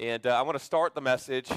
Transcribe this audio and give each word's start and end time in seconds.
And 0.00 0.28
uh, 0.28 0.38
I 0.38 0.42
want 0.42 0.56
to 0.56 0.64
start 0.64 0.94
the 0.94 1.00
message. 1.00 1.50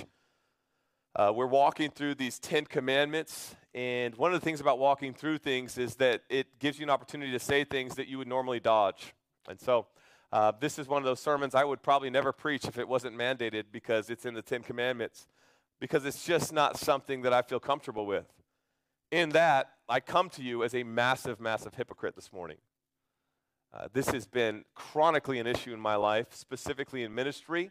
Uh, 1.15 1.31
we're 1.35 1.45
walking 1.45 1.91
through 1.91 2.15
these 2.15 2.39
Ten 2.39 2.65
Commandments. 2.65 3.55
And 3.75 4.15
one 4.15 4.33
of 4.33 4.41
the 4.41 4.43
things 4.43 4.59
about 4.59 4.79
walking 4.79 5.13
through 5.13 5.37
things 5.37 5.77
is 5.77 5.95
that 5.97 6.23
it 6.27 6.57
gives 6.57 6.79
you 6.79 6.83
an 6.83 6.89
opportunity 6.89 7.31
to 7.33 7.39
say 7.39 7.63
things 7.63 7.93
that 7.95 8.07
you 8.07 8.17
would 8.17 8.27
normally 8.27 8.59
dodge. 8.59 9.13
And 9.47 9.59
so 9.59 9.85
uh, 10.31 10.53
this 10.59 10.79
is 10.79 10.87
one 10.87 11.03
of 11.03 11.05
those 11.05 11.19
sermons 11.19 11.53
I 11.53 11.63
would 11.63 11.83
probably 11.83 12.09
never 12.09 12.31
preach 12.31 12.65
if 12.65 12.79
it 12.79 12.87
wasn't 12.87 13.15
mandated 13.15 13.65
because 13.71 14.09
it's 14.09 14.25
in 14.25 14.33
the 14.33 14.41
Ten 14.41 14.63
Commandments, 14.63 15.27
because 15.79 16.03
it's 16.03 16.25
just 16.25 16.51
not 16.51 16.77
something 16.77 17.21
that 17.21 17.33
I 17.33 17.43
feel 17.43 17.59
comfortable 17.59 18.07
with. 18.07 18.25
In 19.11 19.29
that, 19.29 19.73
I 19.87 19.99
come 19.99 20.29
to 20.29 20.41
you 20.41 20.63
as 20.63 20.73
a 20.73 20.81
massive, 20.81 21.39
massive 21.39 21.75
hypocrite 21.75 22.15
this 22.15 22.33
morning. 22.33 22.57
Uh, 23.71 23.87
this 23.93 24.09
has 24.09 24.25
been 24.25 24.65
chronically 24.73 25.37
an 25.37 25.45
issue 25.45 25.73
in 25.73 25.79
my 25.79 25.95
life, 25.95 26.33
specifically 26.33 27.03
in 27.03 27.13
ministry. 27.13 27.69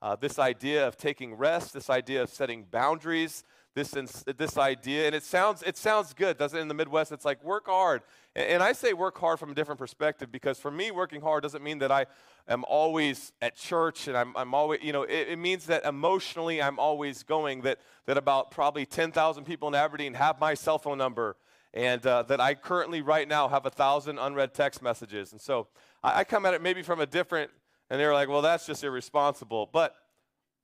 Uh, 0.00 0.16
this 0.16 0.38
idea 0.38 0.86
of 0.86 0.96
taking 0.96 1.34
rest, 1.34 1.72
this 1.72 1.90
idea 1.90 2.22
of 2.22 2.30
setting 2.30 2.64
boundaries, 2.70 3.42
this, 3.74 3.90
this 4.36 4.58
idea, 4.58 5.06
and 5.06 5.14
it 5.14 5.22
sounds, 5.22 5.62
it 5.62 5.76
sounds 5.76 6.12
good, 6.12 6.36
doesn't 6.36 6.58
it? 6.58 6.62
In 6.62 6.68
the 6.68 6.74
Midwest, 6.74 7.12
it's 7.12 7.24
like 7.24 7.42
work 7.44 7.66
hard. 7.66 8.02
And, 8.34 8.46
and 8.48 8.62
I 8.62 8.72
say 8.72 8.92
work 8.92 9.18
hard 9.18 9.38
from 9.38 9.50
a 9.50 9.54
different 9.54 9.78
perspective 9.78 10.32
because 10.32 10.58
for 10.58 10.70
me, 10.70 10.90
working 10.90 11.20
hard 11.20 11.42
doesn't 11.42 11.62
mean 11.62 11.78
that 11.78 11.92
I 11.92 12.06
am 12.48 12.64
always 12.64 13.32
at 13.40 13.56
church 13.56 14.08
and 14.08 14.16
I'm, 14.16 14.36
I'm 14.36 14.54
always, 14.54 14.80
you 14.82 14.92
know, 14.92 15.02
it, 15.02 15.28
it 15.30 15.38
means 15.38 15.66
that 15.66 15.84
emotionally 15.84 16.62
I'm 16.62 16.78
always 16.78 17.22
going, 17.22 17.62
that, 17.62 17.78
that 18.06 18.16
about 18.16 18.50
probably 18.50 18.86
10,000 18.86 19.44
people 19.44 19.68
in 19.68 19.74
Aberdeen 19.74 20.14
have 20.14 20.40
my 20.40 20.54
cell 20.54 20.78
phone 20.78 20.98
number 20.98 21.36
and 21.74 22.04
uh, 22.06 22.22
that 22.22 22.40
I 22.40 22.54
currently 22.54 23.02
right 23.02 23.28
now 23.28 23.48
have 23.48 23.66
a 23.66 23.70
thousand 23.70 24.18
unread 24.18 24.54
text 24.54 24.82
messages. 24.82 25.32
And 25.32 25.40
so 25.40 25.68
I, 26.02 26.20
I 26.20 26.24
come 26.24 26.46
at 26.46 26.54
it 26.54 26.62
maybe 26.62 26.82
from 26.82 27.00
a 27.00 27.06
different, 27.06 27.50
and 27.90 28.00
they're 28.00 28.14
like, 28.14 28.28
well, 28.28 28.42
that's 28.42 28.66
just 28.66 28.84
irresponsible. 28.84 29.68
But 29.72 29.94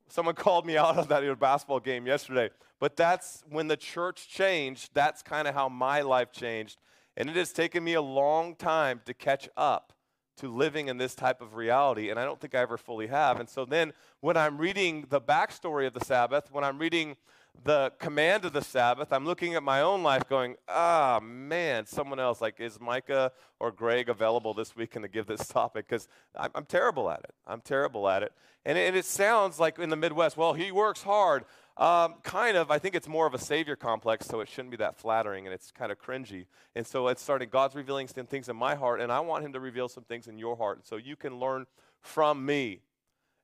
someone 0.09 0.35
called 0.37 0.67
me 0.67 0.77
out 0.77 0.99
on 0.99 1.09
that 1.09 1.41
basketball 1.41 1.81
game 1.81 2.07
yesterday. 2.07 2.51
But 2.81 2.97
that's 2.97 3.43
when 3.49 3.69
the 3.69 3.77
church 3.77 4.29
changed. 4.29 4.91
That's 4.95 5.23
kind 5.23 5.49
of 5.49 5.55
how 5.55 5.69
my 5.69 6.03
life 6.03 6.33
changed. 6.33 6.79
And 7.17 7.31
it 7.31 7.37
has 7.37 7.53
taken 7.53 7.85
me 7.85 7.95
a 7.95 8.03
long 8.03 8.57
time 8.57 9.01
to 9.07 9.15
catch 9.15 9.49
up 9.57 9.93
to 10.37 10.53
living 10.53 10.89
in 10.89 10.99
this 10.99 11.15
type 11.15 11.41
of 11.41 11.55
reality, 11.55 12.11
and 12.11 12.19
I 12.19 12.25
don't 12.25 12.41
think 12.41 12.55
I 12.55 12.59
ever 12.59 12.77
fully 12.77 13.07
have. 13.07 13.39
And 13.39 13.49
so 13.49 13.65
then 13.65 13.93
when 14.21 14.37
I'm 14.37 14.59
reading 14.59 15.07
the 15.09 15.21
backstory 15.21 15.87
of 15.87 15.95
the 15.95 16.05
Sabbath, 16.05 16.51
when 16.51 16.65
I'm 16.65 16.79
reading 16.79 17.17
the 17.63 17.93
command 17.99 18.45
of 18.45 18.53
the 18.53 18.63
Sabbath, 18.63 19.13
I'm 19.13 19.25
looking 19.25 19.55
at 19.55 19.63
my 19.63 19.81
own 19.81 20.03
life 20.03 20.29
going, 20.29 20.57
ah, 20.69 21.21
man, 21.23 21.87
someone 21.87 22.19
else, 22.19 22.41
like, 22.41 22.61
is 22.61 22.81
Micah 22.81 23.33
or 23.61 23.71
Greg 23.71 24.09
available 24.09 24.53
this 24.55 24.75
weekend 24.75 25.05
to 25.05 25.09
give 25.09 25.27
this 25.27 25.47
topic? 25.49 25.89
Because 25.89 26.09
I'm, 26.37 26.51
I'm, 26.55 26.65
terrible 26.65 27.11
at 27.11 27.21
it. 27.21 27.35
I'm 27.47 27.61
terrible 27.61 28.09
at 28.09 28.23
it. 28.23 28.33
And, 28.67 28.77
and 28.77 28.97
it 28.97 29.05
sounds 29.05 29.61
like 29.61 29.79
in 29.79 29.89
the 29.89 29.97
Midwest, 29.97 30.37
well, 30.37 30.53
he 30.53 30.73
works 30.73 31.03
hard. 31.03 31.45
Um, 31.77 32.15
kind 32.23 32.57
of, 32.57 32.71
I 32.71 32.79
think 32.79 32.95
it's 32.95 33.09
more 33.09 33.27
of 33.27 33.35
a 33.35 33.39
savior 33.39 33.77
complex, 33.77 34.27
so 34.27 34.41
it 34.41 34.49
shouldn't 34.49 34.71
be 34.71 34.77
that 34.77 34.97
flattering 34.97 35.47
and 35.47 35.53
it's 35.53 35.73
kind 35.73 35.91
of 35.91 35.99
cringy. 35.99 36.47
And 36.75 36.87
so 36.87 37.09
it's 37.09 37.23
starting, 37.23 37.49
God's 37.49 37.75
revealing 37.75 38.09
some 38.09 38.27
things 38.27 38.49
in 38.49 38.57
my 38.57 38.75
heart, 38.75 39.01
and 39.01 39.11
I 39.11 39.21
want 39.21 39.45
Him 39.45 39.53
to 39.55 39.61
reveal 39.61 39.89
some 39.89 40.05
things 40.05 40.29
in 40.29 40.39
your 40.39 40.57
heart. 40.57 40.87
So 40.87 40.97
you 40.97 41.17
can 41.17 41.39
learn 41.39 41.67
from 42.01 42.45
me. 42.45 42.81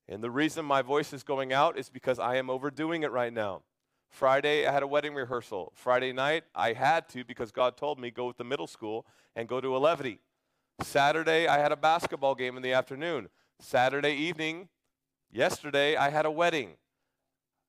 And 0.08 0.22
the 0.22 0.30
reason 0.30 0.64
my 0.64 0.82
voice 0.82 1.12
is 1.12 1.22
going 1.22 1.52
out 1.52 1.78
is 1.78 1.88
because 1.88 2.18
I 2.18 2.36
am 2.36 2.50
overdoing 2.50 3.02
it 3.02 3.10
right 3.10 3.32
now. 3.32 3.62
Friday, 4.10 4.66
I 4.66 4.72
had 4.72 4.82
a 4.82 4.86
wedding 4.86 5.14
rehearsal. 5.14 5.72
Friday 5.74 6.12
night, 6.12 6.44
I 6.54 6.72
had 6.72 7.08
to 7.10 7.24
because 7.24 7.52
God 7.52 7.76
told 7.76 7.98
me 7.98 8.10
go 8.10 8.26
with 8.26 8.36
the 8.36 8.44
middle 8.44 8.66
school 8.66 9.06
and 9.36 9.48
go 9.48 9.60
to 9.60 9.76
a 9.76 9.78
levity. 9.78 10.18
Saturday, 10.82 11.46
I 11.46 11.58
had 11.58 11.72
a 11.72 11.76
basketball 11.76 12.34
game 12.34 12.56
in 12.56 12.62
the 12.62 12.72
afternoon. 12.72 13.28
Saturday 13.60 14.14
evening, 14.14 14.68
yesterday, 15.30 15.96
I 15.96 16.10
had 16.10 16.26
a 16.26 16.30
wedding. 16.30 16.72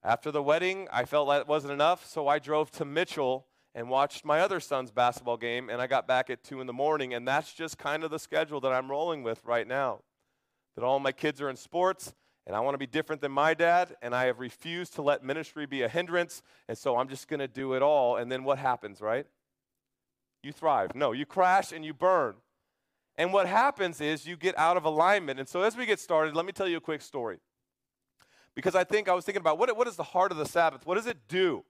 After 0.04 0.32
the 0.32 0.42
wedding, 0.42 0.88
I 0.92 1.06
felt 1.06 1.30
that 1.30 1.48
wasn't 1.48 1.74
enough, 1.74 2.06
so 2.06 2.28
I 2.28 2.40
drove 2.40 2.72
to 2.72 2.86
Mitchell 2.86 3.46
and 3.76 3.88
watched 3.88 4.26
my 4.26 4.40
other 4.40 4.60
son's 4.60 4.92
basketball 4.92 5.38
game, 5.38 5.70
and 5.70 5.82
I 5.82 5.88
got 5.88 6.08
back 6.08 6.30
at 6.30 6.44
2 6.44 6.60
in 6.60 6.68
the 6.68 6.74
morning, 6.74 7.14
and 7.14 7.28
that's 7.28 7.54
just 7.54 7.78
kind 7.78 8.04
of 8.04 8.10
the 8.10 8.20
schedule 8.20 8.60
that 8.62 8.72
I'm 8.72 8.90
rolling 8.90 9.22
with 9.22 9.46
right 9.46 9.68
now. 9.68 10.00
That 10.76 10.84
all 10.84 11.00
my 11.00 11.12
kids 11.12 11.40
are 11.40 11.50
in 11.50 11.56
sports, 11.56 12.14
and 12.48 12.56
I 12.56 12.60
want 12.60 12.74
to 12.74 12.80
be 12.80 12.88
different 12.88 13.22
than 13.22 13.32
my 13.32 13.54
dad, 13.54 13.96
and 14.02 14.16
I 14.16 14.26
have 14.26 14.40
refused 14.40 14.96
to 14.96 15.02
let 15.02 15.24
ministry 15.24 15.66
be 15.66 15.84
a 15.84 15.90
hindrance, 15.90 16.42
and 16.68 16.78
so 16.78 16.98
I'm 16.98 17.08
just 17.08 17.28
going 17.28 17.40
to 17.40 17.48
do 17.48 17.74
it 17.74 17.82
all. 17.82 18.18
And 18.18 18.32
then 18.32 18.44
what 18.44 18.58
happens, 18.58 19.00
right? 19.02 19.28
You 20.44 20.52
thrive. 20.52 20.96
No, 20.96 21.12
you 21.12 21.26
crash 21.26 21.72
and 21.72 21.86
you 21.86 21.94
burn. 21.94 22.36
And 23.16 23.32
what 23.32 23.46
happens 23.46 24.02
is 24.02 24.26
you 24.26 24.36
get 24.36 24.58
out 24.58 24.78
of 24.78 24.86
alignment. 24.86 25.40
And 25.40 25.48
so 25.48 25.62
as 25.62 25.78
we 25.78 25.86
get 25.86 26.00
started, 26.00 26.36
let 26.36 26.46
me 26.46 26.52
tell 26.52 26.68
you 26.68 26.78
a 26.78 26.82
quick 26.82 27.02
story. 27.02 27.40
Because 28.56 28.74
I 28.74 28.84
think 28.84 29.08
I 29.08 29.14
was 29.14 29.24
thinking 29.24 29.42
about 29.42 29.60
what, 29.60 29.76
what 29.78 29.88
is 29.88 29.96
the 29.96 30.04
heart 30.04 30.32
of 30.32 30.38
the 30.38 30.46
Sabbath? 30.46 30.86
What 30.86 30.96
does 30.96 31.06
it 31.06 31.28
do? 31.28 31.64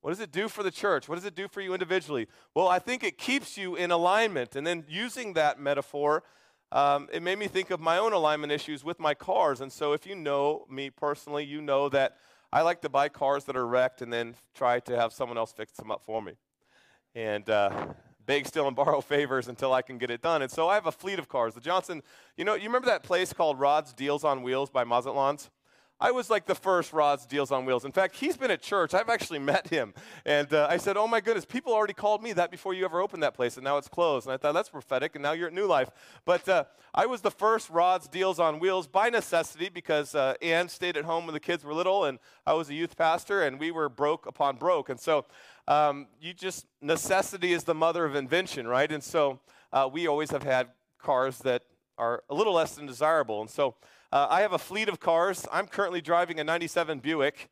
What 0.00 0.10
does 0.10 0.20
it 0.20 0.32
do 0.32 0.48
for 0.48 0.62
the 0.62 0.70
church? 0.70 1.08
What 1.08 1.14
does 1.14 1.24
it 1.24 1.34
do 1.34 1.46
for 1.46 1.60
you 1.60 1.74
individually? 1.74 2.26
Well, 2.54 2.66
I 2.66 2.80
think 2.80 3.04
it 3.04 3.18
keeps 3.18 3.56
you 3.56 3.76
in 3.76 3.90
alignment. 3.90 4.56
And 4.56 4.66
then 4.66 4.84
using 4.88 5.34
that 5.34 5.60
metaphor, 5.60 6.24
um, 6.72 7.08
it 7.12 7.22
made 7.22 7.38
me 7.38 7.48
think 7.48 7.70
of 7.70 7.80
my 7.80 7.98
own 7.98 8.12
alignment 8.12 8.50
issues 8.50 8.82
with 8.82 8.98
my 8.98 9.12
cars. 9.12 9.60
And 9.60 9.70
so, 9.70 9.92
if 9.92 10.06
you 10.06 10.14
know 10.14 10.64
me 10.70 10.88
personally, 10.88 11.44
you 11.44 11.60
know 11.60 11.90
that 11.90 12.16
I 12.50 12.62
like 12.62 12.80
to 12.80 12.88
buy 12.88 13.10
cars 13.10 13.44
that 13.44 13.56
are 13.56 13.66
wrecked 13.66 14.00
and 14.00 14.10
then 14.10 14.34
try 14.54 14.80
to 14.80 14.96
have 14.96 15.12
someone 15.12 15.36
else 15.36 15.52
fix 15.52 15.72
them 15.72 15.90
up 15.90 16.02
for 16.02 16.22
me. 16.22 16.32
And 17.14 17.48
uh, 17.50 17.88
beg, 18.24 18.46
steal, 18.46 18.66
and 18.66 18.74
borrow 18.74 19.00
favors 19.02 19.48
until 19.48 19.74
I 19.74 19.82
can 19.82 19.98
get 19.98 20.10
it 20.10 20.22
done. 20.22 20.40
And 20.40 20.50
so 20.50 20.68
I 20.68 20.74
have 20.74 20.86
a 20.86 20.92
fleet 20.92 21.18
of 21.18 21.28
cars. 21.28 21.54
The 21.54 21.60
Johnson, 21.60 22.02
you 22.36 22.44
know, 22.44 22.54
you 22.54 22.64
remember 22.64 22.86
that 22.86 23.02
place 23.02 23.34
called 23.34 23.60
Rod's 23.60 23.92
Deals 23.92 24.24
on 24.24 24.42
Wheels 24.42 24.70
by 24.70 24.84
Mazatlans? 24.84 25.50
I 26.02 26.10
was 26.10 26.28
like 26.28 26.46
the 26.46 26.56
first 26.56 26.92
Rod's 26.92 27.26
Deals 27.26 27.52
on 27.52 27.64
Wheels. 27.64 27.84
In 27.84 27.92
fact, 27.92 28.16
he's 28.16 28.36
been 28.36 28.50
at 28.50 28.60
church. 28.60 28.92
I've 28.92 29.08
actually 29.08 29.38
met 29.38 29.68
him. 29.68 29.94
And 30.26 30.52
uh, 30.52 30.66
I 30.68 30.76
said, 30.76 30.96
Oh 30.96 31.06
my 31.06 31.20
goodness, 31.20 31.44
people 31.44 31.72
already 31.72 31.92
called 31.92 32.24
me 32.24 32.32
that 32.32 32.50
before 32.50 32.74
you 32.74 32.84
ever 32.84 33.00
opened 33.00 33.22
that 33.22 33.34
place, 33.34 33.56
and 33.56 33.62
now 33.62 33.76
it's 33.78 33.86
closed. 33.86 34.26
And 34.26 34.34
I 34.34 34.36
thought, 34.36 34.52
That's 34.52 34.68
prophetic, 34.68 35.14
and 35.14 35.22
now 35.22 35.30
you're 35.30 35.46
at 35.46 35.52
New 35.52 35.66
Life. 35.66 35.90
But 36.24 36.48
uh, 36.48 36.64
I 36.92 37.06
was 37.06 37.20
the 37.20 37.30
first 37.30 37.70
Rod's 37.70 38.08
Deals 38.08 38.40
on 38.40 38.58
Wheels 38.58 38.88
by 38.88 39.10
necessity 39.10 39.68
because 39.68 40.16
uh, 40.16 40.34
Ann 40.42 40.68
stayed 40.68 40.96
at 40.96 41.04
home 41.04 41.24
when 41.24 41.34
the 41.34 41.40
kids 41.40 41.64
were 41.64 41.72
little, 41.72 42.04
and 42.04 42.18
I 42.44 42.54
was 42.54 42.68
a 42.68 42.74
youth 42.74 42.96
pastor, 42.96 43.44
and 43.44 43.60
we 43.60 43.70
were 43.70 43.88
broke 43.88 44.26
upon 44.26 44.56
broke. 44.56 44.88
And 44.88 44.98
so 44.98 45.26
um, 45.68 46.08
you 46.20 46.34
just, 46.34 46.66
necessity 46.80 47.52
is 47.52 47.62
the 47.62 47.74
mother 47.74 48.04
of 48.04 48.16
invention, 48.16 48.66
right? 48.66 48.90
And 48.90 49.04
so 49.04 49.38
uh, 49.72 49.88
we 49.90 50.08
always 50.08 50.32
have 50.32 50.42
had 50.42 50.66
cars 50.98 51.38
that 51.38 51.62
are 51.96 52.24
a 52.28 52.34
little 52.34 52.54
less 52.54 52.74
than 52.74 52.86
desirable. 52.86 53.40
And 53.40 53.48
so 53.48 53.76
uh, 54.12 54.26
I 54.28 54.42
have 54.42 54.52
a 54.52 54.58
fleet 54.58 54.90
of 54.90 55.00
cars. 55.00 55.46
I'm 55.50 55.66
currently 55.66 56.02
driving 56.02 56.38
a 56.38 56.44
97 56.44 56.98
Buick. 56.98 57.48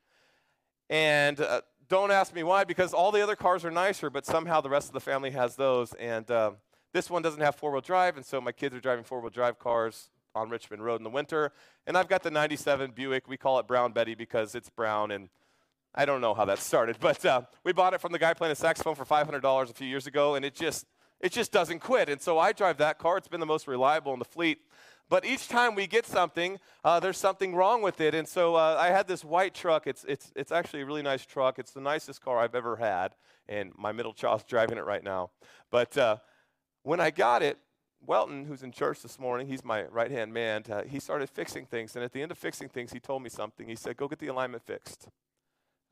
And 0.91 1.41
uh, 1.41 1.63
don't 1.89 2.11
ask 2.11 2.35
me 2.35 2.43
why, 2.43 2.65
because 2.65 2.93
all 2.93 3.11
the 3.11 3.23
other 3.23 3.35
cars 3.35 3.65
are 3.65 3.71
nicer, 3.71 4.11
but 4.11 4.27
somehow 4.27 4.61
the 4.61 4.69
rest 4.69 4.89
of 4.89 4.93
the 4.93 5.01
family 5.01 5.31
has 5.31 5.57
those. 5.57 5.95
And 5.95 6.31
uh, 6.31 6.53
this 6.93 7.09
one 7.09 7.23
doesn't 7.23 7.41
have 7.41 7.55
four 7.55 7.73
wheel 7.73 7.81
drive, 7.81 8.17
and 8.17 8.27
so 8.27 8.41
my 8.41 8.53
kids 8.53 8.75
are 8.75 8.81
driving 8.81 9.05
four 9.05 9.21
wheel 9.21 9.31
drive 9.31 9.59
cars 9.59 10.11
on 10.35 10.51
Richmond 10.51 10.85
Road 10.85 10.97
in 10.97 11.03
the 11.03 11.11
winter. 11.11 11.53
And 11.87 11.97
I've 11.97 12.09
got 12.09 12.23
the 12.23 12.31
97 12.31 12.91
Buick. 12.91 13.27
We 13.27 13.39
call 13.39 13.59
it 13.59 13.67
Brown 13.67 13.93
Betty 13.93 14.15
because 14.15 14.55
it's 14.55 14.69
brown 14.69 15.13
and 15.13 15.31
I 15.95 16.05
don't 16.05 16.21
know 16.21 16.35
how 16.35 16.45
that 16.45 16.59
started, 16.59 16.99
but 17.01 17.25
uh, 17.25 17.43
we 17.65 17.73
bought 17.73 17.95
it 17.95 18.03
from 18.03 18.13
the 18.13 18.19
guy 18.19 18.35
playing 18.35 18.53
a 18.53 18.57
saxophone 18.57 18.95
for 18.95 19.07
$500 19.07 19.71
a 19.71 19.73
few 19.73 19.89
years 19.89 20.07
ago, 20.07 20.35
and 20.35 20.45
it 20.45 20.55
just 20.55 20.87
it 21.21 21.33
just 21.33 21.53
doesn't 21.53 21.81
quit. 21.81 22.09
And 22.09 22.21
so 22.21 22.39
I 22.39 22.53
drive 22.53 22.79
that 22.79 22.99
car. 22.99 23.17
It's 23.17 23.29
been 23.29 23.41
the 23.41 23.47
most 23.47 23.67
reliable 23.67 24.13
in 24.13 24.19
the 24.19 24.25
fleet. 24.25 24.61
But 25.11 25.25
each 25.25 25.49
time 25.49 25.75
we 25.75 25.89
get 25.89 26.07
something, 26.07 26.61
uh, 26.85 27.01
there's 27.01 27.19
something 27.19 27.55
wrong 27.55 27.83
with 27.83 28.01
it. 28.01 28.15
And 28.15 28.29
so 28.29 28.55
uh, 28.55 28.77
I 28.79 28.91
had 28.91 29.09
this 29.09 29.25
white 29.25 29.55
truck. 29.55 29.89
It's, 29.89 30.05
it's, 30.05 30.33
it's 30.37 30.53
actually 30.53 30.83
a 30.83 30.87
really 30.87 31.03
nice 31.03 31.27
truck. 31.27 31.59
It's 31.59 31.73
the 31.73 31.81
nicest 31.81 32.23
car 32.23 32.39
I've 32.39 32.55
ever 32.55 32.77
had. 32.77 33.17
And 33.49 33.73
my 33.77 33.91
middle 33.91 34.15
child's 34.15 34.45
driving 34.49 34.79
it 34.79 34.85
right 34.85 35.03
now. 35.03 35.31
But 35.71 35.99
uh, 35.99 36.19
when 36.85 37.01
I 37.01 37.11
got 37.11 37.43
it, 37.43 37.59
Welton, 38.07 38.45
who's 38.45 38.63
in 38.63 38.71
church 38.71 39.03
this 39.03 39.19
morning, 39.19 39.49
he's 39.49 39.65
my 39.65 39.83
right 39.87 40.13
hand 40.13 40.33
man, 40.33 40.63
uh, 40.71 40.83
he 40.85 41.01
started 41.01 41.29
fixing 41.29 41.67
things. 41.67 41.97
And 41.97 42.05
at 42.05 42.13
the 42.13 42.23
end 42.23 42.31
of 42.31 42.39
fixing 42.39 42.69
things, 42.69 42.93
he 42.93 43.01
told 43.01 43.23
me 43.23 43.29
something. 43.29 43.69
He 43.69 43.77
said, 43.77 43.97
Go 43.97 44.07
get 44.07 44.21
the 44.21 44.29
alignment 44.29 44.63
fixed. 44.63 45.09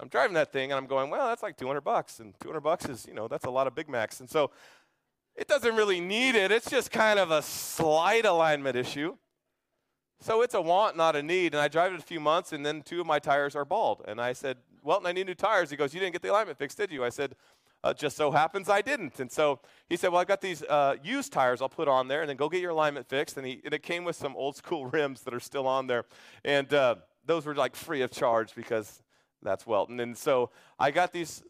I'm 0.00 0.08
driving 0.08 0.34
that 0.34 0.52
thing 0.52 0.70
and 0.70 0.78
I'm 0.78 0.86
going, 0.86 1.10
Well, 1.10 1.26
that's 1.26 1.42
like 1.42 1.56
200 1.56 1.80
bucks. 1.80 2.20
And 2.20 2.38
200 2.40 2.60
bucks 2.60 2.88
is, 2.88 3.04
you 3.06 3.14
know, 3.14 3.26
that's 3.26 3.46
a 3.46 3.50
lot 3.50 3.66
of 3.66 3.74
Big 3.74 3.88
Macs. 3.88 4.20
And 4.20 4.30
so 4.30 4.52
it 5.38 5.46
doesn't 5.46 5.76
really 5.76 6.00
need 6.00 6.34
it. 6.34 6.50
It's 6.50 6.68
just 6.68 6.90
kind 6.90 7.18
of 7.18 7.30
a 7.30 7.42
slight 7.42 8.24
alignment 8.24 8.76
issue. 8.76 9.16
So 10.20 10.42
it's 10.42 10.54
a 10.54 10.60
want, 10.60 10.96
not 10.96 11.14
a 11.14 11.22
need. 11.22 11.54
And 11.54 11.60
I 11.62 11.68
drive 11.68 11.92
it 11.92 12.00
a 12.00 12.02
few 12.02 12.18
months, 12.18 12.52
and 12.52 12.66
then 12.66 12.82
two 12.82 13.00
of 13.00 13.06
my 13.06 13.20
tires 13.20 13.54
are 13.54 13.64
bald. 13.64 14.02
And 14.08 14.20
I 14.20 14.32
said, 14.32 14.56
Well, 14.82 15.00
I 15.04 15.12
need 15.12 15.26
new 15.26 15.36
tires. 15.36 15.70
He 15.70 15.76
goes, 15.76 15.94
You 15.94 16.00
didn't 16.00 16.12
get 16.12 16.22
the 16.22 16.32
alignment 16.32 16.58
fixed, 16.58 16.76
did 16.76 16.90
you? 16.90 17.04
I 17.04 17.10
said, 17.10 17.36
uh, 17.84 17.94
Just 17.94 18.16
so 18.16 18.32
happens 18.32 18.68
I 18.68 18.82
didn't. 18.82 19.20
And 19.20 19.30
so 19.30 19.60
he 19.88 19.96
said, 19.96 20.10
Well, 20.10 20.20
I've 20.20 20.26
got 20.26 20.40
these 20.40 20.64
uh, 20.64 20.96
used 21.04 21.32
tires 21.32 21.62
I'll 21.62 21.68
put 21.68 21.86
on 21.86 22.08
there, 22.08 22.22
and 22.22 22.28
then 22.28 22.36
go 22.36 22.48
get 22.48 22.60
your 22.60 22.72
alignment 22.72 23.08
fixed. 23.08 23.36
And, 23.36 23.46
he, 23.46 23.60
and 23.64 23.72
it 23.72 23.84
came 23.84 24.02
with 24.02 24.16
some 24.16 24.34
old 24.34 24.56
school 24.56 24.86
rims 24.90 25.22
that 25.22 25.32
are 25.32 25.40
still 25.40 25.68
on 25.68 25.86
there. 25.86 26.04
And 26.44 26.74
uh, 26.74 26.96
those 27.24 27.46
were 27.46 27.54
like 27.54 27.76
free 27.76 28.02
of 28.02 28.10
charge 28.10 28.56
because 28.56 29.04
that's 29.40 29.68
Welton. 29.68 30.00
And 30.00 30.18
so 30.18 30.50
I 30.80 30.90
got 30.90 31.12
these 31.12 31.44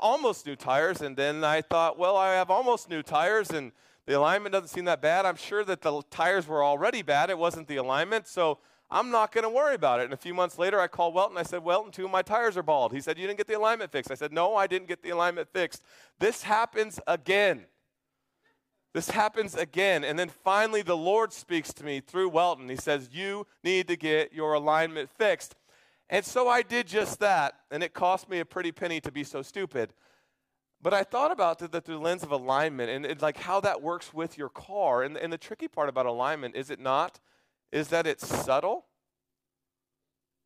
almost 0.00 0.46
new 0.46 0.56
tires, 0.56 1.00
and 1.00 1.16
then 1.16 1.44
I 1.44 1.60
thought, 1.60 1.98
well, 1.98 2.16
I 2.16 2.34
have 2.34 2.50
almost 2.50 2.88
new 2.88 3.02
tires, 3.02 3.50
and 3.50 3.72
the 4.06 4.18
alignment 4.18 4.52
doesn't 4.52 4.68
seem 4.68 4.84
that 4.86 5.00
bad. 5.00 5.26
I'm 5.26 5.36
sure 5.36 5.64
that 5.64 5.82
the 5.82 6.02
tires 6.10 6.46
were 6.46 6.64
already 6.64 7.02
bad. 7.02 7.30
It 7.30 7.38
wasn't 7.38 7.68
the 7.68 7.76
alignment. 7.76 8.26
So 8.26 8.58
I'm 8.90 9.10
not 9.10 9.32
going 9.32 9.44
to 9.44 9.50
worry 9.50 9.74
about 9.74 10.00
it. 10.00 10.04
And 10.04 10.12
a 10.12 10.18
few 10.18 10.34
months 10.34 10.58
later, 10.58 10.80
I 10.80 10.86
called 10.86 11.14
Welton. 11.14 11.38
I 11.38 11.44
said, 11.44 11.62
Welton, 11.62 11.92
two 11.92 12.04
of 12.04 12.10
my 12.10 12.22
tires 12.22 12.56
are 12.56 12.62
bald. 12.62 12.92
He 12.92 13.00
said, 13.00 13.18
You 13.18 13.26
didn't 13.26 13.38
get 13.38 13.46
the 13.46 13.56
alignment 13.56 13.92
fixed. 13.92 14.10
I 14.10 14.14
said, 14.14 14.32
No, 14.32 14.56
I 14.56 14.66
didn't 14.66 14.88
get 14.88 15.02
the 15.02 15.10
alignment 15.10 15.48
fixed. 15.52 15.82
This 16.18 16.42
happens 16.42 17.00
again. 17.06 17.66
This 18.92 19.08
happens 19.08 19.54
again. 19.54 20.04
And 20.04 20.18
then 20.18 20.28
finally, 20.28 20.82
the 20.82 20.96
Lord 20.96 21.32
speaks 21.32 21.72
to 21.74 21.84
me 21.84 22.00
through 22.00 22.28
Welton. 22.28 22.68
He 22.68 22.76
says, 22.76 23.08
You 23.12 23.46
need 23.64 23.88
to 23.88 23.96
get 23.96 24.32
your 24.32 24.52
alignment 24.52 25.10
fixed. 25.10 25.54
And 26.12 26.26
so 26.26 26.46
I 26.46 26.60
did 26.60 26.86
just 26.86 27.20
that. 27.20 27.54
And 27.70 27.82
it 27.82 27.94
cost 27.94 28.28
me 28.28 28.38
a 28.38 28.44
pretty 28.44 28.70
penny 28.70 29.00
to 29.00 29.10
be 29.10 29.24
so 29.24 29.40
stupid. 29.40 29.94
But 30.82 30.92
I 30.92 31.04
thought 31.04 31.32
about 31.32 31.62
it 31.62 31.72
through 31.72 31.94
the 31.94 32.00
lens 32.00 32.22
of 32.22 32.30
alignment 32.30 32.90
and, 32.90 33.06
and 33.06 33.22
like 33.22 33.38
how 33.38 33.60
that 33.60 33.80
works 33.80 34.12
with 34.12 34.36
your 34.36 34.50
car. 34.50 35.02
And, 35.02 35.16
and 35.16 35.32
the 35.32 35.38
tricky 35.38 35.68
part 35.68 35.88
about 35.88 36.04
alignment, 36.04 36.54
is 36.54 36.68
it 36.68 36.78
not, 36.78 37.18
is 37.72 37.88
that 37.88 38.06
it's 38.06 38.26
subtle. 38.26 38.84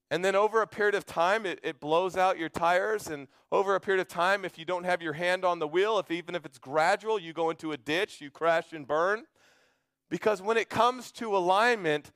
And 0.08 0.24
then 0.24 0.36
over 0.36 0.62
a 0.62 0.68
period 0.68 0.94
of 0.94 1.04
time, 1.04 1.44
it, 1.44 1.58
it 1.64 1.80
blows 1.80 2.16
out 2.16 2.38
your 2.38 2.48
tires. 2.48 3.08
And 3.08 3.26
over 3.50 3.74
a 3.74 3.80
period 3.80 4.00
of 4.00 4.06
time, 4.06 4.44
if 4.44 4.58
you 4.58 4.64
don't 4.64 4.84
have 4.84 5.02
your 5.02 5.14
hand 5.14 5.44
on 5.44 5.58
the 5.58 5.66
wheel, 5.66 5.98
if 5.98 6.12
even 6.12 6.36
if 6.36 6.46
it's 6.46 6.58
gradual, 6.58 7.18
you 7.18 7.32
go 7.32 7.50
into 7.50 7.72
a 7.72 7.76
ditch, 7.76 8.20
you 8.20 8.30
crash 8.30 8.72
and 8.72 8.86
burn. 8.86 9.24
Because 10.10 10.40
when 10.40 10.58
it 10.58 10.68
comes 10.68 11.10
to 11.12 11.36
alignment, 11.36 12.12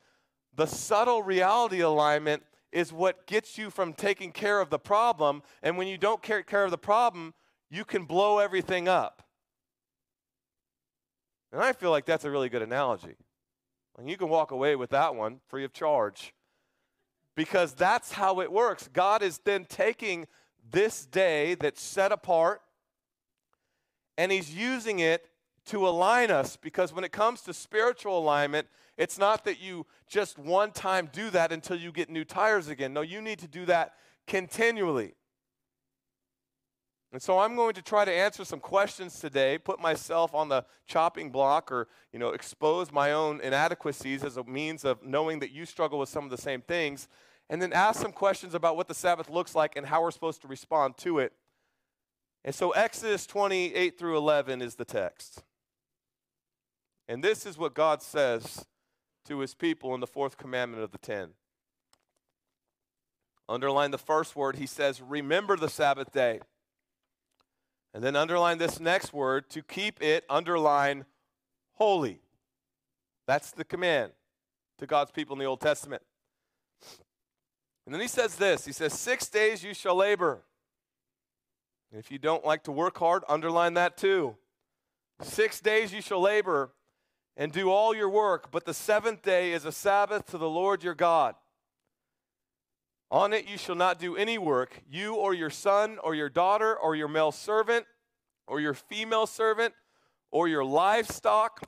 the 0.55 0.67
subtle 0.67 1.25
reality 1.25 1.81
alignment 1.81 2.45
is 2.73 2.93
what 2.93 3.27
gets 3.27 3.59
you 3.59 3.71
from 3.71 3.93
taking 3.93 4.33
care 4.33 4.61
of 4.61 4.71
the 4.71 4.79
problem. 4.79 5.43
And 5.63 5.77
when 5.77 5.89
you 5.89 5.99
don't 5.99 6.23
take 6.23 6.47
care 6.47 6.65
of 6.65 6.71
the 6.71 6.79
problem, 6.79 7.35
you 7.71 7.85
can 7.85 8.05
blow 8.05 8.39
everything 8.39 8.89
up. 8.89 9.23
And 11.53 11.61
I 11.61 11.73
feel 11.73 11.91
like 11.91 12.07
that's 12.07 12.25
a 12.25 12.31
really 12.31 12.49
good 12.49 12.63
analogy. 12.63 13.17
And 13.99 14.09
you 14.09 14.17
can 14.17 14.29
walk 14.29 14.51
away 14.51 14.77
with 14.77 14.91
that 14.91 15.15
one 15.15 15.41
free 15.49 15.65
of 15.65 15.73
charge. 15.73 16.33
Because 17.37 17.73
that's 17.73 18.13
how 18.13 18.41
it 18.41 18.53
works. 18.53 18.89
God 18.93 19.23
is 19.23 19.39
then 19.45 19.65
taking 19.65 20.27
this 20.71 21.07
day 21.07 21.55
that's 21.55 21.83
set 21.83 22.13
apart 22.13 22.61
and 24.17 24.31
He's 24.31 24.55
using 24.55 24.99
it 24.99 25.27
to 25.67 25.89
align 25.89 26.31
us. 26.31 26.57
Because 26.57 26.93
when 26.93 27.05
it 27.05 27.13
comes 27.13 27.41
to 27.43 27.55
spiritual 27.55 28.19
alignment, 28.19 28.69
it's 29.01 29.19
not 29.19 29.47
that 29.47 29.63
you 29.63 29.87
just 30.07 30.39
one 30.39 30.73
time 30.73 31.09
do 31.11 31.31
that 31.31 31.53
until 31.53 31.75
you 31.75 31.91
get 31.91 32.11
new 32.11 32.23
tires 32.23 32.69
again. 32.69 32.93
No, 32.93 33.01
you 33.01 33.23
need 33.23 33.39
to 33.39 33.49
do 33.49 33.65
that 33.65 33.95
continually. 34.27 35.15
And 37.11 37.23
so 37.23 37.39
I'm 37.39 37.57
going 37.57 37.73
to 37.75 37.83
try 37.83 38.05
to 38.05 38.13
answer 38.13 38.45
some 38.45 38.61
questions 38.61 39.19
today, 39.19 39.57
put 39.57 39.81
myself 39.81 40.35
on 40.35 40.51
the 40.51 40.67
chopping 40.87 41.31
block 41.31 41.73
or, 41.73 41.89
you 42.13 42.19
know, 42.19 42.29
expose 42.29 42.93
my 42.93 43.13
own 43.13 43.41
inadequacies 43.41 44.23
as 44.23 44.37
a 44.37 44.45
means 44.45 44.85
of 44.85 45.03
knowing 45.03 45.39
that 45.39 45.51
you 45.51 45.65
struggle 45.65 45.99
with 45.99 46.11
some 46.11 46.25
of 46.25 46.31
the 46.31 46.37
same 46.37 46.61
things, 46.61 47.09
and 47.49 47.63
then 47.63 47.73
ask 47.73 48.03
some 48.03 48.13
questions 48.13 48.55
about 48.55 48.77
what 48.77 48.87
the 48.87 48.95
Sabbath 48.95 49.31
looks 49.31 49.55
like 49.55 49.77
and 49.77 49.87
how 49.87 50.03
we're 50.03 50.11
supposed 50.11 50.43
to 50.43 50.47
respond 50.47 50.99
to 50.99 51.21
it. 51.21 51.33
And 52.45 52.55
so 52.55 52.73
Exodus 52.73 53.27
28 53.27 53.99
through 53.99 54.19
11 54.19 54.61
is 54.61 54.75
the 54.75 54.85
text. 54.85 55.43
And 57.09 57.25
this 57.25 57.47
is 57.47 57.57
what 57.57 57.75
God 57.75 58.03
says 58.03 58.67
to 59.27 59.39
his 59.41 59.55
people 59.55 59.95
in 59.95 60.01
the 60.01 60.07
fourth 60.07 60.37
commandment 60.37 60.83
of 60.83 60.91
the 60.91 60.99
10. 60.99 61.31
Underline 63.49 63.91
the 63.91 63.99
first 63.99 64.37
word. 64.37 64.57
He 64.57 64.67
says, 64.67 65.03
Remember 65.03 65.57
the 65.57 65.69
Sabbath 65.69 66.13
day 66.13 66.41
and 67.93 68.05
then 68.05 68.15
underline 68.15 68.59
this 68.59 68.79
next 68.79 69.13
word 69.13 69.51
to 69.51 69.63
keep 69.63 70.01
it, 70.03 70.25
underline 70.29 71.05
holy. 71.73 72.21
That's 73.27 73.51
the 73.51 73.65
command 73.65 74.13
to 74.79 74.87
God's 74.87 75.11
people 75.11 75.35
in 75.35 75.41
the 75.41 75.45
Old 75.47 75.61
Testament. 75.61 76.03
And 77.87 77.95
then 77.95 78.01
he 78.01 78.09
says 78.09 78.37
this 78.37 78.65
He 78.65 78.73
says, 78.73 78.93
Six 78.93 79.29
days 79.29 79.65
you 79.65 79.75
shall 79.75 79.97
labor. 79.97 80.43
And 81.91 81.99
if 81.99 82.13
you 82.13 82.19
don't 82.19 82.45
like 82.45 82.63
to 82.65 82.73
work 82.73 82.99
hard, 82.99 83.25
underline 83.29 83.75
that 83.75 83.97
too. 83.97 84.37
Six 85.23 85.61
days 85.61 85.93
you 85.93 86.01
shall 86.01 86.21
labor 86.21 86.71
and 87.41 87.53
do 87.53 87.71
all 87.71 87.97
your 87.97 88.11
work, 88.11 88.51
but 88.51 88.67
the 88.67 88.75
seventh 88.75 89.23
day 89.23 89.55
is 89.55 89.65
a 89.65 89.73
Sabbath 89.73 90.27
to 90.27 90.37
the 90.37 90.49
Lord 90.49 90.85
your 90.85 90.95
God. 90.95 91.35
On 93.11 93.33
it 93.33 93.49
you 93.49 93.57
shall 93.57 93.75
not 93.75 93.99
do 93.99 94.15
any 94.15 94.37
work, 94.37 94.83
you 94.87 95.15
or 95.15 95.33
your 95.33 95.49
son 95.49 95.99
or 96.05 96.15
your 96.15 96.29
daughter 96.29 96.77
or 96.77 96.95
your 96.95 97.09
male 97.09 97.33
servant 97.33 97.87
or 98.47 98.61
your 98.61 98.75
female 98.75 99.27
servant 99.27 99.73
or 100.31 100.49
your 100.49 100.63
livestock. 100.63 101.63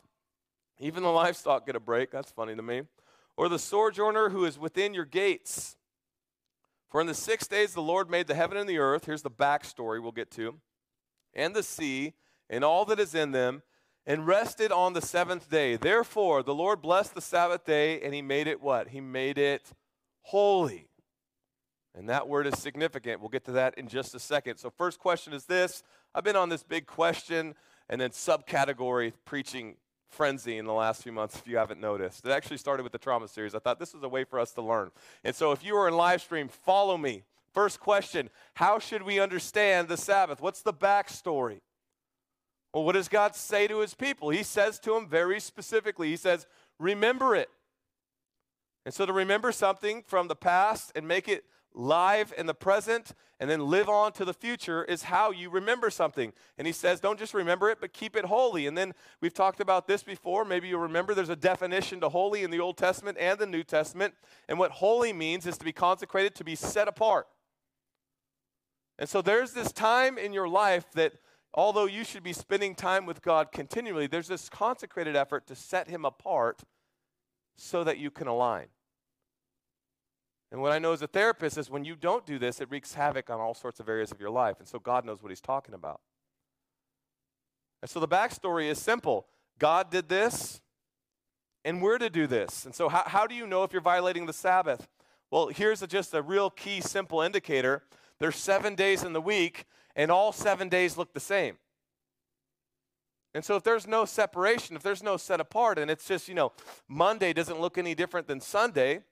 Even 0.78 1.02
the 1.04 1.08
livestock 1.08 1.64
get 1.64 1.74
a 1.74 1.80
break. 1.80 2.10
That's 2.10 2.30
funny 2.30 2.54
to 2.54 2.62
me. 2.62 2.82
Or 3.38 3.48
the 3.48 3.58
sojourner 3.58 4.28
who 4.28 4.44
is 4.44 4.58
within 4.58 4.92
your 4.92 5.06
gates. 5.06 5.78
For 6.90 7.00
in 7.00 7.06
the 7.06 7.14
six 7.14 7.46
days 7.46 7.72
the 7.72 7.80
Lord 7.80 8.10
made 8.10 8.26
the 8.26 8.34
heaven 8.34 8.58
and 8.58 8.68
the 8.68 8.78
earth. 8.78 9.06
Here's 9.06 9.22
the 9.22 9.30
backstory 9.30 10.02
we'll 10.02 10.12
get 10.12 10.30
to. 10.32 10.58
And 11.32 11.56
the 11.56 11.62
sea 11.62 12.12
and 12.50 12.62
all 12.62 12.84
that 12.84 13.00
is 13.00 13.14
in 13.14 13.32
them, 13.32 13.62
and 14.06 14.26
rested 14.26 14.72
on 14.72 14.92
the 14.92 15.00
seventh 15.00 15.48
day. 15.50 15.76
Therefore, 15.76 16.42
the 16.42 16.54
Lord 16.54 16.82
blessed 16.82 17.14
the 17.14 17.20
Sabbath 17.20 17.64
day, 17.64 18.00
and 18.00 18.14
he 18.14 18.22
made 18.22 18.46
it 18.46 18.60
what? 18.60 18.88
He 18.88 19.00
made 19.00 19.38
it 19.38 19.72
holy. 20.22 20.88
And 21.94 22.08
that 22.08 22.26
word 22.26 22.46
is 22.46 22.58
significant. 22.58 23.20
We'll 23.20 23.28
get 23.28 23.44
to 23.44 23.52
that 23.52 23.76
in 23.76 23.86
just 23.86 24.14
a 24.14 24.18
second. 24.18 24.56
So, 24.56 24.70
first 24.70 24.98
question 24.98 25.32
is 25.32 25.44
this 25.44 25.82
I've 26.14 26.24
been 26.24 26.36
on 26.36 26.48
this 26.48 26.62
big 26.62 26.86
question 26.86 27.54
and 27.88 28.00
then 28.00 28.10
subcategory 28.10 29.12
preaching 29.24 29.76
frenzy 30.08 30.58
in 30.58 30.66
the 30.66 30.72
last 30.72 31.02
few 31.02 31.12
months, 31.12 31.36
if 31.36 31.48
you 31.48 31.56
haven't 31.56 31.80
noticed. 31.80 32.24
It 32.24 32.30
actually 32.30 32.58
started 32.58 32.82
with 32.82 32.92
the 32.92 32.98
trauma 32.98 33.28
series. 33.28 33.54
I 33.54 33.58
thought 33.58 33.78
this 33.78 33.94
was 33.94 34.02
a 34.02 34.08
way 34.08 34.24
for 34.24 34.38
us 34.38 34.52
to 34.52 34.62
learn. 34.62 34.90
And 35.22 35.34
so, 35.34 35.52
if 35.52 35.64
you 35.64 35.76
are 35.76 35.86
in 35.86 35.94
live 35.94 36.22
stream, 36.22 36.48
follow 36.48 36.96
me. 36.96 37.24
First 37.52 37.80
question 37.80 38.30
How 38.54 38.78
should 38.78 39.02
we 39.02 39.20
understand 39.20 39.88
the 39.88 39.96
Sabbath? 39.96 40.40
What's 40.40 40.62
the 40.62 40.72
backstory? 40.72 41.60
Well, 42.72 42.84
what 42.84 42.92
does 42.92 43.08
God 43.08 43.34
say 43.34 43.66
to 43.68 43.80
his 43.80 43.94
people? 43.94 44.30
He 44.30 44.42
says 44.42 44.78
to 44.80 44.94
them 44.94 45.08
very 45.08 45.40
specifically, 45.40 46.08
He 46.08 46.16
says, 46.16 46.46
Remember 46.78 47.34
it. 47.36 47.50
And 48.84 48.92
so, 48.92 49.06
to 49.06 49.12
remember 49.12 49.52
something 49.52 50.02
from 50.06 50.28
the 50.28 50.34
past 50.34 50.92
and 50.94 51.06
make 51.06 51.28
it 51.28 51.44
live 51.74 52.32
in 52.36 52.46
the 52.46 52.54
present 52.54 53.12
and 53.40 53.50
then 53.50 53.66
live 53.66 53.88
on 53.88 54.12
to 54.12 54.24
the 54.24 54.34
future 54.34 54.84
is 54.84 55.04
how 55.04 55.30
you 55.30 55.50
remember 55.50 55.90
something. 55.90 56.32
And 56.58 56.66
he 56.66 56.72
says, 56.72 57.00
don't 57.00 57.18
just 57.18 57.34
remember 57.34 57.70
it, 57.70 57.78
but 57.80 57.92
keep 57.92 58.16
it 58.16 58.26
holy. 58.26 58.66
And 58.66 58.76
then 58.76 58.92
we've 59.20 59.34
talked 59.34 59.60
about 59.60 59.86
this 59.86 60.02
before. 60.02 60.44
Maybe 60.44 60.68
you 60.68 60.78
remember 60.78 61.14
there's 61.14 61.28
a 61.28 61.36
definition 61.36 62.00
to 62.00 62.08
holy 62.08 62.44
in 62.44 62.50
the 62.50 62.60
Old 62.60 62.76
Testament 62.76 63.18
and 63.18 63.38
the 63.38 63.46
New 63.46 63.62
Testament. 63.62 64.14
And 64.48 64.58
what 64.58 64.70
holy 64.70 65.12
means 65.12 65.46
is 65.46 65.58
to 65.58 65.64
be 65.64 65.72
consecrated, 65.72 66.34
to 66.36 66.44
be 66.44 66.54
set 66.54 66.88
apart. 66.88 67.26
And 68.98 69.08
so 69.08 69.22
there's 69.22 69.52
this 69.52 69.72
time 69.72 70.18
in 70.18 70.32
your 70.32 70.48
life 70.48 70.86
that 70.92 71.14
although 71.54 71.86
you 71.86 72.04
should 72.04 72.22
be 72.22 72.32
spending 72.32 72.74
time 72.74 73.06
with 73.06 73.22
God 73.22 73.52
continually, 73.52 74.06
there's 74.06 74.28
this 74.28 74.48
consecrated 74.48 75.16
effort 75.16 75.46
to 75.46 75.54
set 75.54 75.88
him 75.88 76.04
apart 76.04 76.62
so 77.56 77.84
that 77.84 77.98
you 77.98 78.10
can 78.10 78.26
align. 78.26 78.66
And 80.50 80.60
what 80.60 80.72
I 80.72 80.78
know 80.78 80.92
as 80.92 81.00
a 81.00 81.06
therapist 81.06 81.56
is 81.56 81.70
when 81.70 81.84
you 81.84 81.96
don't 81.96 82.26
do 82.26 82.38
this, 82.38 82.60
it 82.60 82.70
wreaks 82.70 82.94
havoc 82.94 83.30
on 83.30 83.40
all 83.40 83.54
sorts 83.54 83.80
of 83.80 83.88
areas 83.88 84.12
of 84.12 84.20
your 84.20 84.30
life. 84.30 84.56
And 84.58 84.68
so 84.68 84.78
God 84.78 85.04
knows 85.04 85.22
what 85.22 85.30
He's 85.30 85.40
talking 85.40 85.74
about. 85.74 86.00
And 87.80 87.90
so 87.90 88.00
the 88.00 88.08
backstory 88.08 88.68
is 88.68 88.78
simple 88.78 89.26
God 89.58 89.90
did 89.90 90.08
this, 90.08 90.60
and 91.64 91.80
we're 91.80 91.98
to 91.98 92.10
do 92.10 92.26
this. 92.26 92.64
And 92.64 92.74
so, 92.74 92.88
how, 92.88 93.04
how 93.06 93.26
do 93.26 93.34
you 93.34 93.46
know 93.46 93.64
if 93.64 93.72
you're 93.72 93.82
violating 93.82 94.26
the 94.26 94.32
Sabbath? 94.32 94.88
Well, 95.30 95.48
here's 95.48 95.82
a, 95.82 95.86
just 95.86 96.12
a 96.12 96.20
real 96.20 96.50
key, 96.50 96.80
simple 96.80 97.22
indicator. 97.22 97.82
There's 98.18 98.36
seven 98.36 98.74
days 98.74 99.02
in 99.02 99.12
the 99.12 99.20
week, 99.20 99.64
and 99.94 100.10
all 100.10 100.32
seven 100.32 100.68
days 100.68 100.96
look 100.96 101.12
the 101.12 101.20
same. 101.20 101.56
And 103.34 103.44
so, 103.44 103.56
if 103.56 103.62
there's 103.62 103.86
no 103.86 104.04
separation, 104.04 104.76
if 104.76 104.82
there's 104.82 105.02
no 105.02 105.16
set 105.16 105.40
apart, 105.40 105.78
and 105.78 105.90
it's 105.90 106.06
just, 106.06 106.28
you 106.28 106.34
know, 106.34 106.52
Monday 106.86 107.32
doesn't 107.32 107.60
look 107.60 107.78
any 107.78 107.94
different 107.94 108.26
than 108.26 108.40
Sunday, 108.40 109.02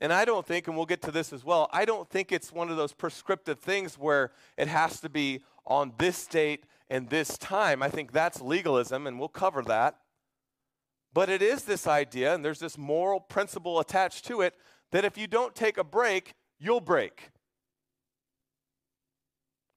and 0.00 0.12
I 0.12 0.24
don't 0.24 0.46
think, 0.46 0.66
and 0.66 0.76
we'll 0.76 0.86
get 0.86 1.02
to 1.02 1.10
this 1.10 1.32
as 1.32 1.44
well, 1.44 1.68
I 1.72 1.84
don't 1.84 2.08
think 2.08 2.32
it's 2.32 2.52
one 2.52 2.70
of 2.70 2.76
those 2.76 2.92
prescriptive 2.92 3.58
things 3.58 3.98
where 3.98 4.32
it 4.56 4.68
has 4.68 5.00
to 5.00 5.08
be 5.08 5.42
on 5.66 5.92
this 5.98 6.26
date 6.26 6.64
and 6.88 7.08
this 7.08 7.38
time. 7.38 7.82
I 7.82 7.88
think 7.88 8.12
that's 8.12 8.40
legalism, 8.40 9.06
and 9.06 9.18
we'll 9.18 9.28
cover 9.28 9.62
that. 9.62 9.96
But 11.12 11.28
it 11.28 11.42
is 11.42 11.64
this 11.64 11.86
idea, 11.86 12.34
and 12.34 12.44
there's 12.44 12.60
this 12.60 12.78
moral 12.78 13.20
principle 13.20 13.80
attached 13.80 14.24
to 14.26 14.42
it, 14.42 14.54
that 14.90 15.04
if 15.04 15.18
you 15.18 15.26
don't 15.26 15.54
take 15.54 15.78
a 15.78 15.84
break, 15.84 16.34
you'll 16.58 16.80
break. 16.80 17.30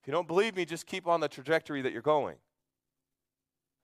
If 0.03 0.07
you 0.07 0.11
don't 0.11 0.27
believe 0.27 0.57
me, 0.57 0.65
just 0.65 0.85
keep 0.85 1.07
on 1.07 1.21
the 1.21 1.29
trajectory 1.29 1.81
that 1.81 1.93
you're 1.93 2.01
going. 2.01 2.35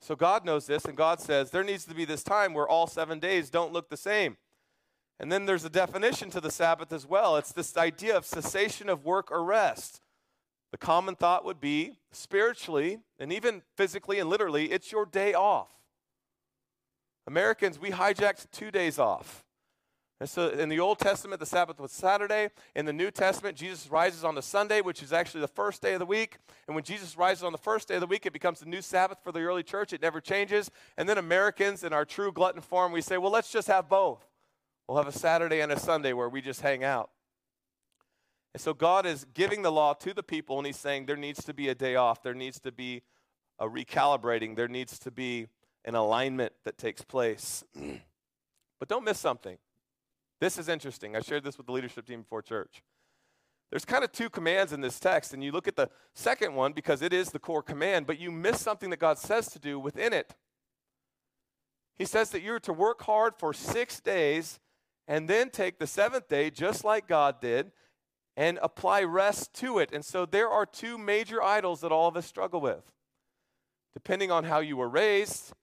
So 0.01 0.17
God 0.17 0.43
knows 0.43 0.67
this, 0.67 0.83
and 0.83 0.97
God 0.97 1.21
says 1.21 1.49
there 1.49 1.63
needs 1.63 1.85
to 1.85 1.95
be 1.95 2.03
this 2.03 2.23
time 2.23 2.53
where 2.53 2.67
all 2.67 2.87
seven 2.87 3.19
days 3.19 3.49
don't 3.49 3.71
look 3.71 3.89
the 3.89 3.95
same. 3.95 4.35
And 5.17 5.31
then 5.31 5.45
there's 5.45 5.63
a 5.63 5.69
definition 5.69 6.29
to 6.31 6.41
the 6.41 6.51
Sabbath 6.51 6.91
as 6.91 7.05
well. 7.05 7.37
It's 7.37 7.53
this 7.53 7.77
idea 7.77 8.17
of 8.17 8.25
cessation 8.25 8.89
of 8.89 9.05
work 9.05 9.31
or 9.31 9.45
rest. 9.45 10.01
The 10.73 10.77
common 10.77 11.15
thought 11.15 11.45
would 11.45 11.61
be 11.61 11.99
spiritually 12.11 12.99
and 13.17 13.31
even 13.31 13.61
physically 13.77 14.19
and 14.19 14.29
literally, 14.29 14.73
it's 14.73 14.91
your 14.91 15.05
day 15.05 15.33
off. 15.33 15.69
Americans, 17.25 17.79
we 17.79 17.91
hijacked 17.91 18.47
two 18.51 18.71
days 18.71 18.99
off. 18.99 19.45
And 20.19 20.29
so 20.29 20.49
in 20.49 20.67
the 20.67 20.81
Old 20.81 20.99
Testament, 20.99 21.39
the 21.39 21.45
Sabbath 21.45 21.79
was 21.79 21.93
Saturday. 21.93 22.49
In 22.75 22.85
the 22.85 22.91
New 22.91 23.09
Testament, 23.09 23.55
Jesus 23.55 23.89
rises 23.89 24.25
on 24.25 24.35
the 24.35 24.41
Sunday, 24.41 24.81
which 24.81 25.01
is 25.01 25.13
actually 25.13 25.39
the 25.41 25.47
first 25.47 25.81
day 25.81 25.93
of 25.93 25.99
the 25.99 26.05
week. 26.05 26.37
And 26.67 26.75
when 26.75 26.83
Jesus 26.83 27.17
rises 27.17 27.43
on 27.43 27.53
the 27.53 27.57
first 27.57 27.87
day 27.87 27.93
of 27.95 28.01
the 28.01 28.07
week, 28.07 28.25
it 28.25 28.33
becomes 28.33 28.59
the 28.59 28.65
new 28.65 28.81
Sabbath 28.81 29.19
for 29.23 29.31
the 29.31 29.39
early 29.39 29.63
church. 29.63 29.93
It 29.93 30.01
never 30.01 30.19
changes. 30.19 30.69
And 30.97 31.07
then 31.07 31.17
Americans, 31.17 31.85
in 31.85 31.93
our 31.93 32.03
true 32.03 32.33
glutton 32.33 32.61
form, 32.61 32.91
we 32.91 32.99
say, 32.99 33.17
well, 33.17 33.31
let's 33.31 33.49
just 33.51 33.69
have 33.69 33.87
both. 33.87 34.27
We'll 34.87 34.97
have 34.97 35.07
a 35.07 35.17
Saturday 35.17 35.61
and 35.61 35.71
a 35.71 35.79
Sunday 35.79 36.11
where 36.11 36.27
we 36.27 36.41
just 36.41 36.61
hang 36.61 36.83
out. 36.83 37.11
And 38.53 38.59
so 38.59 38.73
God 38.73 39.05
is 39.05 39.25
giving 39.33 39.61
the 39.61 39.71
law 39.71 39.93
to 39.93 40.13
the 40.13 40.23
people, 40.23 40.57
and 40.57 40.65
He's 40.65 40.79
saying 40.79 41.05
there 41.05 41.15
needs 41.15 41.45
to 41.45 41.53
be 41.53 41.69
a 41.69 41.75
day 41.75 41.95
off. 41.95 42.23
There 42.23 42.33
needs 42.33 42.59
to 42.61 42.71
be 42.71 43.03
a 43.57 43.67
recalibrating. 43.67 44.55
There 44.55 44.67
needs 44.67 44.99
to 44.99 45.11
be 45.11 45.47
an 45.85 45.95
alignment 45.95 46.53
that 46.65 46.77
takes 46.77 47.03
place. 47.03 47.63
but 48.79 48.89
don't 48.89 49.05
miss 49.05 49.19
something. 49.19 49.57
This 50.39 50.57
is 50.57 50.69
interesting. 50.69 51.15
I 51.15 51.21
shared 51.21 51.43
this 51.43 51.57
with 51.57 51.67
the 51.67 51.73
leadership 51.73 52.05
team 52.05 52.21
before 52.21 52.41
church. 52.41 52.81
There's 53.69 53.85
kind 53.85 54.03
of 54.03 54.11
two 54.11 54.29
commands 54.29 54.73
in 54.73 54.81
this 54.81 54.99
text, 54.99 55.33
and 55.33 55.43
you 55.43 55.51
look 55.51 55.67
at 55.67 55.75
the 55.75 55.89
second 56.15 56.55
one 56.55 56.73
because 56.73 57.01
it 57.01 57.13
is 57.13 57.29
the 57.29 57.39
core 57.39 57.61
command, 57.61 58.07
but 58.07 58.19
you 58.19 58.31
miss 58.31 58.59
something 58.59 58.89
that 58.89 58.99
God 58.99 59.19
says 59.19 59.49
to 59.49 59.59
do 59.59 59.79
within 59.79 60.11
it. 60.11 60.35
He 61.97 62.05
says 62.05 62.31
that 62.31 62.41
you're 62.41 62.61
to 62.61 62.73
work 62.73 63.03
hard 63.03 63.35
for 63.37 63.53
six 63.53 63.99
days 63.99 64.59
and 65.07 65.27
then 65.27 65.49
take 65.49 65.77
the 65.77 65.85
seventh 65.87 66.29
day, 66.29 66.49
just 66.49 66.83
like 66.83 67.07
God 67.07 67.41
did, 67.41 67.71
and 68.37 68.57
apply 68.61 69.03
rest 69.03 69.53
to 69.55 69.79
it. 69.79 69.91
And 69.91 70.05
so 70.05 70.25
there 70.25 70.49
are 70.49 70.65
two 70.65 70.97
major 70.97 71.43
idols 71.43 71.81
that 71.81 71.91
all 71.91 72.07
of 72.07 72.15
us 72.15 72.25
struggle 72.25 72.61
with. 72.61 72.91
Depending 73.93 74.31
on 74.31 74.45
how 74.45 74.59
you 74.59 74.77
were 74.77 74.87
raised, 74.87 75.53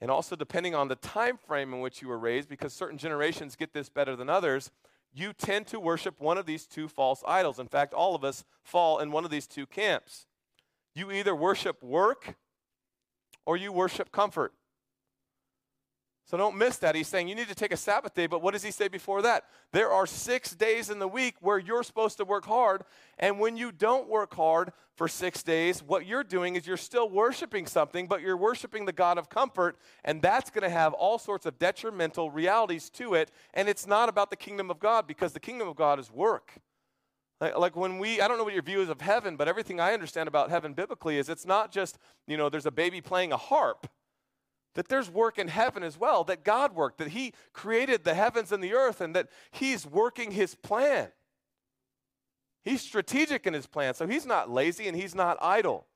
and 0.00 0.10
also 0.10 0.36
depending 0.36 0.74
on 0.74 0.88
the 0.88 0.96
time 0.96 1.36
frame 1.36 1.74
in 1.74 1.80
which 1.80 2.02
you 2.02 2.08
were 2.08 2.18
raised 2.18 2.48
because 2.48 2.72
certain 2.72 2.98
generations 2.98 3.56
get 3.56 3.72
this 3.72 3.88
better 3.88 4.14
than 4.14 4.28
others 4.28 4.70
you 5.12 5.32
tend 5.32 5.66
to 5.66 5.80
worship 5.80 6.20
one 6.20 6.38
of 6.38 6.46
these 6.46 6.66
two 6.66 6.88
false 6.88 7.22
idols. 7.26 7.58
In 7.58 7.66
fact 7.66 7.94
all 7.94 8.14
of 8.14 8.24
us 8.24 8.44
fall 8.62 8.98
in 8.98 9.10
one 9.10 9.24
of 9.24 9.30
these 9.30 9.46
two 9.46 9.66
camps. 9.66 10.26
You 10.94 11.10
either 11.10 11.34
worship 11.34 11.82
work 11.82 12.36
or 13.46 13.56
you 13.56 13.72
worship 13.72 14.12
comfort 14.12 14.52
so 16.28 16.36
don't 16.36 16.58
miss 16.58 16.76
that. 16.78 16.94
He's 16.94 17.08
saying 17.08 17.28
you 17.28 17.34
need 17.34 17.48
to 17.48 17.54
take 17.54 17.72
a 17.72 17.76
Sabbath 17.76 18.12
day, 18.12 18.26
but 18.26 18.42
what 18.42 18.52
does 18.52 18.62
he 18.62 18.70
say 18.70 18.88
before 18.88 19.22
that? 19.22 19.44
There 19.72 19.90
are 19.90 20.06
six 20.06 20.54
days 20.54 20.90
in 20.90 20.98
the 20.98 21.08
week 21.08 21.36
where 21.40 21.58
you're 21.58 21.82
supposed 21.82 22.18
to 22.18 22.26
work 22.26 22.44
hard. 22.44 22.82
And 23.18 23.40
when 23.40 23.56
you 23.56 23.72
don't 23.72 24.10
work 24.10 24.34
hard 24.34 24.72
for 24.94 25.08
six 25.08 25.42
days, 25.42 25.82
what 25.82 26.04
you're 26.04 26.22
doing 26.22 26.54
is 26.54 26.66
you're 26.66 26.76
still 26.76 27.08
worshiping 27.08 27.64
something, 27.64 28.06
but 28.06 28.20
you're 28.20 28.36
worshiping 28.36 28.84
the 28.84 28.92
God 28.92 29.16
of 29.16 29.30
comfort. 29.30 29.78
And 30.04 30.20
that's 30.20 30.50
going 30.50 30.64
to 30.64 30.68
have 30.68 30.92
all 30.92 31.18
sorts 31.18 31.46
of 31.46 31.58
detrimental 31.58 32.30
realities 32.30 32.90
to 32.90 33.14
it. 33.14 33.30
And 33.54 33.66
it's 33.66 33.86
not 33.86 34.10
about 34.10 34.28
the 34.28 34.36
kingdom 34.36 34.70
of 34.70 34.78
God 34.78 35.06
because 35.06 35.32
the 35.32 35.40
kingdom 35.40 35.66
of 35.66 35.76
God 35.76 35.98
is 35.98 36.12
work. 36.12 36.58
Like, 37.40 37.74
when 37.74 37.98
we, 37.98 38.20
I 38.20 38.28
don't 38.28 38.36
know 38.36 38.44
what 38.44 38.52
your 38.52 38.62
view 38.62 38.82
is 38.82 38.90
of 38.90 39.00
heaven, 39.00 39.36
but 39.36 39.48
everything 39.48 39.80
I 39.80 39.94
understand 39.94 40.28
about 40.28 40.50
heaven 40.50 40.74
biblically 40.74 41.16
is 41.16 41.30
it's 41.30 41.46
not 41.46 41.72
just, 41.72 41.96
you 42.26 42.36
know, 42.36 42.50
there's 42.50 42.66
a 42.66 42.70
baby 42.70 43.00
playing 43.00 43.32
a 43.32 43.38
harp 43.38 43.86
that 44.74 44.88
there's 44.88 45.10
work 45.10 45.38
in 45.38 45.48
heaven 45.48 45.82
as 45.82 45.98
well, 45.98 46.24
that 46.24 46.44
God 46.44 46.74
worked, 46.74 46.98
that 46.98 47.08
He 47.08 47.32
created 47.52 48.04
the 48.04 48.14
heavens 48.14 48.52
and 48.52 48.62
the 48.62 48.74
earth, 48.74 49.00
and 49.00 49.14
that 49.16 49.28
He's 49.50 49.86
working 49.86 50.30
His 50.30 50.54
plan. 50.54 51.08
He's 52.64 52.82
strategic 52.82 53.46
in 53.46 53.54
His 53.54 53.66
plan, 53.66 53.94
so 53.94 54.06
He's 54.06 54.26
not 54.26 54.50
lazy 54.50 54.86
and 54.88 54.96
He's 54.96 55.14
not 55.14 55.36
idle. 55.40 55.86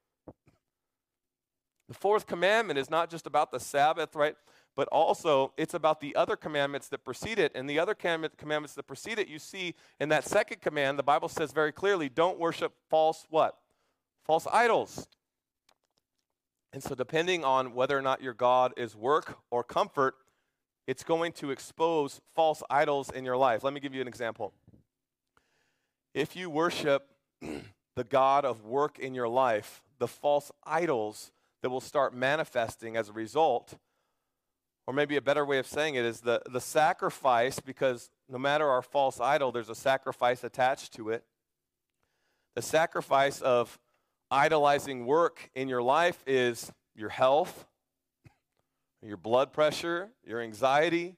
The 1.89 1.95
fourth 1.95 2.27
commandment 2.27 2.79
is 2.79 2.89
not 2.89 3.11
just 3.11 3.27
about 3.27 3.53
the 3.53 3.61
Sabbath, 3.61 4.17
right? 4.17 4.35
But 4.75 4.89
also, 4.89 5.53
it's 5.59 5.75
about 5.75 6.01
the 6.01 6.17
other 6.17 6.37
commandments 6.37 6.89
that 6.89 7.05
precede 7.05 7.39
it. 7.39 7.53
And 7.55 7.69
the 7.69 7.79
other 7.79 7.95
commandments 7.95 8.75
that 8.77 8.87
precede 8.87 9.19
it, 9.19 9.29
you 9.29 9.39
see 9.39 9.75
in 10.01 10.09
that 10.09 10.25
second 10.25 10.63
command, 10.63 10.99
the 10.99 11.03
Bible 11.03 11.29
says 11.29 11.53
very 11.53 11.73
clearly 11.73 12.09
don't 12.09 12.39
worship 12.39 12.73
false 12.89 13.27
what? 13.29 13.59
False 14.25 14.47
idols. 14.51 15.07
And 16.73 16.83
so, 16.83 16.95
depending 16.95 17.45
on 17.45 17.75
whether 17.75 17.97
or 17.97 18.03
not 18.03 18.23
your 18.23 18.33
God 18.33 18.73
is 18.77 18.97
work 18.97 19.39
or 19.51 19.63
comfort, 19.63 20.15
it's 20.87 21.05
going 21.05 21.33
to 21.33 21.51
expose 21.51 22.21
false 22.35 22.63
idols 22.71 23.11
in 23.11 23.25
your 23.25 23.37
life. 23.37 23.63
Let 23.63 23.75
me 23.75 23.81
give 23.81 23.95
you 23.95 24.01
an 24.01 24.09
example. 24.09 24.53
If 26.15 26.35
you 26.35 26.49
worship 26.49 27.09
the 27.97 28.05
God 28.05 28.45
of 28.45 28.65
work 28.65 28.99
in 28.99 29.15
your 29.15 29.29
life, 29.29 29.83
the 29.99 30.09
false 30.09 30.51
idols 30.65 31.31
that 31.63 31.71
will 31.71 31.81
start 31.81 32.15
manifesting 32.15 32.97
as 32.97 33.09
a 33.09 33.13
result, 33.13 33.75
or 34.87 34.95
maybe 34.95 35.17
a 35.17 35.23
better 35.23 35.45
way 35.45 35.59
of 35.59 35.67
saying 35.67 35.95
it 35.95 36.05
is 36.05 36.21
the, 36.21 36.43
the 36.51 36.61
sacrifice, 36.61 37.61
because 37.61 38.11
no 38.29 38.39
matter 38.39 38.69
our 38.69 38.83
false 38.83 39.21
idol, 39.21 39.53
there's 39.53 39.69
a 39.69 39.75
sacrifice 39.75 40.43
attached 40.43 40.95
to 40.95 41.11
it. 41.11 41.25
The 42.57 42.63
sacrifice 42.63 43.41
of 43.41 43.79
idolizing 44.33 45.05
work 45.05 45.51
in 45.55 45.69
your 45.69 45.83
life 45.83 46.23
is 46.27 46.73
your 46.97 47.11
health, 47.11 47.67
your 49.03 49.19
blood 49.19 49.53
pressure, 49.53 50.09
your 50.25 50.41
anxiety, 50.41 51.17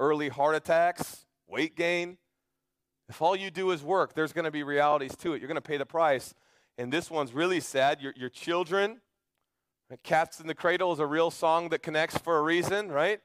early 0.00 0.28
heart 0.28 0.56
attacks, 0.56 1.26
weight 1.46 1.76
gain. 1.76 2.18
If 3.08 3.22
all 3.22 3.36
you 3.36 3.50
do 3.50 3.70
is 3.70 3.82
work, 3.82 4.14
there's 4.14 4.32
going 4.32 4.46
to 4.46 4.50
be 4.50 4.64
realities 4.64 5.14
to 5.16 5.34
it. 5.34 5.40
You're 5.40 5.48
going 5.48 5.56
to 5.56 5.60
pay 5.60 5.76
the 5.76 5.86
price. 5.86 6.34
And 6.76 6.92
this 6.92 7.10
one's 7.10 7.32
really 7.32 7.60
sad. 7.60 8.00
Your, 8.00 8.12
your 8.16 8.30
children, 8.30 9.00
Cats 10.02 10.40
in 10.40 10.48
the 10.48 10.54
Cradle 10.54 10.92
is 10.92 10.98
a 10.98 11.06
real 11.06 11.30
song 11.30 11.68
that 11.68 11.82
connects 11.82 12.18
for 12.18 12.38
a 12.38 12.42
reason, 12.42 12.90
right? 12.90 13.20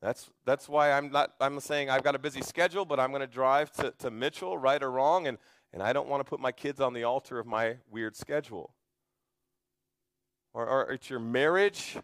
That's, 0.00 0.30
that's 0.44 0.68
why 0.68 0.92
I'm 0.92 1.10
not, 1.10 1.32
I'm 1.40 1.58
saying 1.58 1.90
I've 1.90 2.04
got 2.04 2.14
a 2.14 2.18
busy 2.18 2.42
schedule, 2.42 2.84
but 2.84 3.00
I'm 3.00 3.10
going 3.10 3.22
to 3.22 3.26
drive 3.26 3.72
to, 3.72 3.92
to 3.98 4.10
Mitchell, 4.10 4.56
right 4.56 4.80
or 4.80 4.90
wrong, 4.92 5.26
and 5.26 5.38
and 5.76 5.82
I 5.82 5.92
don't 5.92 6.08
want 6.08 6.24
to 6.24 6.24
put 6.24 6.40
my 6.40 6.52
kids 6.52 6.80
on 6.80 6.94
the 6.94 7.04
altar 7.04 7.38
of 7.38 7.46
my 7.46 7.76
weird 7.90 8.16
schedule. 8.16 8.72
Or, 10.54 10.66
or 10.66 10.90
it's 10.90 11.10
your 11.10 11.20
marriage, 11.20 11.98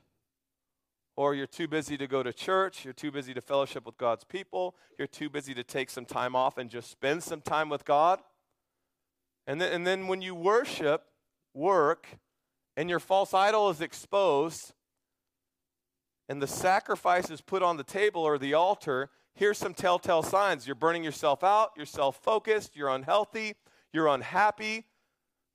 or 1.17 1.35
you're 1.35 1.47
too 1.47 1.67
busy 1.67 1.97
to 1.97 2.07
go 2.07 2.23
to 2.23 2.35
church, 2.35 2.85
you're 2.85 2.93
too 2.93 3.11
busy 3.11 3.33
to 3.33 3.41
fellowship 3.41 3.87
with 3.87 3.97
God's 3.97 4.25
people, 4.25 4.77
you're 4.99 5.09
too 5.09 5.31
busy 5.31 5.55
to 5.55 5.65
take 5.65 5.89
some 5.89 6.05
time 6.05 6.37
off 6.37 6.59
and 6.59 6.69
just 6.69 6.91
spend 6.91 7.23
some 7.23 7.41
time 7.41 7.71
with 7.71 7.87
God. 7.87 8.21
And 9.47 9.59
then, 9.59 9.73
and 9.73 9.87
then 9.87 10.07
when 10.07 10.21
you 10.21 10.35
worship, 10.35 11.05
work, 11.55 12.19
and 12.77 12.91
your 12.91 13.01
false 13.01 13.33
idol 13.33 13.71
is 13.71 13.81
exposed, 13.81 14.75
and 16.29 16.43
the 16.43 16.47
sacrifice 16.47 17.31
is 17.31 17.41
put 17.41 17.63
on 17.63 17.79
the 17.79 17.85
table 17.85 18.21
or 18.21 18.37
the 18.37 18.53
altar, 18.53 19.09
here's 19.35 19.59
some 19.59 19.75
telltale 19.75 20.23
signs. 20.23 20.67
You're 20.67 20.75
burning 20.75 21.05
yourself 21.05 21.43
out, 21.45 21.73
you're 21.77 21.87
self 21.87 22.23
focused, 22.23 22.77
you're 22.77 22.89
unhealthy, 22.89 23.55
you're 23.93 24.09
unhappy. 24.09 24.87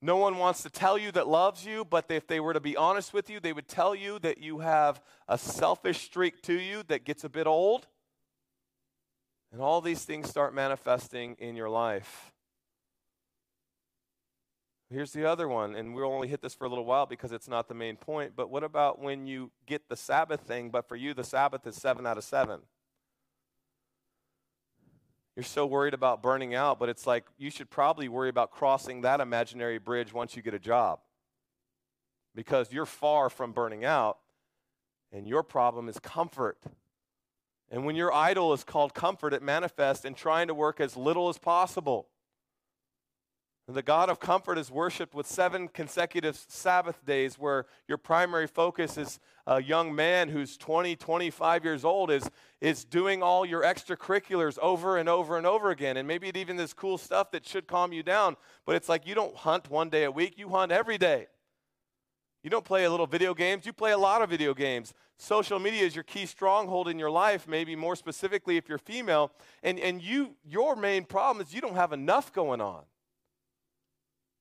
No 0.02 0.18
one 0.18 0.38
wants 0.38 0.62
to 0.62 0.70
tell 0.70 0.98
you 0.98 1.12
that 1.14 1.28
loves 1.28 1.66
you, 1.66 1.84
but 1.84 2.06
if 2.10 2.28
they 2.28 2.40
were 2.40 2.54
to 2.54 2.60
be 2.60 2.78
honest 2.78 3.14
with 3.14 3.30
you, 3.30 3.40
they 3.40 3.54
would 3.54 3.68
tell 3.68 3.96
you 3.96 4.20
that 4.20 4.38
you 4.38 4.60
have 4.60 5.02
a 5.28 5.38
selfish 5.38 6.02
streak 6.02 6.42
to 6.44 6.54
you 6.54 6.84
that 6.88 7.04
gets 7.04 7.24
a 7.24 7.30
bit 7.30 7.48
old. 7.48 7.88
And 9.52 9.62
all 9.62 9.82
these 9.82 10.04
things 10.04 10.30
start 10.30 10.54
manifesting 10.54 11.36
in 11.40 11.56
your 11.56 11.70
life. 11.70 12.32
Here's 14.90 15.12
the 15.12 15.26
other 15.26 15.48
one, 15.48 15.76
and 15.76 15.94
we'll 15.94 16.06
only 16.06 16.28
hit 16.28 16.42
this 16.42 16.54
for 16.54 16.66
a 16.66 16.70
little 16.70 16.86
while 16.86 17.06
because 17.06 17.32
it's 17.34 17.50
not 17.50 17.68
the 17.68 17.74
main 17.74 17.98
point. 17.98 18.34
But 18.36 18.50
what 18.50 18.64
about 18.64 19.02
when 19.02 19.28
you 19.28 19.52
get 19.66 19.90
the 19.90 19.98
Sabbath 19.98 20.42
thing, 20.42 20.70
but 20.70 20.88
for 20.88 20.96
you, 20.96 21.14
the 21.14 21.26
Sabbath 21.26 21.66
is 21.68 21.76
seven 21.76 22.06
out 22.06 22.18
of 22.18 22.24
seven? 22.24 22.62
You're 25.38 25.44
so 25.44 25.68
worried 25.68 25.94
about 25.94 26.24
burning 26.24 26.56
out, 26.56 26.80
but 26.80 26.90
it's 26.90 27.06
like 27.06 27.24
you 27.38 27.52
should 27.52 27.70
probably 27.70 28.10
worry 28.10 28.28
about 28.28 28.50
crossing 28.50 29.02
that 29.02 29.22
imaginary 29.22 29.78
bridge 29.78 30.12
once 30.12 30.36
you 30.36 30.42
get 30.42 30.56
a 30.56 30.60
job. 30.60 30.98
Because 32.34 32.74
you're 32.74 32.88
far 32.88 33.30
from 33.30 33.52
burning 33.52 33.86
out, 33.86 34.18
and 35.12 35.28
your 35.28 35.44
problem 35.44 35.90
is 35.90 36.00
comfort. 36.00 36.58
And 37.70 37.86
when 37.86 37.96
your 37.96 38.12
idol 38.12 38.52
is 38.52 38.64
called 38.64 38.96
comfort, 38.96 39.32
it 39.32 39.44
manifests 39.44 40.06
in 40.06 40.16
trying 40.16 40.48
to 40.48 40.56
work 40.56 40.82
as 40.82 40.98
little 40.98 41.30
as 41.30 41.38
possible. 41.38 42.08
And 43.68 43.76
The 43.76 43.84
God 43.84 44.10
of 44.10 44.20
comfort 44.20 44.58
is 44.58 44.72
worshiped 44.72 45.14
with 45.14 45.28
seven 45.28 45.68
consecutive 45.68 46.36
Sabbath 46.48 47.06
days 47.06 47.38
where 47.38 47.66
your 47.88 47.98
primary 47.98 48.48
focus 48.48 48.98
is 48.98 49.20
a 49.46 49.62
young 49.62 49.94
man 49.94 50.30
who's 50.30 50.58
20, 50.58 50.96
25 50.96 51.64
years 51.66 51.86
old 51.86 52.10
is, 52.10 52.30
is 52.60 52.84
doing 52.84 53.22
all 53.22 53.46
your 53.46 53.62
extracurriculars 53.62 54.58
over 54.60 54.98
and 54.98 55.08
over 55.08 55.38
and 55.38 55.46
over 55.46 55.70
again. 55.70 55.98
And 55.98 56.08
maybe 56.08 56.28
it 56.28 56.38
even 56.38 56.58
this 56.58 56.74
cool 56.74 56.98
stuff 56.98 57.32
that 57.32 57.46
should 57.46 57.68
calm 57.68 57.94
you 57.94 58.04
down, 58.04 58.36
but 58.66 58.76
it's 58.76 58.90
like 58.90 59.06
you 59.06 59.16
don't 59.16 59.36
hunt 59.36 59.70
one 59.70 59.90
day 59.90 60.06
a 60.06 60.12
week, 60.12 60.38
you 60.38 60.50
hunt 60.50 60.72
every 60.72 60.98
day. 60.98 61.28
You 62.44 62.50
don't 62.50 62.66
play 62.66 62.86
a 62.86 62.90
little 62.90 63.08
video 63.08 63.34
games, 63.34 63.66
you 63.66 63.74
play 63.74 63.92
a 63.92 63.98
lot 63.98 64.22
of 64.22 64.30
video 64.30 64.54
games. 64.54 64.94
Social 65.18 65.60
media 65.60 65.84
is 65.84 65.96
your 65.96 66.04
key 66.04 66.26
stronghold 66.26 66.88
in 66.88 66.98
your 67.00 67.10
life, 67.10 67.48
maybe 67.48 67.76
more 67.76 67.96
specifically 67.96 68.58
if 68.58 68.70
you're 68.70 68.78
female. 68.78 69.32
And, 69.64 69.80
and 69.80 70.02
you, 70.02 70.36
your 70.46 70.76
main 70.76 71.04
problem 71.06 71.46
is 71.46 71.54
you 71.54 71.62
don't 71.62 71.76
have 71.76 71.92
enough 71.92 72.32
going 72.32 72.62
on 72.62 72.84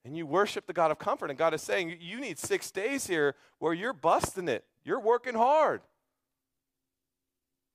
and 0.07 0.17
you 0.17 0.25
worship 0.25 0.67
the 0.67 0.73
God 0.73 0.91
of 0.91 0.99
comfort. 0.99 1.31
And 1.31 1.39
God 1.39 1.53
is 1.53 1.63
saying, 1.63 1.97
you 2.01 2.21
need 2.21 2.39
six 2.39 2.71
days 2.71 3.07
here 3.07 3.35
where 3.59 3.75
you're 3.75 3.93
busting 3.93 4.49
it, 4.49 4.65
you're 4.85 5.01
working 5.01 5.35
hard. 5.35 5.81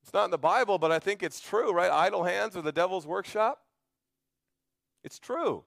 It's 0.03 0.13
not 0.13 0.25
in 0.25 0.31
the 0.31 0.37
Bible, 0.37 0.77
but 0.77 0.91
I 0.91 0.99
think 0.99 1.21
it's 1.23 1.39
true, 1.39 1.71
right? 1.71 1.91
Idle 1.91 2.23
hands 2.23 2.57
are 2.57 2.61
the 2.61 2.71
devil's 2.71 3.05
workshop. 3.05 3.61
It's 5.03 5.19
true. 5.19 5.63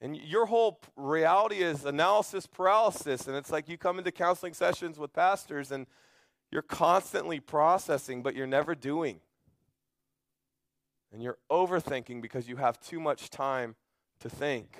And 0.00 0.16
your 0.16 0.46
whole 0.46 0.80
reality 0.96 1.62
is 1.62 1.84
analysis 1.84 2.46
paralysis. 2.46 3.26
And 3.26 3.36
it's 3.36 3.50
like 3.50 3.68
you 3.68 3.78
come 3.78 3.98
into 3.98 4.12
counseling 4.12 4.52
sessions 4.52 4.98
with 4.98 5.12
pastors 5.12 5.72
and 5.72 5.86
you're 6.50 6.62
constantly 6.62 7.40
processing, 7.40 8.22
but 8.22 8.34
you're 8.34 8.46
never 8.46 8.74
doing. 8.74 9.20
And 11.12 11.22
you're 11.22 11.38
overthinking 11.50 12.20
because 12.20 12.48
you 12.48 12.56
have 12.56 12.80
too 12.80 13.00
much 13.00 13.30
time 13.30 13.76
to 14.20 14.28
think. 14.28 14.78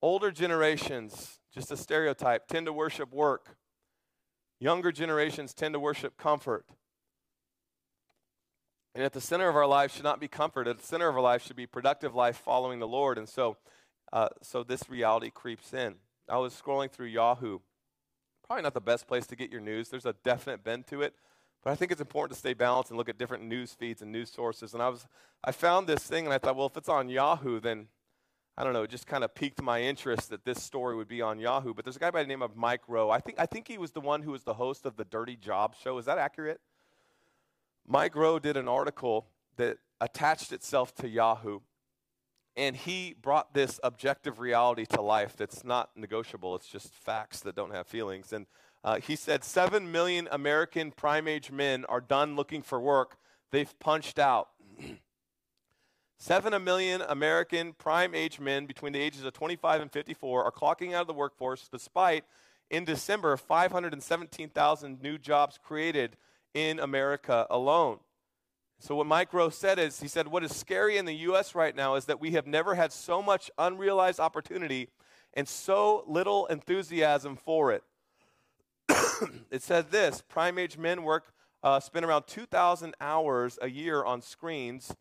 Older 0.00 0.30
generations, 0.30 1.40
just 1.52 1.72
a 1.72 1.76
stereotype, 1.76 2.46
tend 2.46 2.66
to 2.66 2.72
worship 2.72 3.12
work. 3.12 3.56
Younger 4.60 4.92
generations 4.92 5.52
tend 5.52 5.74
to 5.74 5.80
worship 5.80 6.16
comfort. 6.16 6.66
And 8.94 9.02
at 9.02 9.12
the 9.12 9.20
center 9.20 9.48
of 9.48 9.56
our 9.56 9.66
life 9.66 9.92
should 9.92 10.04
not 10.04 10.20
be 10.20 10.28
comfort. 10.28 10.68
At 10.68 10.78
the 10.78 10.86
center 10.86 11.08
of 11.08 11.16
our 11.16 11.22
life 11.22 11.44
should 11.44 11.56
be 11.56 11.66
productive 11.66 12.14
life 12.14 12.36
following 12.36 12.78
the 12.78 12.86
Lord. 12.86 13.18
And 13.18 13.28
so, 13.28 13.56
uh, 14.12 14.28
so 14.42 14.62
this 14.62 14.88
reality 14.88 15.30
creeps 15.30 15.72
in. 15.74 15.96
I 16.28 16.38
was 16.38 16.54
scrolling 16.54 16.90
through 16.90 17.08
Yahoo. 17.08 17.58
Probably 18.46 18.62
not 18.62 18.74
the 18.74 18.80
best 18.80 19.08
place 19.08 19.26
to 19.26 19.36
get 19.36 19.50
your 19.50 19.60
news. 19.60 19.88
There's 19.88 20.06
a 20.06 20.14
definite 20.24 20.62
bend 20.62 20.86
to 20.88 21.02
it. 21.02 21.14
But 21.64 21.70
I 21.70 21.76
think 21.76 21.90
it's 21.90 22.00
important 22.00 22.34
to 22.34 22.38
stay 22.38 22.52
balanced 22.52 22.90
and 22.90 22.98
look 22.98 23.08
at 23.08 23.18
different 23.18 23.44
news 23.44 23.72
feeds 23.72 24.02
and 24.02 24.12
news 24.12 24.30
sources. 24.30 24.74
And 24.74 24.82
I 24.82 24.90
was, 24.90 25.06
I 25.42 25.50
found 25.50 25.86
this 25.86 26.04
thing, 26.04 26.26
and 26.26 26.34
I 26.34 26.38
thought, 26.38 26.56
well, 26.56 26.66
if 26.66 26.76
it's 26.76 26.90
on 26.90 27.08
Yahoo, 27.08 27.58
then 27.58 27.88
I 28.56 28.62
don't 28.62 28.72
know, 28.72 28.84
it 28.84 28.90
just 28.90 29.06
kind 29.06 29.24
of 29.24 29.34
piqued 29.34 29.60
my 29.60 29.82
interest 29.82 30.30
that 30.30 30.44
this 30.44 30.62
story 30.62 30.94
would 30.94 31.08
be 31.08 31.20
on 31.20 31.40
Yahoo. 31.40 31.74
But 31.74 31.84
there's 31.84 31.96
a 31.96 32.00
guy 32.00 32.10
by 32.10 32.22
the 32.22 32.28
name 32.28 32.42
of 32.42 32.56
Mike 32.56 32.82
Rowe. 32.86 33.10
I 33.10 33.18
think, 33.18 33.38
I 33.38 33.46
think 33.46 33.66
he 33.66 33.78
was 33.78 33.90
the 33.90 34.00
one 34.00 34.22
who 34.22 34.30
was 34.30 34.44
the 34.44 34.54
host 34.54 34.86
of 34.86 34.96
the 34.96 35.04
Dirty 35.04 35.36
Job 35.36 35.74
show. 35.82 35.98
Is 35.98 36.04
that 36.04 36.18
accurate? 36.18 36.60
Mike 37.86 38.14
Rowe 38.14 38.38
did 38.38 38.56
an 38.56 38.68
article 38.68 39.26
that 39.56 39.78
attached 40.00 40.52
itself 40.52 40.94
to 40.96 41.08
Yahoo, 41.08 41.60
and 42.56 42.76
he 42.76 43.14
brought 43.20 43.54
this 43.54 43.80
objective 43.82 44.38
reality 44.38 44.86
to 44.86 45.02
life 45.02 45.36
that's 45.36 45.64
not 45.64 45.90
negotiable. 45.96 46.54
It's 46.54 46.68
just 46.68 46.94
facts 46.94 47.40
that 47.40 47.56
don't 47.56 47.72
have 47.72 47.88
feelings. 47.88 48.32
And 48.32 48.46
uh, 48.84 49.00
he 49.00 49.16
said 49.16 49.42
7 49.42 49.90
million 49.90 50.28
American 50.30 50.92
prime 50.92 51.26
age 51.26 51.50
men 51.50 51.84
are 51.86 52.00
done 52.00 52.36
looking 52.36 52.62
for 52.62 52.80
work. 52.80 53.16
They've 53.50 53.78
punched 53.80 54.18
out. 54.18 54.50
Seven 56.24 56.64
million 56.64 57.02
American 57.02 57.74
prime 57.74 58.14
age 58.14 58.40
men 58.40 58.64
between 58.64 58.94
the 58.94 58.98
ages 58.98 59.24
of 59.24 59.34
25 59.34 59.82
and 59.82 59.92
54 59.92 60.44
are 60.44 60.50
clocking 60.50 60.94
out 60.94 61.02
of 61.02 61.06
the 61.06 61.12
workforce 61.12 61.68
despite, 61.70 62.24
in 62.70 62.86
December, 62.86 63.36
517,000 63.36 65.02
new 65.02 65.18
jobs 65.18 65.58
created 65.62 66.16
in 66.54 66.80
America 66.80 67.46
alone. 67.50 67.98
So, 68.80 68.96
what 68.96 69.06
Mike 69.06 69.34
Rowe 69.34 69.50
said 69.50 69.78
is, 69.78 70.00
he 70.00 70.08
said, 70.08 70.28
What 70.28 70.42
is 70.42 70.56
scary 70.56 70.96
in 70.96 71.04
the 71.04 71.12
U.S. 71.12 71.54
right 71.54 71.76
now 71.76 71.94
is 71.94 72.06
that 72.06 72.22
we 72.22 72.30
have 72.30 72.46
never 72.46 72.74
had 72.74 72.90
so 72.90 73.20
much 73.20 73.50
unrealized 73.58 74.18
opportunity 74.18 74.88
and 75.34 75.46
so 75.46 76.04
little 76.06 76.46
enthusiasm 76.46 77.36
for 77.36 77.70
it. 77.70 77.82
it 79.50 79.60
said 79.60 79.90
this 79.90 80.22
prime 80.26 80.58
age 80.58 80.78
men 80.78 81.02
work, 81.02 81.34
uh, 81.62 81.80
spend 81.80 82.06
around 82.06 82.26
2,000 82.26 82.94
hours 82.98 83.58
a 83.60 83.68
year 83.68 84.02
on 84.02 84.22
screens 84.22 84.94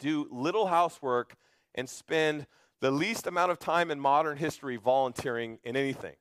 do 0.00 0.26
little 0.30 0.66
housework, 0.66 1.36
and 1.76 1.88
spend 1.88 2.46
the 2.80 2.90
least 2.90 3.26
amount 3.26 3.52
of 3.52 3.58
time 3.58 3.90
in 3.90 4.00
modern 4.00 4.36
history 4.36 4.76
volunteering 4.76 5.58
in 5.62 5.76
anything. 5.76 6.16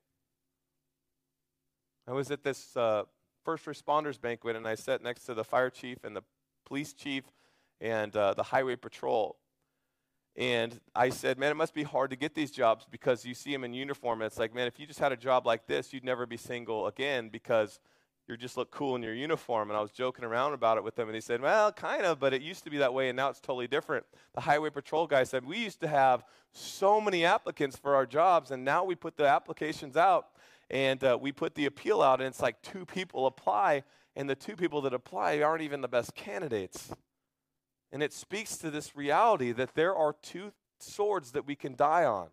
I 2.08 2.12
was 2.12 2.30
at 2.30 2.44
this 2.44 2.76
uh, 2.78 3.04
first 3.44 3.66
responders 3.66 4.20
banquet, 4.20 4.56
and 4.56 4.68
I 4.68 4.76
sat 4.76 5.02
next 5.02 5.26
to 5.26 5.34
the 5.34 5.44
fire 5.44 5.70
chief 5.70 6.04
and 6.04 6.16
the 6.16 6.24
police 6.66 6.94
chief 6.94 7.24
and 7.82 8.16
uh, 8.16 8.34
the 8.34 8.44
highway 8.44 8.76
patrol. 8.76 9.38
And 10.36 10.80
I 10.96 11.10
said, 11.10 11.38
man, 11.38 11.52
it 11.52 11.56
must 11.56 11.74
be 11.74 11.84
hard 11.84 12.12
to 12.12 12.16
get 12.16 12.34
these 12.34 12.52
jobs 12.52 12.86
because 12.90 13.26
you 13.26 13.34
see 13.34 13.52
them 13.52 13.64
in 13.64 13.74
uniform. 13.74 14.22
And 14.22 14.28
it's 14.28 14.38
like, 14.38 14.54
man, 14.54 14.68
if 14.68 14.80
you 14.80 14.86
just 14.86 15.00
had 15.00 15.12
a 15.12 15.18
job 15.18 15.46
like 15.46 15.68
this, 15.68 15.92
you'd 15.92 16.04
never 16.04 16.26
be 16.26 16.38
single 16.38 16.88
again 16.88 17.30
because 17.30 17.80
you 18.30 18.38
just 18.38 18.58
look 18.58 18.72
cool 18.72 18.96
in 18.96 19.04
your 19.04 19.14
uniform. 19.14 19.70
And 19.70 19.78
I 19.78 19.82
was 19.82 19.92
joking 19.92 20.24
around 20.24 20.54
about 20.54 20.78
it 20.78 20.84
with 20.84 20.96
them, 20.96 21.08
and 21.08 21.16
he 21.16 21.22
said, 21.22 21.42
Well, 21.42 21.72
kind 21.72 22.04
of, 22.04 22.20
but 22.20 22.34
it 22.34 22.42
used 22.42 22.64
to 22.64 22.70
be 22.70 22.78
that 22.78 22.94
way, 22.94 23.10
and 23.10 23.18
now 23.18 23.30
it's 23.30 23.40
totally 23.40 23.68
different. 23.68 24.06
The 24.36 24.42
highway 24.42 24.70
patrol 24.70 25.08
guy 25.08 25.24
said, 25.24 25.46
We 25.46 25.58
used 25.58 25.80
to 25.82 25.88
have 25.88 26.24
so 26.52 27.02
many 27.02 27.26
applicants 27.26 27.78
for 27.78 27.96
our 27.96 28.06
jobs, 28.06 28.52
and 28.52 28.64
now 28.64 28.84
we 28.84 28.96
put 28.96 29.18
the 29.18 29.28
applications 29.28 29.98
out 29.98 30.28
and 30.70 31.04
uh, 31.04 31.18
we 31.20 31.32
put 31.32 31.56
the 31.56 31.66
appeal 31.66 32.02
out, 32.02 32.20
and 32.20 32.28
it's 32.28 32.42
like 32.42 32.62
two 32.62 32.86
people 32.86 33.26
apply, 33.26 33.84
and 34.16 34.30
the 34.30 34.36
two 34.36 34.56
people 34.56 34.82
that 34.82 34.94
apply 34.94 35.42
aren't 35.42 35.64
even 35.64 35.82
the 35.82 35.88
best 35.88 36.14
candidates. 36.14 36.94
And 37.92 38.04
it 38.04 38.14
speaks 38.14 38.58
to 38.58 38.70
this 38.70 38.96
reality 38.96 39.52
that 39.52 39.74
there 39.74 39.96
are 39.96 40.16
two 40.22 40.52
swords 40.80 41.32
that 41.32 41.48
we 41.48 41.56
can 41.56 41.76
die 41.76 42.06
on. 42.06 42.28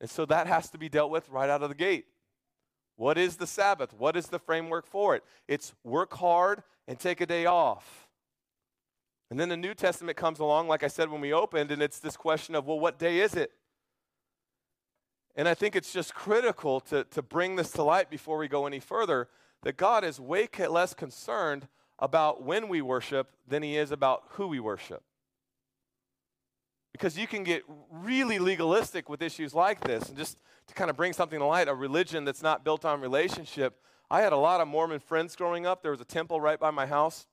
And 0.00 0.08
so 0.08 0.24
that 0.26 0.46
has 0.46 0.70
to 0.70 0.78
be 0.78 0.88
dealt 0.88 1.10
with 1.10 1.28
right 1.28 1.50
out 1.50 1.62
of 1.62 1.68
the 1.68 1.74
gate. 1.74 2.06
What 3.00 3.16
is 3.16 3.38
the 3.38 3.46
Sabbath? 3.46 3.94
What 3.96 4.14
is 4.14 4.26
the 4.26 4.38
framework 4.38 4.86
for 4.86 5.16
it? 5.16 5.24
It's 5.48 5.72
work 5.84 6.12
hard 6.12 6.62
and 6.86 6.98
take 6.98 7.22
a 7.22 7.26
day 7.26 7.46
off. 7.46 8.10
And 9.30 9.40
then 9.40 9.48
the 9.48 9.56
New 9.56 9.72
Testament 9.72 10.18
comes 10.18 10.38
along, 10.38 10.68
like 10.68 10.82
I 10.82 10.88
said 10.88 11.10
when 11.10 11.22
we 11.22 11.32
opened, 11.32 11.70
and 11.70 11.80
it's 11.80 11.98
this 11.98 12.14
question 12.14 12.54
of, 12.54 12.66
well, 12.66 12.78
what 12.78 12.98
day 12.98 13.20
is 13.20 13.34
it? 13.34 13.52
And 15.34 15.48
I 15.48 15.54
think 15.54 15.76
it's 15.76 15.94
just 15.94 16.12
critical 16.12 16.78
to, 16.80 17.04
to 17.04 17.22
bring 17.22 17.56
this 17.56 17.70
to 17.70 17.82
light 17.82 18.10
before 18.10 18.36
we 18.36 18.48
go 18.48 18.66
any 18.66 18.80
further 18.80 19.28
that 19.62 19.78
God 19.78 20.04
is 20.04 20.20
way 20.20 20.46
less 20.68 20.92
concerned 20.92 21.68
about 21.98 22.42
when 22.42 22.68
we 22.68 22.82
worship 22.82 23.30
than 23.48 23.62
he 23.62 23.78
is 23.78 23.92
about 23.92 24.24
who 24.32 24.46
we 24.46 24.60
worship. 24.60 25.02
Because 26.92 27.16
you 27.16 27.26
can 27.26 27.44
get 27.44 27.62
really 27.90 28.38
legalistic 28.38 29.08
with 29.08 29.22
issues 29.22 29.54
like 29.54 29.80
this. 29.80 30.08
And 30.08 30.18
just 30.18 30.38
to 30.66 30.74
kind 30.74 30.90
of 30.90 30.96
bring 30.96 31.12
something 31.12 31.38
to 31.38 31.44
light, 31.44 31.68
a 31.68 31.74
religion 31.74 32.24
that's 32.24 32.42
not 32.42 32.64
built 32.64 32.84
on 32.84 33.00
relationship. 33.00 33.80
I 34.10 34.22
had 34.22 34.32
a 34.32 34.36
lot 34.36 34.60
of 34.60 34.68
Mormon 34.68 35.00
friends 35.00 35.36
growing 35.36 35.66
up. 35.66 35.82
There 35.82 35.92
was 35.92 36.00
a 36.00 36.04
temple 36.04 36.40
right 36.40 36.58
by 36.58 36.70
my 36.70 36.86
house. 36.86 37.26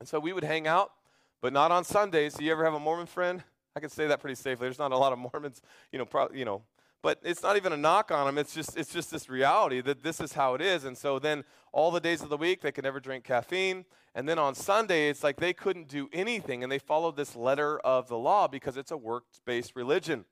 And 0.00 0.08
so 0.08 0.18
we 0.18 0.32
would 0.32 0.44
hang 0.44 0.66
out, 0.66 0.92
but 1.40 1.52
not 1.52 1.70
on 1.70 1.84
Sundays. 1.84 2.34
Do 2.34 2.44
you 2.44 2.52
ever 2.52 2.64
have 2.64 2.74
a 2.74 2.80
Mormon 2.80 3.06
friend? 3.06 3.42
I 3.76 3.80
can 3.80 3.90
say 3.90 4.06
that 4.06 4.20
pretty 4.20 4.36
safely. 4.36 4.66
There's 4.66 4.78
not 4.78 4.92
a 4.92 4.96
lot 4.96 5.12
of 5.12 5.18
Mormons, 5.18 5.60
you 5.92 5.98
know, 5.98 6.04
pro, 6.04 6.30
you 6.32 6.44
know, 6.44 6.62
but 7.04 7.18
it's 7.22 7.42
not 7.42 7.58
even 7.58 7.70
a 7.74 7.76
knock 7.76 8.10
on 8.10 8.24
them. 8.24 8.38
It's 8.38 8.54
just 8.54 8.78
it's 8.78 8.90
just 8.90 9.10
this 9.10 9.28
reality 9.28 9.82
that 9.82 10.02
this 10.02 10.20
is 10.20 10.32
how 10.32 10.54
it 10.54 10.62
is. 10.62 10.84
And 10.84 10.96
so 10.96 11.18
then 11.18 11.44
all 11.70 11.90
the 11.90 12.00
days 12.00 12.22
of 12.22 12.30
the 12.30 12.38
week 12.38 12.62
they 12.62 12.72
could 12.72 12.84
never 12.84 12.98
drink 12.98 13.24
caffeine. 13.24 13.84
And 14.14 14.26
then 14.26 14.38
on 14.38 14.54
Sunday 14.54 15.10
it's 15.10 15.22
like 15.22 15.36
they 15.36 15.52
couldn't 15.52 15.86
do 15.86 16.08
anything 16.14 16.62
and 16.62 16.72
they 16.72 16.78
followed 16.78 17.14
this 17.14 17.36
letter 17.36 17.78
of 17.80 18.08
the 18.08 18.16
law 18.16 18.48
because 18.48 18.78
it's 18.78 18.90
a 18.90 18.96
works-based 18.96 19.76
religion. 19.76 20.24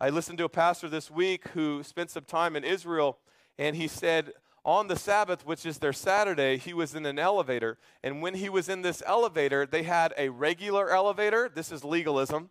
I 0.00 0.08
listened 0.08 0.38
to 0.38 0.44
a 0.44 0.48
pastor 0.48 0.88
this 0.88 1.10
week 1.10 1.48
who 1.48 1.82
spent 1.82 2.10
some 2.10 2.24
time 2.24 2.56
in 2.56 2.64
Israel 2.64 3.18
and 3.58 3.76
he 3.76 3.86
said 3.86 4.32
on 4.64 4.88
the 4.88 4.96
Sabbath, 4.96 5.44
which 5.44 5.66
is 5.66 5.78
their 5.78 5.92
Saturday, 5.92 6.56
he 6.56 6.72
was 6.72 6.94
in 6.94 7.04
an 7.04 7.18
elevator. 7.18 7.76
And 8.02 8.22
when 8.22 8.34
he 8.34 8.48
was 8.48 8.70
in 8.70 8.80
this 8.80 9.02
elevator, 9.06 9.66
they 9.66 9.82
had 9.82 10.14
a 10.16 10.30
regular 10.30 10.90
elevator. 10.90 11.50
This 11.54 11.70
is 11.70 11.84
legalism 11.84 12.48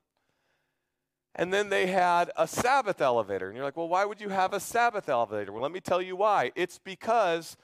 and 1.35 1.53
then 1.53 1.69
they 1.69 1.87
had 1.87 2.31
a 2.37 2.47
Sabbath 2.47 3.01
elevator. 3.01 3.47
And 3.47 3.55
you're 3.55 3.65
like, 3.65 3.75
well, 3.75 3.89
why 3.89 4.05
would 4.05 4.21
you 4.21 4.29
have 4.29 4.53
a 4.53 4.59
Sabbath 4.59 5.09
elevator? 5.09 5.51
Well, 5.51 5.61
let 5.61 5.71
me 5.71 5.81
tell 5.81 6.01
you 6.01 6.15
why. 6.15 6.51
It's 6.55 6.79
because, 6.79 7.57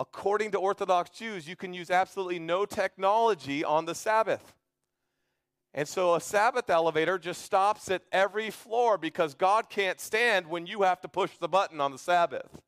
according 0.00 0.50
to 0.52 0.58
Orthodox 0.58 1.10
Jews, 1.10 1.48
you 1.48 1.54
can 1.54 1.72
use 1.72 1.90
absolutely 1.90 2.40
no 2.40 2.66
technology 2.66 3.64
on 3.64 3.84
the 3.84 3.94
Sabbath. 3.94 4.54
And 5.72 5.86
so 5.86 6.16
a 6.16 6.20
Sabbath 6.20 6.68
elevator 6.68 7.16
just 7.16 7.42
stops 7.42 7.90
at 7.92 8.02
every 8.10 8.50
floor 8.50 8.98
because 8.98 9.34
God 9.34 9.70
can't 9.70 10.00
stand 10.00 10.48
when 10.48 10.66
you 10.66 10.82
have 10.82 11.00
to 11.02 11.08
push 11.08 11.30
the 11.38 11.48
button 11.48 11.80
on 11.80 11.92
the 11.92 11.98
Sabbath. 11.98 12.60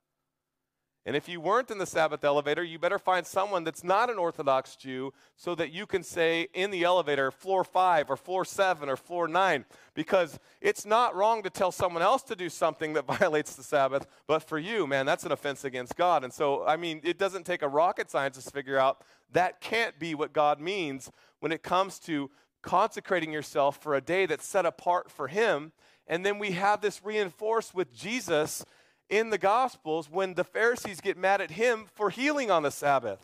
And 1.05 1.17
if 1.17 1.29
you 1.29 1.41
weren't 1.41 1.73
in 1.73 1.79
the 1.79 1.87
Sabbath 1.87 2.23
elevator, 2.23 2.63
you 2.63 2.79
better 2.79 2.99
find 2.99 3.27
someone 3.27 3.65
that's 3.65 3.83
not 3.83 4.09
an 4.09 4.19
Orthodox 4.19 4.77
Jew 4.77 5.13
so 5.37 5.57
that 5.57 5.73
you 5.73 5.85
can 5.85 6.05
say 6.05 6.47
in 6.55 6.71
the 6.71 6.85
elevator, 6.85 7.33
floor 7.33 7.65
five 7.65 8.09
or 8.09 8.17
floor 8.17 8.45
seven 8.45 8.89
or 8.89 8.97
floor 8.97 9.27
nine. 9.27 9.65
Because 9.95 10.39
it's 10.61 10.87
not 10.87 11.17
wrong 11.17 11.43
to 11.43 11.51
tell 11.51 11.73
someone 11.73 12.03
else 12.03 12.23
to 12.25 12.37
do 12.37 12.49
something 12.49 12.93
that 12.93 13.07
violates 13.19 13.57
the 13.57 13.65
Sabbath, 13.65 14.07
but 14.29 14.45
for 14.45 14.59
you, 14.59 14.87
man, 14.87 15.05
that's 15.05 15.25
an 15.25 15.33
offense 15.33 15.65
against 15.65 15.97
God. 15.97 16.23
And 16.23 16.33
so, 16.33 16.65
I 16.65 16.77
mean, 16.77 17.01
it 17.03 17.19
doesn't 17.19 17.47
take 17.47 17.63
a 17.63 17.69
rocket 17.69 18.09
scientist 18.09 18.47
to 18.47 18.53
figure 18.53 18.79
out 18.79 19.03
that 19.33 19.61
can't 19.61 19.99
be 19.99 20.15
what 20.15 20.33
God 20.33 20.61
means 20.61 21.11
when 21.41 21.51
it 21.51 21.65
comes 21.65 21.99
to 22.01 22.31
consecrating 22.63 23.33
yourself 23.33 23.83
for 23.83 23.97
a 23.97 24.01
day 24.01 24.25
that's 24.27 24.47
set 24.47 24.65
apart 24.65 25.11
for 25.11 25.27
Him. 25.27 25.73
And 26.07 26.25
then 26.25 26.39
we 26.39 26.53
have 26.53 26.81
this 26.81 27.05
reinforced 27.05 27.75
with 27.75 27.93
Jesus 27.93 28.65
in 29.13 29.29
the 29.29 29.39
Gospels 29.39 30.09
when 30.11 30.33
the 30.33 30.43
Pharisees 30.43 31.03
get 31.03 31.19
mad 31.19 31.43
at 31.43 31.51
him 31.51 31.85
for 31.95 32.09
healing 32.09 32.51
on 32.51 32.63
the 32.63 32.71
Sabbath. 32.71 33.21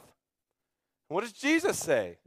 What 1.08 1.22
does 1.22 1.32
Jesus 1.32 1.78
say? 1.78 2.18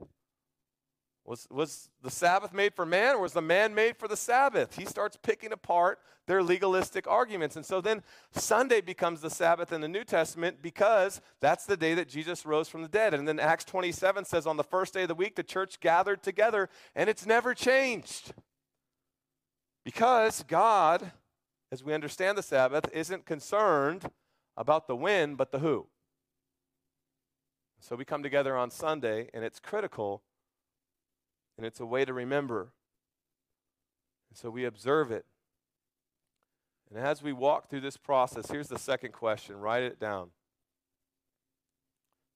Was, 1.23 1.47
was 1.51 1.89
the 2.01 2.09
Sabbath 2.09 2.53
made 2.53 2.73
for 2.73 2.87
man, 2.87 3.15
or 3.15 3.21
was 3.21 3.33
the 3.33 3.41
man 3.41 3.75
made 3.75 3.97
for 3.97 4.07
the 4.07 4.17
Sabbath? 4.17 4.75
He 4.75 4.85
starts 4.85 5.15
picking 5.21 5.51
apart 5.51 5.99
their 6.25 6.41
legalistic 6.41 7.07
arguments. 7.07 7.55
And 7.55 7.63
so 7.63 7.81
then 7.81 8.01
Sunday 8.31 8.81
becomes 8.81 9.21
the 9.21 9.29
Sabbath 9.29 9.71
in 9.71 9.81
the 9.81 9.87
New 9.87 10.03
Testament 10.03 10.57
because 10.63 11.21
that's 11.39 11.67
the 11.67 11.77
day 11.77 11.93
that 11.93 12.09
Jesus 12.09 12.47
rose 12.47 12.67
from 12.67 12.81
the 12.81 12.87
dead. 12.87 13.13
And 13.13 13.27
then 13.27 13.39
Acts 13.39 13.65
27 13.65 14.25
says, 14.25 14.47
on 14.47 14.57
the 14.57 14.63
first 14.63 14.95
day 14.95 15.03
of 15.03 15.07
the 15.07 15.15
week, 15.15 15.35
the 15.35 15.43
church 15.43 15.79
gathered 15.79 16.23
together, 16.23 16.67
and 16.95 17.11
it's 17.11 17.27
never 17.27 17.53
changed. 17.53 18.33
Because 19.85 20.43
God, 20.47 21.11
as 21.71 21.83
we 21.83 21.93
understand 21.93 22.37
the 22.37 22.43
Sabbath, 22.43 22.85
isn't 22.93 23.25
concerned 23.25 24.11
about 24.57 24.87
the 24.87 24.95
when, 24.95 25.35
but 25.35 25.51
the 25.51 25.59
who. 25.59 25.87
So 27.79 27.95
we 27.95 28.05
come 28.05 28.21
together 28.21 28.55
on 28.55 28.69
Sunday, 28.69 29.29
and 29.33 29.43
it's 29.43 29.59
critical 29.59 30.21
and 31.57 31.65
it's 31.65 31.79
a 31.79 31.85
way 31.85 32.05
to 32.05 32.13
remember. 32.13 32.73
And 34.29 34.37
so 34.37 34.49
we 34.49 34.65
observe 34.65 35.11
it. 35.11 35.25
And 36.89 36.97
as 36.97 37.21
we 37.21 37.33
walk 37.33 37.69
through 37.69 37.81
this 37.81 37.97
process, 37.97 38.49
here's 38.49 38.67
the 38.67 38.79
second 38.79 39.13
question 39.13 39.57
write 39.57 39.83
it 39.83 39.99
down. 39.99 40.29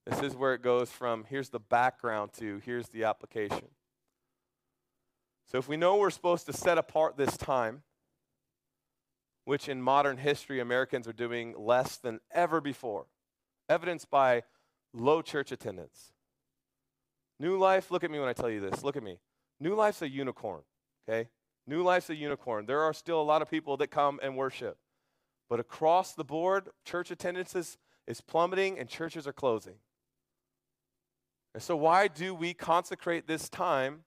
This 0.06 0.22
is 0.22 0.36
where 0.36 0.54
it 0.54 0.62
goes 0.62 0.92
from 0.92 1.26
here's 1.28 1.50
the 1.50 1.60
background 1.60 2.32
to 2.40 2.62
here's 2.64 2.90
the 2.90 3.04
application. 3.04 3.70
So 5.48 5.58
if 5.58 5.68
we 5.68 5.78
know 5.78 5.96
we're 5.96 6.12
supposed 6.12 6.46
to 6.46 6.54
set 6.54 6.78
apart 6.78 7.18
this 7.18 7.38
time, 7.38 7.82
which 9.46 9.70
in 9.70 9.82
modern 9.82 10.18
history 10.18 10.60
Americans 10.60 11.08
are 11.08 11.14
doing 11.14 11.56
less 11.58 11.98
than 11.98 12.20
ever 12.32 12.60
before, 12.60 13.06
evidenced 13.70 14.10
by 14.10 14.44
low 14.94 15.22
church 15.22 15.52
attendance, 15.52 16.12
New 17.40 17.58
Life, 17.58 17.92
look 17.92 18.04
at 18.04 18.12
me 18.12 18.20
when 18.20 18.30
I 18.30 18.34
tell 18.34 18.50
you 18.50 18.62
this. 18.62 18.84
Look 18.84 18.96
at 18.96 19.04
me. 19.04 19.20
New 19.60 19.76
Life's 19.76 20.02
a 20.02 20.10
unicorn, 20.10 20.62
okay? 21.08 21.30
New 21.68 21.84
Life's 21.84 22.10
a 22.10 22.16
unicorn. 22.16 22.66
There 22.66 22.82
are 22.82 22.94
still 22.94 23.22
a 23.22 23.24
lot 23.24 23.42
of 23.42 23.50
people 23.50 23.78
that 23.78 23.88
come 23.88 24.20
and 24.24 24.38
worship. 24.38 24.78
But 25.50 25.60
across 25.60 26.14
the 26.14 26.24
board, 26.24 26.70
church 26.86 27.12
attendance 27.12 27.56
is, 27.56 27.78
is 28.08 28.22
plummeting 28.22 28.80
and 28.80 28.88
churches 28.88 29.28
are 29.28 29.34
closing. 29.34 29.76
And 31.54 31.62
so, 31.62 31.76
why 31.76 32.08
do 32.08 32.34
we 32.34 32.54
consecrate 32.54 33.28
this 33.28 33.48
time, 33.50 34.04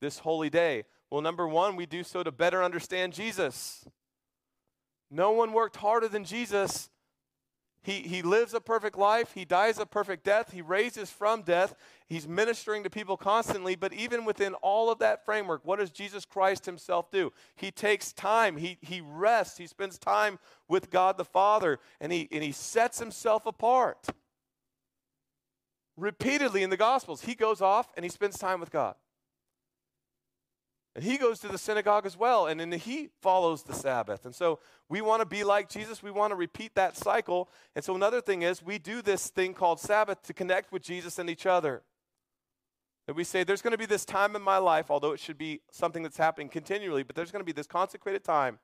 this 0.00 0.18
holy 0.18 0.50
day? 0.50 0.84
Well, 1.10 1.22
number 1.22 1.48
one, 1.48 1.76
we 1.76 1.86
do 1.86 2.02
so 2.02 2.22
to 2.22 2.30
better 2.30 2.62
understand 2.62 3.12
Jesus. 3.12 3.86
No 5.10 5.32
one 5.32 5.52
worked 5.52 5.76
harder 5.76 6.08
than 6.08 6.24
Jesus 6.24 6.90
he, 7.82 8.00
he 8.00 8.20
lives 8.20 8.52
a 8.52 8.60
perfect 8.60 8.98
life. 8.98 9.32
He 9.34 9.46
dies 9.46 9.78
a 9.78 9.86
perfect 9.86 10.22
death. 10.22 10.52
He 10.52 10.60
raises 10.60 11.10
from 11.10 11.42
death. 11.42 11.74
He's 12.06 12.28
ministering 12.28 12.82
to 12.82 12.90
people 12.90 13.16
constantly. 13.16 13.74
But 13.74 13.94
even 13.94 14.26
within 14.26 14.52
all 14.54 14.90
of 14.90 14.98
that 14.98 15.24
framework, 15.24 15.64
what 15.64 15.78
does 15.78 15.90
Jesus 15.90 16.26
Christ 16.26 16.66
himself 16.66 17.10
do? 17.10 17.32
He 17.56 17.70
takes 17.70 18.12
time. 18.12 18.58
He, 18.58 18.76
he 18.82 19.00
rests. 19.00 19.56
He 19.56 19.66
spends 19.66 19.98
time 19.98 20.38
with 20.68 20.90
God 20.90 21.16
the 21.16 21.24
Father. 21.24 21.78
And 22.02 22.12
he, 22.12 22.28
and 22.30 22.44
he 22.44 22.52
sets 22.52 22.98
himself 22.98 23.46
apart. 23.46 24.06
Repeatedly 25.96 26.62
in 26.62 26.70
the 26.70 26.76
Gospels, 26.76 27.22
he 27.22 27.34
goes 27.34 27.62
off 27.62 27.88
and 27.96 28.04
he 28.04 28.10
spends 28.10 28.38
time 28.38 28.60
with 28.60 28.70
God. 28.70 28.94
And 30.94 31.04
he 31.04 31.18
goes 31.18 31.38
to 31.40 31.48
the 31.48 31.58
synagogue 31.58 32.04
as 32.04 32.16
well, 32.16 32.46
and 32.46 32.58
then 32.58 32.72
he 32.72 33.10
follows 33.22 33.62
the 33.62 33.74
Sabbath. 33.74 34.24
And 34.24 34.34
so 34.34 34.58
we 34.88 35.00
want 35.00 35.20
to 35.20 35.26
be 35.26 35.44
like 35.44 35.68
Jesus. 35.68 36.02
We 36.02 36.10
want 36.10 36.32
to 36.32 36.34
repeat 36.34 36.74
that 36.74 36.96
cycle. 36.96 37.48
And 37.76 37.84
so 37.84 37.94
another 37.94 38.20
thing 38.20 38.42
is 38.42 38.62
we 38.62 38.78
do 38.78 39.00
this 39.00 39.28
thing 39.28 39.54
called 39.54 39.78
Sabbath 39.78 40.20
to 40.24 40.34
connect 40.34 40.72
with 40.72 40.82
Jesus 40.82 41.20
and 41.20 41.30
each 41.30 41.46
other. 41.46 41.82
That 43.06 43.14
we 43.14 43.22
say 43.22 43.44
there's 43.44 43.62
going 43.62 43.72
to 43.72 43.78
be 43.78 43.86
this 43.86 44.04
time 44.04 44.34
in 44.34 44.42
my 44.42 44.58
life, 44.58 44.90
although 44.90 45.12
it 45.12 45.20
should 45.20 45.38
be 45.38 45.60
something 45.70 46.02
that's 46.02 46.16
happening 46.16 46.48
continually, 46.48 47.04
but 47.04 47.14
there's 47.14 47.30
going 47.30 47.40
to 47.40 47.46
be 47.46 47.52
this 47.52 47.68
consecrated 47.68 48.24
time 48.24 48.58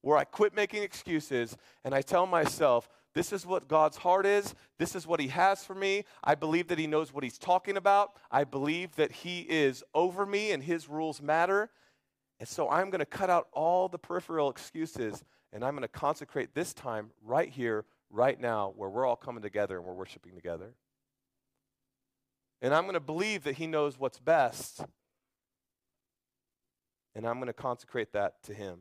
where 0.00 0.16
I 0.16 0.24
quit 0.24 0.54
making 0.54 0.82
excuses 0.82 1.56
and 1.84 1.94
I 1.94 2.02
tell 2.02 2.26
myself, 2.26 2.88
this 3.14 3.32
is 3.32 3.46
what 3.46 3.68
God's 3.68 3.96
heart 3.96 4.26
is. 4.26 4.54
This 4.78 4.94
is 4.94 5.06
what 5.06 5.20
He 5.20 5.28
has 5.28 5.64
for 5.64 5.74
me. 5.74 6.04
I 6.22 6.34
believe 6.34 6.68
that 6.68 6.78
He 6.78 6.86
knows 6.86 7.12
what 7.12 7.24
He's 7.24 7.38
talking 7.38 7.76
about. 7.76 8.12
I 8.30 8.44
believe 8.44 8.94
that 8.96 9.12
He 9.12 9.40
is 9.40 9.82
over 9.94 10.26
me 10.26 10.52
and 10.52 10.62
His 10.62 10.88
rules 10.88 11.20
matter. 11.20 11.70
And 12.38 12.48
so 12.48 12.68
I'm 12.68 12.90
going 12.90 13.00
to 13.00 13.06
cut 13.06 13.30
out 13.30 13.48
all 13.52 13.88
the 13.88 13.98
peripheral 13.98 14.50
excuses 14.50 15.24
and 15.52 15.64
I'm 15.64 15.72
going 15.72 15.82
to 15.82 15.88
consecrate 15.88 16.54
this 16.54 16.74
time 16.74 17.10
right 17.24 17.48
here, 17.48 17.86
right 18.10 18.38
now, 18.38 18.72
where 18.76 18.88
we're 18.88 19.06
all 19.06 19.16
coming 19.16 19.42
together 19.42 19.78
and 19.78 19.86
we're 19.86 19.94
worshiping 19.94 20.34
together. 20.34 20.74
And 22.60 22.74
I'm 22.74 22.82
going 22.82 22.94
to 22.94 23.00
believe 23.00 23.44
that 23.44 23.54
He 23.54 23.66
knows 23.66 23.98
what's 23.98 24.18
best. 24.18 24.84
And 27.14 27.26
I'm 27.26 27.36
going 27.36 27.46
to 27.46 27.52
consecrate 27.52 28.12
that 28.12 28.42
to 28.44 28.54
Him. 28.54 28.80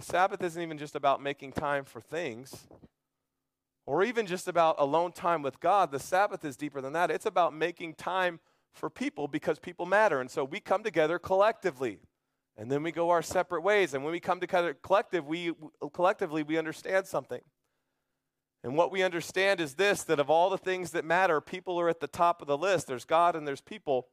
The 0.00 0.06
Sabbath 0.06 0.42
isn't 0.42 0.62
even 0.62 0.78
just 0.78 0.96
about 0.96 1.22
making 1.22 1.52
time 1.52 1.84
for 1.84 2.00
things 2.00 2.66
or 3.84 4.02
even 4.02 4.24
just 4.24 4.48
about 4.48 4.76
alone 4.78 5.12
time 5.12 5.42
with 5.42 5.60
God. 5.60 5.92
The 5.92 5.98
Sabbath 5.98 6.42
is 6.42 6.56
deeper 6.56 6.80
than 6.80 6.94
that. 6.94 7.10
It's 7.10 7.26
about 7.26 7.52
making 7.52 7.96
time 7.96 8.40
for 8.72 8.88
people 8.88 9.28
because 9.28 9.58
people 9.58 9.84
matter. 9.84 10.18
And 10.18 10.30
so 10.30 10.42
we 10.42 10.58
come 10.58 10.82
together 10.82 11.18
collectively. 11.18 11.98
And 12.56 12.72
then 12.72 12.82
we 12.82 12.92
go 12.92 13.10
our 13.10 13.20
separate 13.20 13.60
ways. 13.60 13.92
And 13.92 14.02
when 14.02 14.12
we 14.12 14.20
come 14.20 14.40
together 14.40 14.72
collective, 14.72 15.26
we, 15.26 15.52
collectively, 15.92 16.44
we 16.44 16.56
understand 16.56 17.06
something. 17.06 17.42
And 18.64 18.78
what 18.78 18.90
we 18.90 19.02
understand 19.02 19.60
is 19.60 19.74
this 19.74 20.02
that 20.04 20.18
of 20.18 20.30
all 20.30 20.48
the 20.48 20.56
things 20.56 20.92
that 20.92 21.04
matter, 21.04 21.42
people 21.42 21.78
are 21.78 21.90
at 21.90 22.00
the 22.00 22.06
top 22.06 22.40
of 22.40 22.48
the 22.48 22.56
list. 22.56 22.86
There's 22.86 23.04
God 23.04 23.36
and 23.36 23.46
there's 23.46 23.60
people. 23.60 24.06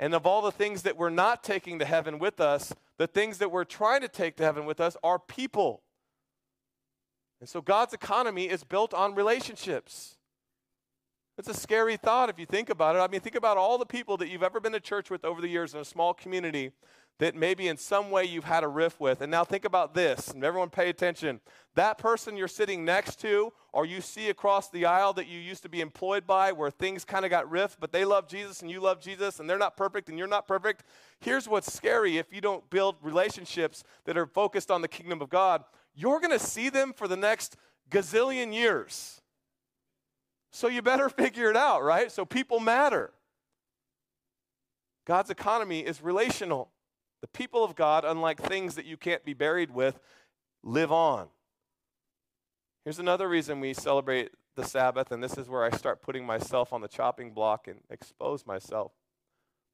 And 0.00 0.14
of 0.14 0.26
all 0.26 0.40
the 0.40 0.50
things 0.50 0.82
that 0.82 0.96
we're 0.96 1.10
not 1.10 1.44
taking 1.44 1.78
to 1.78 1.84
heaven 1.84 2.18
with 2.18 2.40
us, 2.40 2.72
the 2.96 3.06
things 3.06 3.36
that 3.36 3.52
we're 3.52 3.64
trying 3.64 4.00
to 4.00 4.08
take 4.08 4.34
to 4.36 4.42
heaven 4.42 4.64
with 4.64 4.80
us 4.80 4.96
are 5.04 5.18
people. 5.18 5.82
And 7.38 7.48
so 7.48 7.60
God's 7.60 7.92
economy 7.92 8.48
is 8.48 8.64
built 8.64 8.94
on 8.94 9.14
relationships. 9.14 10.16
It's 11.36 11.48
a 11.48 11.54
scary 11.54 11.98
thought 11.98 12.30
if 12.30 12.38
you 12.38 12.46
think 12.46 12.70
about 12.70 12.96
it. 12.96 13.00
I 13.00 13.08
mean, 13.08 13.20
think 13.20 13.36
about 13.36 13.58
all 13.58 13.76
the 13.76 13.84
people 13.84 14.16
that 14.16 14.28
you've 14.28 14.42
ever 14.42 14.58
been 14.58 14.72
to 14.72 14.80
church 14.80 15.10
with 15.10 15.22
over 15.22 15.42
the 15.42 15.48
years 15.48 15.74
in 15.74 15.80
a 15.80 15.84
small 15.84 16.14
community 16.14 16.72
that 17.20 17.36
maybe 17.36 17.68
in 17.68 17.76
some 17.76 18.10
way 18.10 18.24
you've 18.24 18.44
had 18.44 18.64
a 18.64 18.68
riff 18.68 18.98
with. 18.98 19.20
And 19.20 19.30
now 19.30 19.44
think 19.44 19.66
about 19.66 19.92
this, 19.92 20.28
and 20.28 20.42
everyone 20.42 20.70
pay 20.70 20.88
attention. 20.88 21.40
That 21.74 21.98
person 21.98 22.34
you're 22.34 22.48
sitting 22.48 22.82
next 22.82 23.20
to, 23.20 23.52
or 23.74 23.84
you 23.84 24.00
see 24.00 24.30
across 24.30 24.70
the 24.70 24.86
aisle 24.86 25.12
that 25.12 25.28
you 25.28 25.38
used 25.38 25.62
to 25.64 25.68
be 25.68 25.82
employed 25.82 26.26
by, 26.26 26.52
where 26.52 26.70
things 26.70 27.04
kind 27.04 27.26
of 27.26 27.30
got 27.30 27.48
riff, 27.50 27.76
but 27.78 27.92
they 27.92 28.06
love 28.06 28.26
Jesus 28.26 28.62
and 28.62 28.70
you 28.70 28.80
love 28.80 29.00
Jesus, 29.00 29.38
and 29.38 29.48
they're 29.48 29.58
not 29.58 29.76
perfect 29.76 30.08
and 30.08 30.18
you're 30.18 30.26
not 30.26 30.48
perfect. 30.48 30.82
Here's 31.20 31.46
what's 31.46 31.70
scary 31.70 32.16
if 32.16 32.32
you 32.32 32.40
don't 32.40 32.68
build 32.70 32.96
relationships 33.02 33.84
that 34.06 34.16
are 34.16 34.26
focused 34.26 34.70
on 34.70 34.80
the 34.80 34.88
kingdom 34.88 35.20
of 35.20 35.28
God. 35.28 35.62
You're 35.94 36.20
to 36.20 36.38
see 36.38 36.70
them 36.70 36.94
for 36.94 37.06
the 37.06 37.18
next 37.18 37.56
gazillion 37.90 38.54
years. 38.54 39.20
So 40.50 40.68
you 40.68 40.80
better 40.80 41.08
figure 41.10 41.50
it 41.50 41.56
out, 41.56 41.82
right? 41.82 42.10
So 42.10 42.24
people 42.24 42.60
matter. 42.60 43.12
God's 45.04 45.28
economy 45.28 45.80
is 45.80 46.02
relational. 46.02 46.70
The 47.20 47.28
people 47.28 47.62
of 47.62 47.74
God, 47.74 48.04
unlike 48.04 48.40
things 48.40 48.74
that 48.76 48.86
you 48.86 48.96
can't 48.96 49.24
be 49.24 49.34
buried 49.34 49.70
with, 49.70 49.98
live 50.62 50.90
on. 50.90 51.28
Here's 52.84 52.98
another 52.98 53.28
reason 53.28 53.60
we 53.60 53.74
celebrate 53.74 54.30
the 54.56 54.64
Sabbath, 54.64 55.12
and 55.12 55.22
this 55.22 55.36
is 55.36 55.48
where 55.48 55.64
I 55.64 55.70
start 55.70 56.02
putting 56.02 56.24
myself 56.24 56.72
on 56.72 56.80
the 56.80 56.88
chopping 56.88 57.32
block 57.32 57.68
and 57.68 57.80
expose 57.90 58.46
myself. 58.46 58.92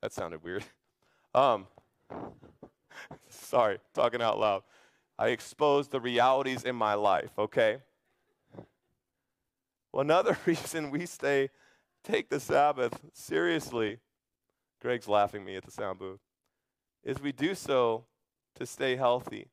That 0.02 0.12
sounded 0.12 0.42
weird. 0.42 0.64
Um, 1.34 1.66
sorry, 3.28 3.78
talking 3.92 4.22
out 4.22 4.38
loud. 4.38 4.62
I 5.18 5.28
expose 5.28 5.88
the 5.88 6.00
realities 6.00 6.64
in 6.64 6.74
my 6.74 6.94
life, 6.94 7.28
okay? 7.36 7.82
Well, 9.92 10.00
another 10.00 10.38
reason 10.46 10.90
we 10.90 11.04
stay, 11.04 11.50
take 12.04 12.30
the 12.30 12.40
Sabbath 12.40 12.98
seriously, 13.12 13.98
Greg's 14.80 15.08
laughing 15.08 15.44
me 15.44 15.56
at 15.56 15.64
the 15.66 15.70
sound 15.70 15.98
booth, 15.98 16.20
is 17.06 17.22
we 17.22 17.32
do 17.32 17.54
so 17.54 18.04
to 18.56 18.66
stay 18.66 18.96
healthy. 18.96 19.48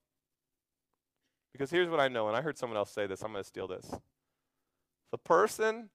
Because 1.53 1.69
here's 1.69 1.87
what 1.87 1.99
I 1.99 2.07
know, 2.07 2.27
and 2.27 2.35
I 2.35 2.41
heard 2.41 2.57
someone 2.57 2.77
else 2.77 2.89
say 2.89 3.05
this, 3.05 3.21
I'm 3.21 3.31
going 3.31 3.43
to 3.43 3.47
steal 3.47 3.67
this. 3.67 3.89
The 5.11 5.19
person 5.19 5.89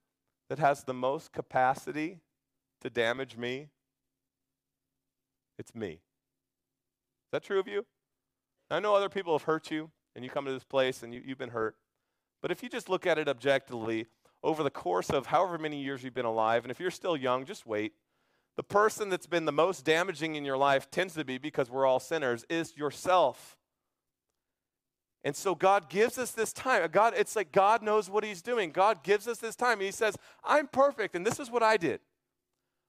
that 0.48 0.60
has 0.60 0.84
the 0.84 0.94
most 0.94 1.32
capacity 1.32 2.20
to 2.80 2.88
damage 2.88 3.36
me, 3.36 3.68
it's 5.58 5.74
me. 5.74 5.88
Is 5.88 7.32
that 7.32 7.42
true 7.42 7.58
of 7.58 7.66
you? 7.66 7.84
I 8.70 8.78
know 8.78 8.94
other 8.94 9.08
people 9.08 9.34
have 9.34 9.42
hurt 9.42 9.70
you, 9.70 9.90
and 10.14 10.24
you 10.24 10.30
come 10.30 10.44
to 10.44 10.52
this 10.52 10.64
place 10.64 11.02
and 11.02 11.12
you, 11.12 11.20
you've 11.24 11.38
been 11.38 11.50
hurt. 11.50 11.76
But 12.40 12.52
if 12.52 12.62
you 12.62 12.68
just 12.68 12.88
look 12.88 13.04
at 13.04 13.18
it 13.18 13.28
objectively, 13.28 14.06
over 14.44 14.62
the 14.62 14.70
course 14.70 15.10
of 15.10 15.26
however 15.26 15.58
many 15.58 15.82
years 15.82 16.04
you've 16.04 16.14
been 16.14 16.24
alive, 16.24 16.64
and 16.64 16.70
if 16.70 16.78
you're 16.78 16.92
still 16.92 17.16
young, 17.16 17.44
just 17.44 17.66
wait. 17.66 17.94
The 18.58 18.64
person 18.64 19.08
that's 19.08 19.28
been 19.28 19.44
the 19.44 19.52
most 19.52 19.84
damaging 19.84 20.34
in 20.34 20.44
your 20.44 20.56
life 20.56 20.90
tends 20.90 21.14
to 21.14 21.24
be, 21.24 21.38
because 21.38 21.70
we're 21.70 21.86
all 21.86 22.00
sinners, 22.00 22.44
is 22.50 22.76
yourself. 22.76 23.56
And 25.22 25.36
so 25.36 25.54
God 25.54 25.88
gives 25.88 26.18
us 26.18 26.32
this 26.32 26.52
time. 26.52 26.88
God, 26.90 27.14
it's 27.16 27.36
like 27.36 27.52
God 27.52 27.84
knows 27.84 28.10
what 28.10 28.24
He's 28.24 28.42
doing. 28.42 28.72
God 28.72 29.04
gives 29.04 29.28
us 29.28 29.38
this 29.38 29.54
time. 29.54 29.78
He 29.78 29.92
says, 29.92 30.16
I'm 30.42 30.66
perfect, 30.66 31.14
and 31.14 31.24
this 31.24 31.38
is 31.38 31.52
what 31.52 31.62
I 31.62 31.76
did. 31.76 32.00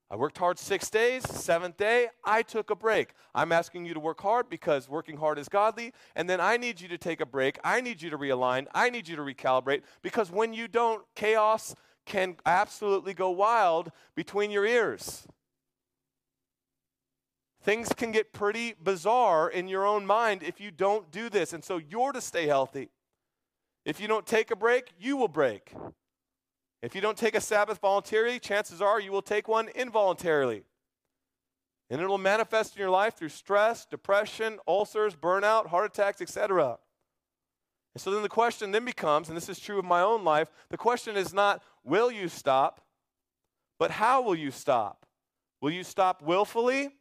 I 0.09 0.15
worked 0.15 0.39
hard 0.39 0.57
six 0.57 0.89
days, 0.89 1.21
seventh 1.29 1.77
day, 1.77 2.07
I 2.25 2.41
took 2.41 2.71
a 2.71 2.75
break. 2.75 3.13
I'm 3.35 3.51
asking 3.51 3.85
you 3.85 3.93
to 3.93 3.99
work 3.99 4.21
hard 4.21 4.49
because 4.49 4.89
working 4.89 5.17
hard 5.17 5.37
is 5.37 5.49
godly, 5.49 5.93
and 6.15 6.27
then 6.27 6.41
I 6.41 6.57
need 6.57 6.81
you 6.81 6.87
to 6.87 6.97
take 6.97 7.21
a 7.21 7.27
break. 7.27 7.59
I 7.63 7.79
need 7.79 8.01
you 8.01 8.09
to 8.09 8.17
realign. 8.17 8.65
I 8.73 8.89
need 8.89 9.07
you 9.07 9.15
to 9.17 9.21
recalibrate 9.21 9.83
because 10.01 10.31
when 10.31 10.51
you 10.51 10.67
don't, 10.67 11.03
chaos 11.13 11.75
can 12.07 12.37
absolutely 12.43 13.13
go 13.13 13.29
wild 13.29 13.91
between 14.15 14.49
your 14.49 14.65
ears. 14.65 15.27
Things 17.69 17.89
can 17.89 18.11
get 18.11 18.33
pretty 18.33 18.73
bizarre 18.83 19.47
in 19.47 19.67
your 19.67 19.85
own 19.85 20.03
mind 20.03 20.41
if 20.41 20.59
you 20.59 20.71
don't 20.71 21.11
do 21.11 21.29
this, 21.29 21.53
and 21.53 21.63
so 21.63 21.77
you're 21.77 22.11
to 22.11 22.19
stay 22.19 22.47
healthy. 22.47 22.89
If 23.85 23.99
you 23.99 24.07
don't 24.07 24.25
take 24.25 24.49
a 24.49 24.55
break, 24.55 24.91
you 24.99 25.15
will 25.17 25.27
break. 25.27 25.71
If 26.81 26.95
you 26.95 27.01
don't 27.01 27.15
take 27.15 27.35
a 27.35 27.39
Sabbath 27.39 27.77
voluntarily, 27.77 28.39
chances 28.39 28.81
are 28.81 28.99
you 28.99 29.11
will 29.11 29.21
take 29.21 29.47
one 29.47 29.69
involuntarily. 29.75 30.63
And 31.91 32.01
it'll 32.01 32.17
manifest 32.17 32.75
in 32.75 32.79
your 32.79 32.89
life 32.89 33.15
through 33.15 33.29
stress, 33.29 33.85
depression, 33.85 34.57
ulcers, 34.67 35.15
burnout, 35.15 35.67
heart 35.67 35.85
attacks, 35.85 36.21
etc. 36.21 36.79
And 37.93 38.01
so 38.01 38.09
then 38.09 38.23
the 38.23 38.29
question 38.29 38.71
then 38.71 38.83
becomes, 38.83 39.27
and 39.27 39.37
this 39.37 39.47
is 39.47 39.59
true 39.59 39.77
of 39.77 39.85
my 39.85 40.01
own 40.01 40.23
life, 40.23 40.49
the 40.71 40.77
question 40.77 41.15
is 41.15 41.35
not, 41.35 41.61
will 41.83 42.09
you 42.09 42.29
stop, 42.29 42.81
but 43.77 43.91
how 43.91 44.23
will 44.23 44.35
you 44.35 44.49
stop? 44.49 45.05
Will 45.61 45.69
you 45.69 45.83
stop 45.83 46.23
willfully 46.23 46.95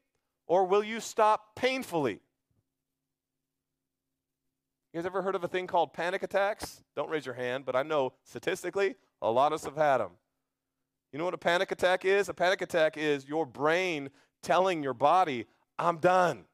or 0.49 0.65
will 0.65 0.83
you 0.83 0.99
stop 0.99 1.55
painfully? 1.55 2.21
You 4.93 4.99
guys 4.99 5.07
ever 5.07 5.23
heard 5.23 5.35
of 5.35 5.45
a 5.45 5.49
thing 5.49 5.67
called 5.67 5.93
panic 5.93 6.23
attacks? 6.23 6.83
Don't 6.97 7.11
raise 7.11 7.27
your 7.27 7.35
hand, 7.35 7.65
but 7.67 7.77
I 7.77 7.83
know 7.83 8.15
statistically 8.25 8.97
a 9.23 9.31
lot 9.31 9.53
of 9.53 9.61
us 9.61 9.65
have 9.65 9.77
had 9.77 9.99
them. 9.99 10.13
You 11.13 11.19
know 11.19 11.27
what 11.27 11.35
a 11.35 11.39
panic 11.39 11.71
attack 11.71 12.05
is? 12.05 12.29
A 12.29 12.35
panic 12.35 12.63
attack 12.63 12.97
is 12.97 13.29
your 13.29 13.47
brain 13.47 14.11
telling 14.43 14.83
your 14.83 14.95
body, 14.95 15.47
I'm 15.79 15.99
done. 15.99 16.45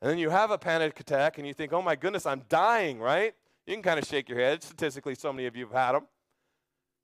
And 0.00 0.10
then 0.10 0.18
you 0.18 0.30
have 0.30 0.50
a 0.50 0.58
panic 0.58 0.98
attack 0.98 1.38
and 1.38 1.46
you 1.46 1.52
think, 1.52 1.72
oh 1.72 1.82
my 1.82 1.96
goodness, 1.96 2.24
I'm 2.24 2.42
dying, 2.48 2.98
right? 3.00 3.34
You 3.66 3.74
can 3.74 3.82
kind 3.82 3.98
of 3.98 4.06
shake 4.06 4.28
your 4.28 4.38
head. 4.38 4.62
Statistically, 4.62 5.14
so 5.14 5.32
many 5.32 5.46
of 5.46 5.56
you 5.56 5.66
have 5.66 5.74
had 5.74 5.92
them. 5.92 6.06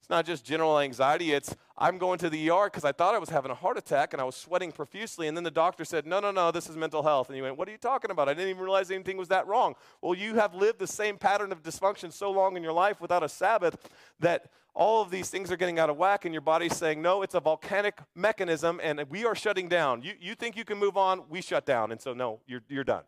It's 0.04 0.10
not 0.10 0.26
just 0.26 0.44
general 0.44 0.80
anxiety, 0.80 1.32
it's 1.32 1.56
I'm 1.78 1.96
going 1.96 2.18
to 2.18 2.28
the 2.28 2.50
ER 2.50 2.66
because 2.66 2.84
I 2.84 2.92
thought 2.92 3.14
I 3.14 3.18
was 3.18 3.30
having 3.30 3.50
a 3.50 3.54
heart 3.54 3.78
attack 3.78 4.12
and 4.12 4.20
I 4.20 4.24
was 4.26 4.36
sweating 4.36 4.70
profusely. 4.70 5.28
And 5.28 5.34
then 5.34 5.44
the 5.44 5.50
doctor 5.50 5.82
said, 5.82 6.06
No, 6.06 6.20
no, 6.20 6.30
no, 6.30 6.50
this 6.50 6.68
is 6.68 6.76
mental 6.76 7.02
health. 7.02 7.30
And 7.30 7.38
you 7.38 7.42
went, 7.42 7.56
What 7.56 7.68
are 7.68 7.70
you 7.70 7.78
talking 7.78 8.10
about? 8.10 8.28
I 8.28 8.34
didn't 8.34 8.50
even 8.50 8.62
realize 8.62 8.90
anything 8.90 9.16
was 9.16 9.28
that 9.28 9.46
wrong. 9.46 9.76
Well, 10.02 10.14
you 10.14 10.34
have 10.34 10.54
lived 10.54 10.78
the 10.78 10.86
same 10.86 11.16
pattern 11.16 11.52
of 11.52 11.62
dysfunction 11.62 12.12
so 12.12 12.30
long 12.30 12.54
in 12.58 12.62
your 12.62 12.74
life 12.74 13.00
without 13.00 13.22
a 13.22 13.30
Sabbath 13.30 13.78
that 14.20 14.50
all 14.74 15.00
of 15.00 15.10
these 15.10 15.30
things 15.30 15.50
are 15.50 15.56
getting 15.56 15.78
out 15.78 15.88
of 15.88 15.96
whack 15.96 16.26
and 16.26 16.34
your 16.34 16.42
body's 16.42 16.76
saying, 16.76 17.00
No, 17.00 17.22
it's 17.22 17.34
a 17.34 17.40
volcanic 17.40 17.98
mechanism 18.14 18.80
and 18.82 19.02
we 19.08 19.24
are 19.24 19.34
shutting 19.34 19.70
down. 19.70 20.02
You, 20.02 20.12
you 20.20 20.34
think 20.34 20.54
you 20.54 20.66
can 20.66 20.76
move 20.76 20.98
on, 20.98 21.22
we 21.30 21.40
shut 21.40 21.64
down. 21.64 21.92
And 21.92 21.98
so, 21.98 22.12
no, 22.12 22.40
you're, 22.46 22.62
you're 22.68 22.84
done. 22.84 23.04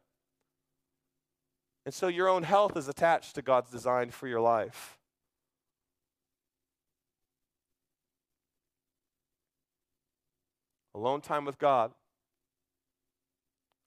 And 1.85 1.93
so 1.93 2.09
your 2.09 2.27
own 2.27 2.45
health 2.45 2.75
is 2.75 2.89
attached 2.89 3.35
to 3.35 3.43
God's 3.43 3.71
design 3.71 4.13
for 4.13 4.29
your 4.29 4.41
life. 4.41 4.97
Alone 10.97 11.21
time 11.21 11.45
with 11.45 11.59
God, 11.59 11.93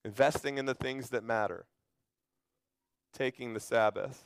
investing 0.06 0.60
in 0.60 0.66
the 0.66 0.76
things 0.76 1.10
that 1.10 1.24
matter, 1.24 1.66
taking 3.12 3.54
the 3.54 3.60
Sabbath. 3.60 4.24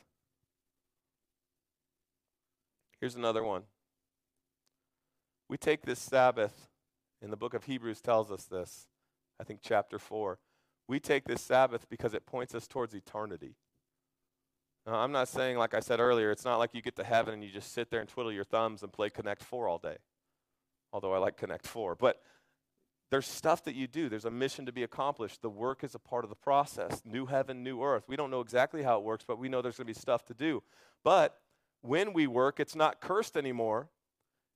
Here's 3.00 3.16
another 3.16 3.42
one. 3.42 3.62
We 5.48 5.56
take 5.56 5.82
this 5.82 5.98
Sabbath, 5.98 6.68
and 7.22 7.32
the 7.32 7.36
book 7.36 7.54
of 7.54 7.64
Hebrews 7.64 8.02
tells 8.02 8.30
us 8.30 8.44
this, 8.44 8.86
I 9.40 9.44
think 9.44 9.60
chapter 9.62 9.98
4. 9.98 10.38
We 10.86 11.00
take 11.00 11.24
this 11.24 11.40
Sabbath 11.40 11.88
because 11.88 12.12
it 12.12 12.26
points 12.26 12.54
us 12.54 12.68
towards 12.68 12.94
eternity. 12.94 13.54
Now, 14.86 14.96
I'm 14.96 15.12
not 15.12 15.28
saying, 15.28 15.56
like 15.56 15.72
I 15.72 15.80
said 15.80 16.00
earlier, 16.00 16.30
it's 16.30 16.44
not 16.44 16.58
like 16.58 16.74
you 16.74 16.82
get 16.82 16.96
to 16.96 17.04
heaven 17.04 17.32
and 17.32 17.42
you 17.42 17.50
just 17.50 17.72
sit 17.72 17.90
there 17.90 18.00
and 18.00 18.08
twiddle 18.08 18.30
your 18.30 18.44
thumbs 18.44 18.82
and 18.82 18.92
play 18.92 19.08
Connect 19.08 19.42
4 19.42 19.66
all 19.66 19.78
day. 19.78 19.96
Although 20.92 21.14
I 21.14 21.18
like 21.18 21.38
Connect 21.38 21.66
4. 21.66 21.94
But 21.94 22.20
there's 23.14 23.28
stuff 23.28 23.62
that 23.62 23.76
you 23.76 23.86
do. 23.86 24.08
There's 24.08 24.24
a 24.24 24.30
mission 24.32 24.66
to 24.66 24.72
be 24.72 24.82
accomplished. 24.82 25.40
The 25.40 25.48
work 25.48 25.84
is 25.84 25.94
a 25.94 26.00
part 26.00 26.24
of 26.24 26.30
the 26.30 26.34
process. 26.34 27.00
New 27.04 27.26
heaven, 27.26 27.62
new 27.62 27.80
earth. 27.80 28.02
We 28.08 28.16
don't 28.16 28.28
know 28.28 28.40
exactly 28.40 28.82
how 28.82 28.98
it 28.98 29.04
works, 29.04 29.24
but 29.24 29.38
we 29.38 29.48
know 29.48 29.62
there's 29.62 29.76
going 29.76 29.86
to 29.86 29.94
be 29.94 30.00
stuff 30.00 30.24
to 30.24 30.34
do. 30.34 30.64
But 31.04 31.38
when 31.80 32.12
we 32.12 32.26
work, 32.26 32.58
it's 32.58 32.74
not 32.74 33.00
cursed 33.00 33.36
anymore. 33.36 33.88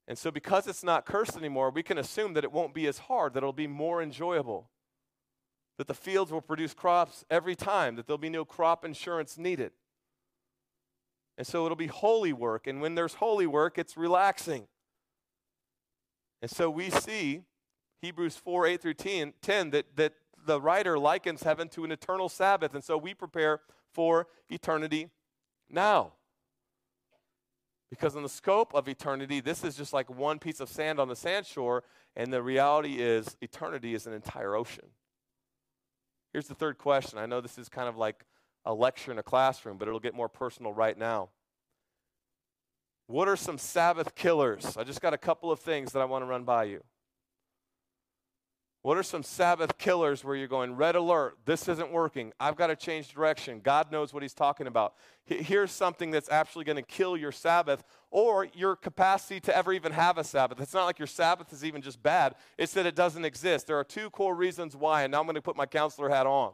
And 0.09 0.19
so, 0.19 0.33
because 0.33 0.67
it's 0.67 0.83
not 0.83 1.07
cursed 1.07 1.37
anymore, 1.37 1.71
we 1.71 1.85
can 1.85 1.99
assume 1.99 2.35
that 2.35 2.43
it 2.43 2.51
won't 2.51 2.75
be 2.75 2.89
as 2.89 2.99
hard, 2.99 3.35
that 3.35 3.45
it'll 3.45 3.53
be 3.53 3.69
more 3.69 4.03
enjoyable, 4.03 4.69
that 5.77 5.87
the 5.87 5.95
fields 5.95 6.33
will 6.33 6.41
produce 6.41 6.75
crops 6.75 7.25
every 7.31 7.55
time, 7.55 7.95
that 7.95 8.09
there'll 8.09 8.19
be 8.19 8.29
no 8.29 8.45
crop 8.45 8.85
insurance 8.85 9.39
needed. 9.39 9.71
And 11.37 11.47
so, 11.47 11.65
it'll 11.65 11.77
be 11.77 11.87
holy 11.87 12.33
work. 12.33 12.67
And 12.67 12.81
when 12.81 12.97
there's 12.97 13.15
holy 13.15 13.47
work, 13.47 13.79
it's 13.79 13.97
relaxing. 13.97 14.67
And 16.43 16.51
so, 16.51 16.69
we 16.69 16.91
see 16.91 17.45
Hebrews 18.01 18.37
4 18.37 18.67
8 18.67 18.83
through 18.83 18.95
10, 18.95 19.35
10 19.43 19.71
that, 19.71 19.97
that 19.97 20.13
the 20.47 20.61
writer 20.61 20.99
likens 20.99 21.43
heaven 21.43 21.69
to 21.71 21.85
an 21.85 21.93
eternal 21.93 22.29
Sabbath. 22.29 22.75
And 22.75 22.85
so 22.85 22.97
we 22.97 23.15
prepare 23.15 23.61
for 23.93 24.29
eternity 24.49 25.09
now. 25.69 26.13
Because 27.91 28.17
in 28.17 28.23
the 28.23 28.29
scope 28.29 28.75
of 28.75 28.89
eternity, 28.89 29.41
this 29.41 29.65
is 29.65 29.77
just 29.77 29.93
like 29.93 30.11
one 30.11 30.39
piece 30.39 30.61
of 30.61 30.69
sand 30.69 31.01
on 31.01 31.09
the 31.09 31.15
sandshore, 31.15 31.81
and 32.17 32.33
the 32.33 32.43
reality 32.43 32.97
is 32.99 33.37
eternity 33.41 33.95
is 33.95 34.07
an 34.07 34.13
entire 34.13 34.55
ocean. 34.55 34.85
Here's 36.33 36.49
the 36.49 36.55
third 36.55 36.77
question. 36.77 37.19
I 37.19 37.27
know 37.27 37.41
this 37.41 37.57
is 37.57 37.69
kind 37.69 37.89
of 37.89 37.97
like 37.97 38.25
a 38.65 38.75
lecture 38.75 39.11
in 39.11 39.19
a 39.19 39.23
classroom, 39.23 39.79
but 39.79 39.89
it'll 39.89 40.01
get 40.01 40.15
more 40.15 40.29
personal 40.29 40.75
right 40.75 40.99
now. 40.99 41.31
What 43.07 43.27
are 43.27 43.37
some 43.37 43.57
Sabbath 43.57 44.15
killers? 44.15 44.77
I 44.77 44.85
just 44.85 45.01
got 45.01 45.15
a 45.15 45.19
couple 45.19 45.51
of 45.51 45.61
things 45.61 45.93
that 45.93 46.01
I 46.01 46.05
want 46.05 46.23
to 46.23 46.27
run 46.27 46.45
by 46.45 46.65
you. 46.65 46.85
What 48.83 48.97
are 48.97 49.03
some 49.03 49.25
Sabbath 49.25 49.77
killers 49.77 50.25
where 50.25 50.37
you're 50.37 50.47
going, 50.47 50.77
red 50.77 50.95
alert, 50.95 51.37
this 51.45 51.69
isn't 51.69 51.91
working, 51.91 52.33
I've 52.39 52.55
got 52.55 52.69
to 52.69 52.77
change 52.77 53.13
direction, 53.13 53.61
God 53.61 53.91
knows 53.91 54.15
what 54.15 54.23
He's 54.23 54.35
talking 54.35 54.69
about? 54.69 54.95
Here's 55.25 55.73
something 55.73 56.11
that's 56.11 56.31
actually 56.31 56.65
going 56.65 56.77
to 56.77 56.83
kill 56.83 57.17
your 57.17 57.33
Sabbath 57.33 57.83
or 58.11 58.47
your 58.55 58.77
capacity 58.77 59.41
to 59.41 59.57
ever 59.57 59.73
even 59.73 59.93
have 59.93 60.17
a 60.17 60.25
Sabbath. 60.25 60.61
It's 60.61 60.73
not 60.73 60.85
like 60.85 60.99
your 60.99 61.09
Sabbath 61.09 61.53
is 61.53 61.65
even 61.65 61.83
just 61.83 62.03
bad, 62.03 62.37
it's 62.57 62.73
that 62.75 62.87
it 62.87 62.95
doesn't 62.95 63.25
exist. 63.25 63.67
There 63.67 63.79
are 63.79 63.85
two 63.85 64.11
core 64.11 64.35
reasons 64.35 64.77
why, 64.77 65.03
and 65.03 65.11
now 65.11 65.21
I'm 65.21 65.27
going 65.27 65.35
to 65.35 65.43
put 65.43 65.57
my 65.57 65.67
counselor 65.67 66.09
hat 66.09 66.27
on. 66.27 66.53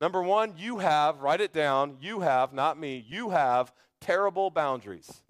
Number 0.00 0.22
one, 0.22 0.54
you 0.56 0.78
have, 0.78 1.22
write 1.22 1.40
it 1.40 1.52
down, 1.52 1.96
you 2.00 2.20
have, 2.20 2.52
not 2.52 2.78
me, 2.78 3.04
you 3.08 3.30
have 3.30 3.72
terrible 4.00 4.50
boundaries. 4.50 5.22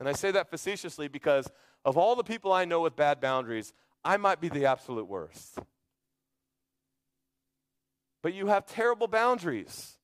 And 0.00 0.08
I 0.08 0.12
say 0.12 0.30
that 0.32 0.50
facetiously 0.50 1.08
because 1.08 1.48
of 1.86 1.96
all 1.96 2.16
the 2.16 2.24
people 2.24 2.52
I 2.52 2.64
know 2.64 2.80
with 2.80 2.96
bad 2.96 3.20
boundaries, 3.20 3.72
I 4.04 4.16
might 4.16 4.40
be 4.40 4.48
the 4.48 4.66
absolute 4.66 5.06
worst. 5.06 5.60
But 8.22 8.34
you 8.34 8.48
have 8.48 8.66
terrible 8.66 9.06
boundaries. 9.06 9.96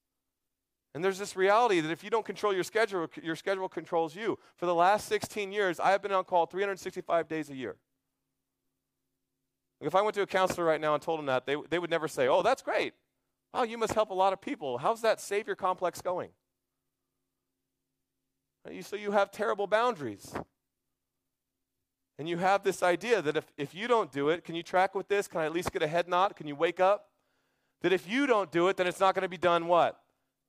And 0.94 1.04
there's 1.04 1.18
this 1.18 1.34
reality 1.34 1.80
that 1.80 1.90
if 1.90 2.04
you 2.04 2.10
don't 2.10 2.24
control 2.24 2.54
your 2.54 2.62
schedule, 2.62 3.08
your 3.20 3.34
schedule 3.34 3.68
controls 3.68 4.14
you. 4.14 4.38
For 4.56 4.66
the 4.66 4.74
last 4.74 5.08
16 5.08 5.50
years, 5.50 5.80
I 5.80 5.90
have 5.90 6.02
been 6.02 6.12
on 6.12 6.22
call 6.22 6.46
365 6.46 7.28
days 7.28 7.50
a 7.50 7.56
year. 7.56 7.76
If 9.80 9.96
I 9.96 10.02
went 10.02 10.14
to 10.14 10.22
a 10.22 10.26
counselor 10.26 10.64
right 10.64 10.80
now 10.80 10.94
and 10.94 11.02
told 11.02 11.18
them 11.18 11.26
that, 11.26 11.46
they, 11.46 11.56
they 11.68 11.80
would 11.80 11.90
never 11.90 12.06
say, 12.06 12.28
Oh, 12.28 12.42
that's 12.42 12.62
great. 12.62 12.94
Wow, 13.52 13.64
you 13.64 13.76
must 13.76 13.94
help 13.94 14.10
a 14.10 14.14
lot 14.14 14.32
of 14.32 14.40
people. 14.40 14.78
How's 14.78 15.00
that 15.00 15.20
savior 15.20 15.56
complex 15.56 16.00
going? 16.00 16.30
So 18.82 18.94
you 18.94 19.10
have 19.10 19.32
terrible 19.32 19.66
boundaries. 19.66 20.32
And 22.22 22.28
you 22.28 22.38
have 22.38 22.62
this 22.62 22.84
idea 22.84 23.20
that 23.20 23.36
if, 23.36 23.52
if 23.56 23.74
you 23.74 23.88
don't 23.88 24.12
do 24.12 24.28
it, 24.28 24.44
can 24.44 24.54
you 24.54 24.62
track 24.62 24.94
with 24.94 25.08
this? 25.08 25.26
Can 25.26 25.40
I 25.40 25.46
at 25.46 25.52
least 25.52 25.72
get 25.72 25.82
a 25.82 25.88
head 25.88 26.06
nod? 26.06 26.36
Can 26.36 26.46
you 26.46 26.54
wake 26.54 26.78
up? 26.78 27.08
That 27.80 27.92
if 27.92 28.08
you 28.08 28.28
don't 28.28 28.52
do 28.52 28.68
it, 28.68 28.76
then 28.76 28.86
it's 28.86 29.00
not 29.00 29.16
going 29.16 29.24
to 29.24 29.28
be 29.28 29.36
done 29.36 29.66
what? 29.66 29.98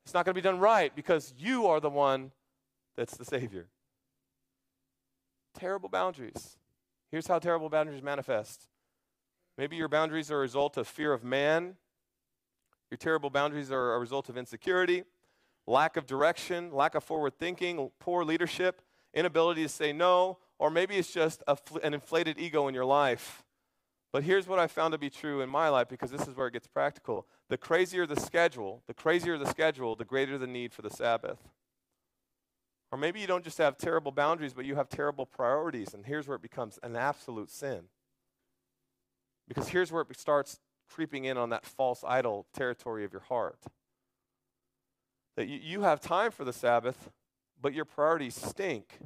It's 0.06 0.14
not 0.14 0.24
going 0.24 0.36
to 0.36 0.40
be 0.40 0.48
done 0.48 0.60
right 0.60 0.96
because 0.96 1.34
you 1.36 1.66
are 1.66 1.80
the 1.80 1.90
one 1.90 2.32
that's 2.96 3.18
the 3.18 3.26
Savior. 3.26 3.70
Terrible 5.58 5.90
boundaries. 5.90 6.60
Here's 7.10 7.26
how 7.26 7.40
terrible 7.40 7.70
boundaries 7.70 8.04
manifest. 8.04 8.68
Maybe 9.58 9.76
your 9.76 9.88
boundaries 9.88 10.30
are 10.30 10.38
a 10.38 10.42
result 10.42 10.78
of 10.78 10.88
fear 10.88 11.12
of 11.12 11.24
man. 11.24 11.76
Your 12.92 13.00
terrible 13.00 13.32
boundaries 13.32 13.72
are 13.72 13.96
a 13.96 14.00
result 14.00 14.30
of 14.30 14.38
insecurity, 14.38 15.06
lack 15.66 15.98
of 15.98 16.06
direction, 16.06 16.72
lack 16.72 16.94
of 16.94 17.04
forward 17.04 17.40
thinking, 17.40 17.90
poor 17.98 18.24
leadership, 18.24 18.84
inability 19.16 19.64
to 19.64 19.70
say 19.70 19.92
no, 19.92 20.38
or 20.64 20.70
maybe 20.70 20.96
it's 20.96 21.12
just 21.12 21.44
a, 21.46 21.58
an 21.84 21.94
inflated 21.94 22.40
ego 22.40 22.70
in 22.70 22.74
your 22.74 22.86
life. 22.86 23.44
But 24.14 24.24
here's 24.24 24.48
what 24.48 24.60
I 24.60 24.68
found 24.68 24.94
to 24.94 24.98
be 24.98 25.10
true 25.10 25.42
in 25.42 25.50
my 25.50 25.68
life 25.68 25.90
because 25.90 26.10
this 26.10 26.26
is 26.26 26.38
where 26.38 26.48
it 26.48 26.54
gets 26.54 26.68
practical. 26.68 27.28
The 27.50 27.58
crazier 27.58 28.06
the 28.06 28.18
schedule, 28.18 28.82
the 28.88 28.94
crazier 28.94 29.38
the 29.38 29.46
schedule, 29.46 29.98
the 29.98 30.06
greater 30.06 30.38
the 30.38 30.48
need 30.48 30.72
for 30.72 30.82
the 30.82 30.90
Sabbath. 30.90 31.50
Or 32.94 32.98
maybe 32.98 33.20
you 33.20 33.28
don't 33.28 33.44
just 33.44 33.58
have 33.58 33.78
terrible 33.78 34.14
boundaries, 34.14 34.54
but 34.54 34.64
you 34.64 34.76
have 34.76 34.88
terrible 34.88 35.26
priorities. 35.26 35.94
And 35.94 36.06
here's 36.06 36.30
where 36.30 36.38
it 36.38 36.42
becomes 36.42 36.80
an 36.82 36.96
absolute 36.96 37.52
sin. 37.52 37.90
Because 39.50 39.68
here's 39.68 39.92
where 39.92 40.06
it 40.10 40.18
starts 40.18 40.62
creeping 40.90 41.26
in 41.26 41.38
on 41.38 41.50
that 41.50 41.66
false 41.66 42.06
idol 42.08 42.46
territory 42.54 43.04
of 43.04 43.12
your 43.12 43.24
heart. 43.24 43.60
That 45.36 45.50
you, 45.50 45.60
you 45.62 45.82
have 45.82 46.00
time 46.00 46.32
for 46.32 46.46
the 46.46 46.54
Sabbath, 46.54 47.10
but 47.62 47.74
your 47.74 47.84
priorities 47.84 48.36
stink. 48.36 49.00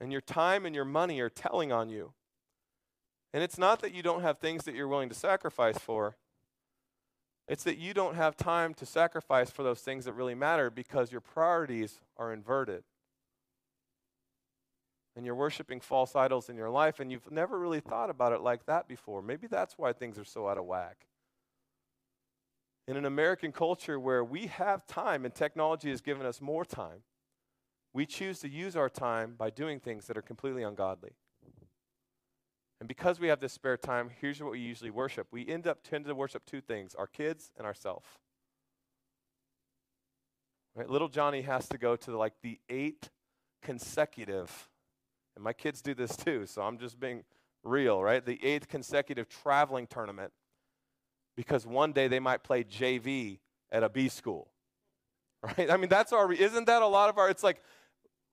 And 0.00 0.12
your 0.12 0.20
time 0.20 0.66
and 0.66 0.74
your 0.74 0.84
money 0.84 1.20
are 1.20 1.30
telling 1.30 1.72
on 1.72 1.88
you. 1.88 2.12
And 3.32 3.42
it's 3.42 3.58
not 3.58 3.80
that 3.80 3.94
you 3.94 4.02
don't 4.02 4.22
have 4.22 4.38
things 4.38 4.64
that 4.64 4.74
you're 4.74 4.88
willing 4.88 5.08
to 5.08 5.14
sacrifice 5.14 5.78
for. 5.78 6.16
It's 7.48 7.64
that 7.64 7.78
you 7.78 7.94
don't 7.94 8.16
have 8.16 8.36
time 8.36 8.74
to 8.74 8.86
sacrifice 8.86 9.50
for 9.50 9.62
those 9.62 9.80
things 9.80 10.04
that 10.04 10.14
really 10.14 10.34
matter 10.34 10.70
because 10.70 11.12
your 11.12 11.20
priorities 11.20 12.00
are 12.16 12.32
inverted. 12.32 12.82
And 15.14 15.24
you're 15.24 15.34
worshiping 15.34 15.80
false 15.80 16.16
idols 16.16 16.48
in 16.48 16.56
your 16.56 16.68
life, 16.68 17.00
and 17.00 17.10
you've 17.10 17.30
never 17.30 17.58
really 17.58 17.80
thought 17.80 18.10
about 18.10 18.32
it 18.32 18.40
like 18.40 18.66
that 18.66 18.88
before. 18.88 19.22
Maybe 19.22 19.46
that's 19.46 19.78
why 19.78 19.92
things 19.92 20.18
are 20.18 20.24
so 20.24 20.48
out 20.48 20.58
of 20.58 20.64
whack. 20.64 21.06
In 22.88 22.96
an 22.96 23.04
American 23.04 23.50
culture 23.50 23.98
where 23.98 24.22
we 24.22 24.46
have 24.46 24.86
time 24.86 25.24
and 25.24 25.34
technology 25.34 25.90
has 25.90 26.00
given 26.00 26.26
us 26.26 26.40
more 26.40 26.64
time, 26.64 27.02
we 27.96 28.04
choose 28.04 28.40
to 28.40 28.48
use 28.48 28.76
our 28.76 28.90
time 28.90 29.34
by 29.38 29.48
doing 29.48 29.80
things 29.80 30.06
that 30.06 30.18
are 30.18 30.22
completely 30.22 30.62
ungodly. 30.62 31.12
And 32.78 32.86
because 32.86 33.18
we 33.18 33.28
have 33.28 33.40
this 33.40 33.54
spare 33.54 33.78
time, 33.78 34.10
here's 34.20 34.42
what 34.42 34.52
we 34.52 34.60
usually 34.60 34.90
worship. 34.90 35.28
We 35.30 35.48
end 35.48 35.66
up 35.66 35.82
tend 35.82 36.04
to 36.04 36.14
worship 36.14 36.44
two 36.44 36.60
things 36.60 36.94
our 36.94 37.06
kids 37.06 37.52
and 37.56 37.66
ourselves. 37.66 38.06
Right? 40.74 40.90
Little 40.90 41.08
Johnny 41.08 41.40
has 41.40 41.70
to 41.70 41.78
go 41.78 41.96
to 41.96 42.18
like 42.18 42.34
the 42.42 42.60
eighth 42.68 43.08
consecutive, 43.62 44.68
and 45.34 45.42
my 45.42 45.54
kids 45.54 45.80
do 45.80 45.94
this 45.94 46.16
too, 46.16 46.44
so 46.44 46.60
I'm 46.60 46.76
just 46.76 47.00
being 47.00 47.24
real, 47.64 48.02
right? 48.02 48.24
The 48.24 48.38
eighth 48.44 48.68
consecutive 48.68 49.30
traveling 49.30 49.86
tournament 49.86 50.32
because 51.34 51.66
one 51.66 51.92
day 51.92 52.08
they 52.08 52.20
might 52.20 52.42
play 52.44 52.62
JV 52.62 53.38
at 53.72 53.82
a 53.82 53.88
B 53.88 54.10
school. 54.10 54.48
Right? 55.58 55.70
I 55.70 55.76
mean, 55.76 55.90
that's 55.90 56.12
our, 56.12 56.32
isn't 56.32 56.64
that 56.64 56.82
a 56.82 56.86
lot 56.86 57.08
of 57.08 57.18
our, 57.18 57.28
it's 57.28 57.44
like, 57.44 57.62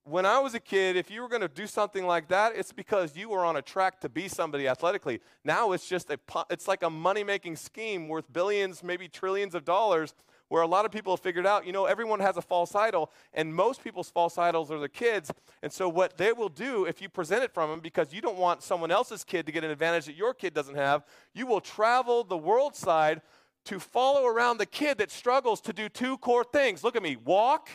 when 0.04 0.26
I 0.26 0.38
was 0.38 0.54
a 0.54 0.60
kid, 0.60 0.96
if 0.96 1.10
you 1.10 1.22
were 1.22 1.28
going 1.28 1.40
to 1.40 1.48
do 1.48 1.66
something 1.66 2.06
like 2.06 2.28
that, 2.28 2.52
it's 2.54 2.72
because 2.72 3.16
you 3.16 3.30
were 3.30 3.44
on 3.44 3.56
a 3.56 3.62
track 3.62 4.00
to 4.00 4.08
be 4.10 4.28
somebody 4.28 4.68
athletically. 4.68 5.20
Now 5.44 5.72
it's 5.72 5.88
just 5.88 6.10
a, 6.10 6.18
it's 6.50 6.68
like 6.68 6.82
a 6.82 6.90
money 6.90 7.24
making 7.24 7.56
scheme 7.56 8.06
worth 8.06 8.30
billions, 8.30 8.82
maybe 8.82 9.08
trillions 9.08 9.54
of 9.54 9.64
dollars, 9.64 10.14
where 10.48 10.60
a 10.60 10.66
lot 10.66 10.84
of 10.84 10.92
people 10.92 11.14
have 11.14 11.20
figured 11.20 11.46
out, 11.46 11.66
you 11.66 11.72
know, 11.72 11.86
everyone 11.86 12.20
has 12.20 12.36
a 12.36 12.42
false 12.42 12.74
idol, 12.74 13.10
and 13.32 13.54
most 13.54 13.82
people's 13.82 14.10
false 14.10 14.36
idols 14.36 14.70
are 14.70 14.78
the 14.78 14.90
kids. 14.90 15.32
And 15.62 15.72
so 15.72 15.88
what 15.88 16.18
they 16.18 16.32
will 16.32 16.50
do 16.50 16.84
if 16.84 17.00
you 17.00 17.08
present 17.08 17.42
it 17.42 17.54
from 17.54 17.70
them, 17.70 17.80
because 17.80 18.12
you 18.12 18.20
don't 18.20 18.36
want 18.36 18.62
someone 18.62 18.90
else's 18.90 19.24
kid 19.24 19.46
to 19.46 19.52
get 19.52 19.64
an 19.64 19.70
advantage 19.70 20.04
that 20.04 20.16
your 20.16 20.34
kid 20.34 20.52
doesn't 20.52 20.76
have, 20.76 21.04
you 21.32 21.46
will 21.46 21.62
travel 21.62 22.24
the 22.24 22.36
world 22.36 22.76
side 22.76 23.22
to 23.64 23.80
follow 23.80 24.26
around 24.26 24.58
the 24.58 24.66
kid 24.66 24.98
that 24.98 25.10
struggles 25.10 25.62
to 25.62 25.72
do 25.72 25.88
two 25.88 26.18
core 26.18 26.44
things. 26.44 26.84
Look 26.84 26.94
at 26.94 27.02
me, 27.02 27.16
walk 27.16 27.70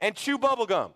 and 0.00 0.16
chew 0.16 0.36
bubblegum. 0.36 0.94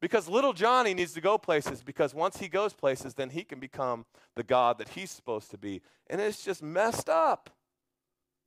Because 0.00 0.28
little 0.28 0.52
Johnny 0.52 0.94
needs 0.94 1.12
to 1.14 1.20
go 1.20 1.38
places 1.38 1.82
because 1.82 2.14
once 2.14 2.38
he 2.38 2.48
goes 2.48 2.72
places, 2.72 3.14
then 3.14 3.30
he 3.30 3.42
can 3.42 3.58
become 3.58 4.06
the 4.36 4.44
God 4.44 4.78
that 4.78 4.90
he's 4.90 5.10
supposed 5.10 5.50
to 5.50 5.58
be. 5.58 5.82
And 6.08 6.20
it's 6.20 6.44
just 6.44 6.62
messed 6.62 7.08
up. 7.08 7.50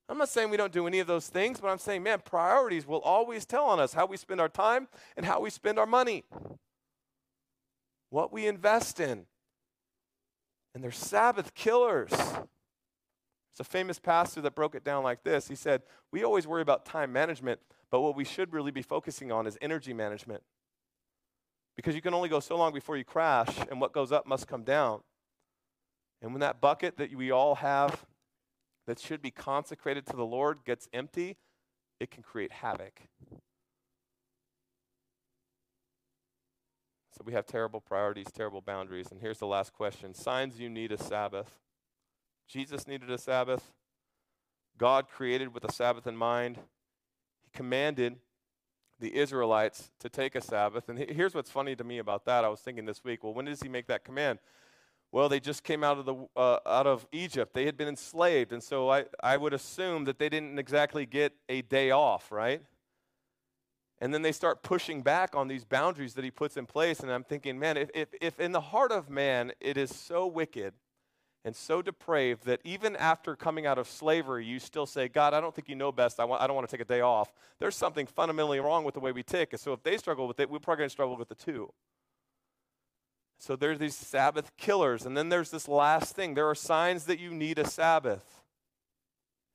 I'm 0.08 0.18
not 0.18 0.30
saying 0.30 0.50
we 0.50 0.56
don't 0.56 0.72
do 0.72 0.86
any 0.86 0.98
of 0.98 1.06
those 1.06 1.28
things, 1.28 1.60
but 1.60 1.68
I'm 1.68 1.78
saying, 1.78 2.02
man, 2.02 2.20
priorities 2.24 2.86
will 2.86 3.00
always 3.00 3.44
tell 3.44 3.64
on 3.66 3.80
us 3.80 3.92
how 3.92 4.06
we 4.06 4.16
spend 4.16 4.40
our 4.40 4.48
time 4.48 4.88
and 5.16 5.24
how 5.26 5.40
we 5.40 5.50
spend 5.50 5.78
our 5.78 5.86
money, 5.86 6.24
what 8.10 8.32
we 8.32 8.46
invest 8.46 8.98
in. 8.98 9.26
And 10.74 10.82
they're 10.82 10.90
Sabbath 10.90 11.54
killers. 11.54 12.12
It's 12.12 13.60
a 13.60 13.64
famous 13.64 13.98
pastor 13.98 14.40
that 14.40 14.54
broke 14.54 14.74
it 14.74 14.84
down 14.84 15.04
like 15.04 15.22
this. 15.22 15.48
He 15.48 15.54
said, 15.54 15.82
We 16.10 16.24
always 16.24 16.46
worry 16.46 16.62
about 16.62 16.86
time 16.86 17.12
management, 17.12 17.60
but 17.90 18.00
what 18.00 18.16
we 18.16 18.24
should 18.24 18.54
really 18.54 18.70
be 18.70 18.80
focusing 18.80 19.30
on 19.30 19.46
is 19.46 19.58
energy 19.60 19.92
management. 19.92 20.42
Because 21.76 21.94
you 21.94 22.02
can 22.02 22.14
only 22.14 22.28
go 22.28 22.40
so 22.40 22.56
long 22.56 22.72
before 22.72 22.96
you 22.96 23.04
crash, 23.04 23.48
and 23.70 23.80
what 23.80 23.92
goes 23.92 24.12
up 24.12 24.26
must 24.26 24.46
come 24.46 24.62
down. 24.62 25.00
And 26.20 26.32
when 26.32 26.40
that 26.40 26.60
bucket 26.60 26.96
that 26.98 27.14
we 27.14 27.30
all 27.30 27.56
have 27.56 28.04
that 28.86 28.98
should 28.98 29.22
be 29.22 29.30
consecrated 29.30 30.06
to 30.06 30.16
the 30.16 30.24
Lord 30.24 30.58
gets 30.64 30.88
empty, 30.92 31.36
it 31.98 32.10
can 32.10 32.22
create 32.22 32.52
havoc. 32.52 33.00
So 37.16 37.22
we 37.24 37.32
have 37.34 37.46
terrible 37.46 37.80
priorities, 37.80 38.28
terrible 38.32 38.60
boundaries. 38.60 39.10
And 39.10 39.20
here's 39.20 39.38
the 39.38 39.46
last 39.46 39.72
question 39.72 40.14
Signs 40.14 40.58
you 40.58 40.68
need 40.68 40.92
a 40.92 40.98
Sabbath. 40.98 41.58
Jesus 42.48 42.86
needed 42.86 43.10
a 43.10 43.18
Sabbath. 43.18 43.72
God 44.78 45.08
created 45.08 45.54
with 45.54 45.64
a 45.64 45.72
Sabbath 45.72 46.06
in 46.06 46.16
mind. 46.16 46.56
He 47.42 47.50
commanded 47.52 48.16
the 49.02 49.16
Israelites 49.16 49.90
to 49.98 50.08
take 50.08 50.36
a 50.36 50.40
Sabbath. 50.40 50.88
And 50.88 50.96
here's 50.96 51.34
what's 51.34 51.50
funny 51.50 51.74
to 51.74 51.82
me 51.82 51.98
about 51.98 52.24
that. 52.26 52.44
I 52.44 52.48
was 52.48 52.60
thinking 52.60 52.86
this 52.86 53.02
week, 53.02 53.24
well, 53.24 53.34
when 53.34 53.46
does 53.46 53.60
he 53.60 53.68
make 53.68 53.88
that 53.88 54.04
command? 54.04 54.38
Well, 55.10 55.28
they 55.28 55.40
just 55.40 55.64
came 55.64 55.82
out 55.82 55.98
of, 55.98 56.06
the, 56.06 56.14
uh, 56.36 56.58
out 56.64 56.86
of 56.86 57.06
Egypt. 57.10 57.52
They 57.52 57.66
had 57.66 57.76
been 57.76 57.88
enslaved. 57.88 58.52
And 58.52 58.62
so 58.62 58.90
I, 58.90 59.06
I 59.20 59.36
would 59.36 59.52
assume 59.52 60.04
that 60.04 60.20
they 60.20 60.28
didn't 60.28 60.56
exactly 60.56 61.04
get 61.04 61.34
a 61.48 61.62
day 61.62 61.90
off, 61.90 62.30
right? 62.30 62.62
And 64.00 64.14
then 64.14 64.22
they 64.22 64.32
start 64.32 64.62
pushing 64.62 65.02
back 65.02 65.34
on 65.34 65.48
these 65.48 65.64
boundaries 65.64 66.14
that 66.14 66.24
he 66.24 66.30
puts 66.30 66.56
in 66.56 66.66
place. 66.66 67.00
And 67.00 67.10
I'm 67.10 67.24
thinking, 67.24 67.58
man, 67.58 67.76
if, 67.76 67.90
if, 67.94 68.08
if 68.20 68.38
in 68.38 68.52
the 68.52 68.60
heart 68.60 68.92
of 68.92 69.10
man 69.10 69.50
it 69.60 69.76
is 69.76 69.92
so 69.94 70.28
wicked 70.28 70.74
and 71.44 71.56
so 71.56 71.82
depraved 71.82 72.44
that 72.44 72.60
even 72.62 72.94
after 72.94 73.34
coming 73.34 73.66
out 73.66 73.76
of 73.76 73.88
slavery, 73.88 74.44
you 74.44 74.60
still 74.60 74.86
say, 74.86 75.08
God, 75.08 75.34
I 75.34 75.40
don't 75.40 75.54
think 75.54 75.68
you 75.68 75.74
know 75.74 75.90
best. 75.90 76.20
I, 76.20 76.24
want, 76.24 76.40
I 76.40 76.46
don't 76.46 76.54
want 76.54 76.68
to 76.68 76.76
take 76.76 76.84
a 76.84 76.88
day 76.88 77.00
off. 77.00 77.32
There's 77.58 77.74
something 77.74 78.06
fundamentally 78.06 78.60
wrong 78.60 78.84
with 78.84 78.94
the 78.94 79.00
way 79.00 79.10
we 79.10 79.24
tick. 79.24 79.48
And 79.52 79.60
so 79.60 79.72
if 79.72 79.82
they 79.82 79.96
struggle 79.96 80.28
with 80.28 80.38
it, 80.38 80.48
we're 80.48 80.60
probably 80.60 80.82
going 80.82 80.88
to 80.88 80.92
struggle 80.92 81.16
with 81.16 81.32
it 81.32 81.38
too. 81.38 81.72
So 83.40 83.56
there's 83.56 83.80
these 83.80 83.96
Sabbath 83.96 84.56
killers. 84.56 85.04
And 85.04 85.16
then 85.16 85.30
there's 85.30 85.50
this 85.50 85.66
last 85.66 86.14
thing 86.14 86.34
there 86.34 86.48
are 86.48 86.54
signs 86.54 87.06
that 87.06 87.18
you 87.18 87.34
need 87.34 87.58
a 87.58 87.68
Sabbath. 87.68 88.24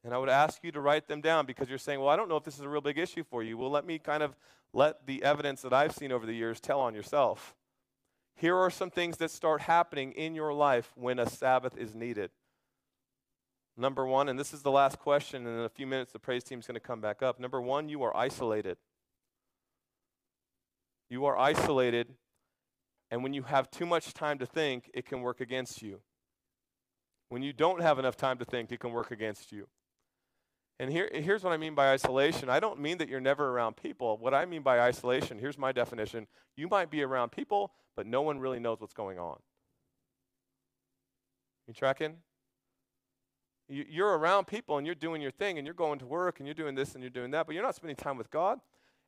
And 0.03 0.13
I 0.13 0.17
would 0.17 0.29
ask 0.29 0.63
you 0.63 0.73
to 0.73 0.81
write 0.81 1.07
them 1.07 1.21
down 1.21 1.45
because 1.45 1.69
you're 1.69 1.77
saying, 1.77 2.01
well, 2.01 2.09
I 2.09 2.17
don't 2.17 2.27
know 2.27 2.35
if 2.35 2.43
this 2.43 2.55
is 2.55 2.61
a 2.61 2.69
real 2.69 2.81
big 2.81 2.97
issue 2.97 3.23
for 3.23 3.43
you. 3.43 3.57
Well, 3.57 3.71
let 3.71 3.85
me 3.85 3.97
kind 3.97 4.23
of 4.23 4.35
let 4.73 5.05
the 5.05 5.23
evidence 5.23 5.61
that 5.61 5.71
I've 5.71 5.93
seen 5.93 6.11
over 6.11 6.25
the 6.25 6.33
years 6.33 6.59
tell 6.59 6.81
on 6.81 6.93
yourself. 6.93 7.55
Here 8.37 8.55
are 8.55 8.69
some 8.69 8.91
things 8.91 9.17
that 9.17 9.31
start 9.31 9.61
happening 9.61 10.11
in 10.11 10.35
your 10.35 10.53
life 10.53 10.91
when 10.95 11.17
a 11.17 11.27
Sabbath 11.27 11.75
is 11.75 11.95
needed. 11.95 12.29
Number 13.75 14.05
one, 14.05 14.29
and 14.29 14.39
this 14.39 14.53
is 14.53 14.61
the 14.61 14.69
last 14.69 14.99
question, 14.99 15.47
and 15.47 15.59
in 15.59 15.65
a 15.65 15.69
few 15.69 15.87
minutes 15.87 16.11
the 16.11 16.19
praise 16.19 16.43
team 16.43 16.59
is 16.59 16.67
going 16.67 16.75
to 16.75 16.79
come 16.79 17.01
back 17.01 17.23
up. 17.23 17.39
Number 17.39 17.59
one, 17.59 17.89
you 17.89 18.03
are 18.03 18.15
isolated. 18.15 18.77
You 21.09 21.25
are 21.25 21.37
isolated, 21.37 22.13
and 23.09 23.23
when 23.23 23.33
you 23.33 23.43
have 23.43 23.71
too 23.71 23.87
much 23.87 24.13
time 24.13 24.37
to 24.37 24.45
think, 24.45 24.91
it 24.93 25.05
can 25.05 25.21
work 25.21 25.41
against 25.41 25.81
you. 25.81 26.01
When 27.29 27.41
you 27.41 27.53
don't 27.53 27.81
have 27.81 27.97
enough 27.97 28.17
time 28.17 28.37
to 28.37 28.45
think, 28.45 28.71
it 28.71 28.79
can 28.79 28.91
work 28.91 29.09
against 29.09 29.51
you. 29.51 29.67
And 30.79 30.91
here, 30.91 31.09
here's 31.11 31.43
what 31.43 31.53
I 31.53 31.57
mean 31.57 31.73
by 31.73 31.91
isolation. 31.91 32.49
I 32.49 32.59
don't 32.59 32.79
mean 32.79 32.99
that 32.99 33.09
you're 33.09 33.19
never 33.19 33.49
around 33.49 33.77
people. 33.77 34.17
What 34.17 34.33
I 34.33 34.45
mean 34.45 34.61
by 34.61 34.79
isolation, 34.79 35.39
here's 35.39 35.57
my 35.57 35.71
definition 35.71 36.27
you 36.55 36.67
might 36.67 36.91
be 36.91 37.03
around 37.03 37.31
people, 37.31 37.71
but 37.95 38.05
no 38.05 38.21
one 38.21 38.39
really 38.39 38.59
knows 38.59 38.79
what's 38.79 38.93
going 38.93 39.19
on. 39.19 39.37
You 41.67 41.73
tracking? 41.73 42.17
You're 43.69 44.17
around 44.17 44.45
people 44.47 44.77
and 44.77 44.85
you're 44.85 44.95
doing 44.95 45.21
your 45.21 45.31
thing 45.31 45.57
and 45.57 45.67
you're 45.67 45.73
going 45.73 45.99
to 45.99 46.05
work 46.05 46.39
and 46.39 46.47
you're 46.47 46.53
doing 46.53 46.73
this 46.73 46.93
and 46.93 47.03
you're 47.03 47.09
doing 47.09 47.31
that, 47.31 47.45
but 47.45 47.53
you're 47.53 47.63
not 47.63 47.75
spending 47.75 47.97
time 47.97 48.17
with 48.17 48.31
God 48.31 48.59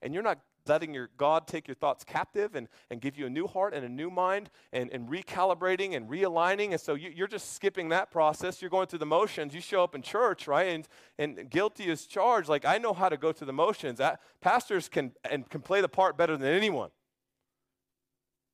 and 0.02 0.14
you're 0.14 0.24
not 0.24 0.40
letting 0.68 0.94
your 0.94 1.10
God 1.18 1.48
take 1.48 1.68
your 1.68 1.76
thoughts 1.76 2.04
captive 2.04 2.56
and, 2.56 2.68
and 2.90 3.02
give 3.02 3.18
you 3.18 3.26
a 3.26 3.30
new 3.30 3.48
heart 3.48 3.74
and 3.74 3.84
a 3.84 3.90
new 3.90 4.10
mind 4.10 4.50
and, 4.72 4.90
and 4.92 5.10
recalibrating 5.10 5.96
and 5.96 6.10
realigning. 6.10 6.72
And 6.72 6.80
so 6.80 6.94
you, 6.94 7.24
are 7.24 7.28
just 7.28 7.56
skipping 7.56 7.90
that 7.90 8.12
process. 8.12 8.62
You're 8.62 8.70
going 8.70 8.88
through 8.88 9.00
the 9.00 9.06
motions. 9.06 9.54
You 9.54 9.62
show 9.62 9.84
up 9.84 9.96
in 9.96 10.02
church, 10.02 10.48
right? 10.48 10.68
And, 10.68 10.88
and 11.18 11.50
guilty 11.50 11.90
is 11.90 12.06
charged. 12.06 12.48
Like, 12.48 12.66
I 12.66 12.78
know 12.78 12.94
how 12.94 13.10
to 13.10 13.18
go 13.18 13.34
through 13.34 13.48
the 13.48 13.54
motions. 13.54 14.00
I, 14.00 14.18
pastors 14.42 14.88
can, 14.88 15.12
and 15.30 15.50
can 15.50 15.62
play 15.62 15.82
the 15.82 15.90
part 15.90 16.18
better 16.18 16.38
than 16.38 16.54
anyone. 16.54 16.92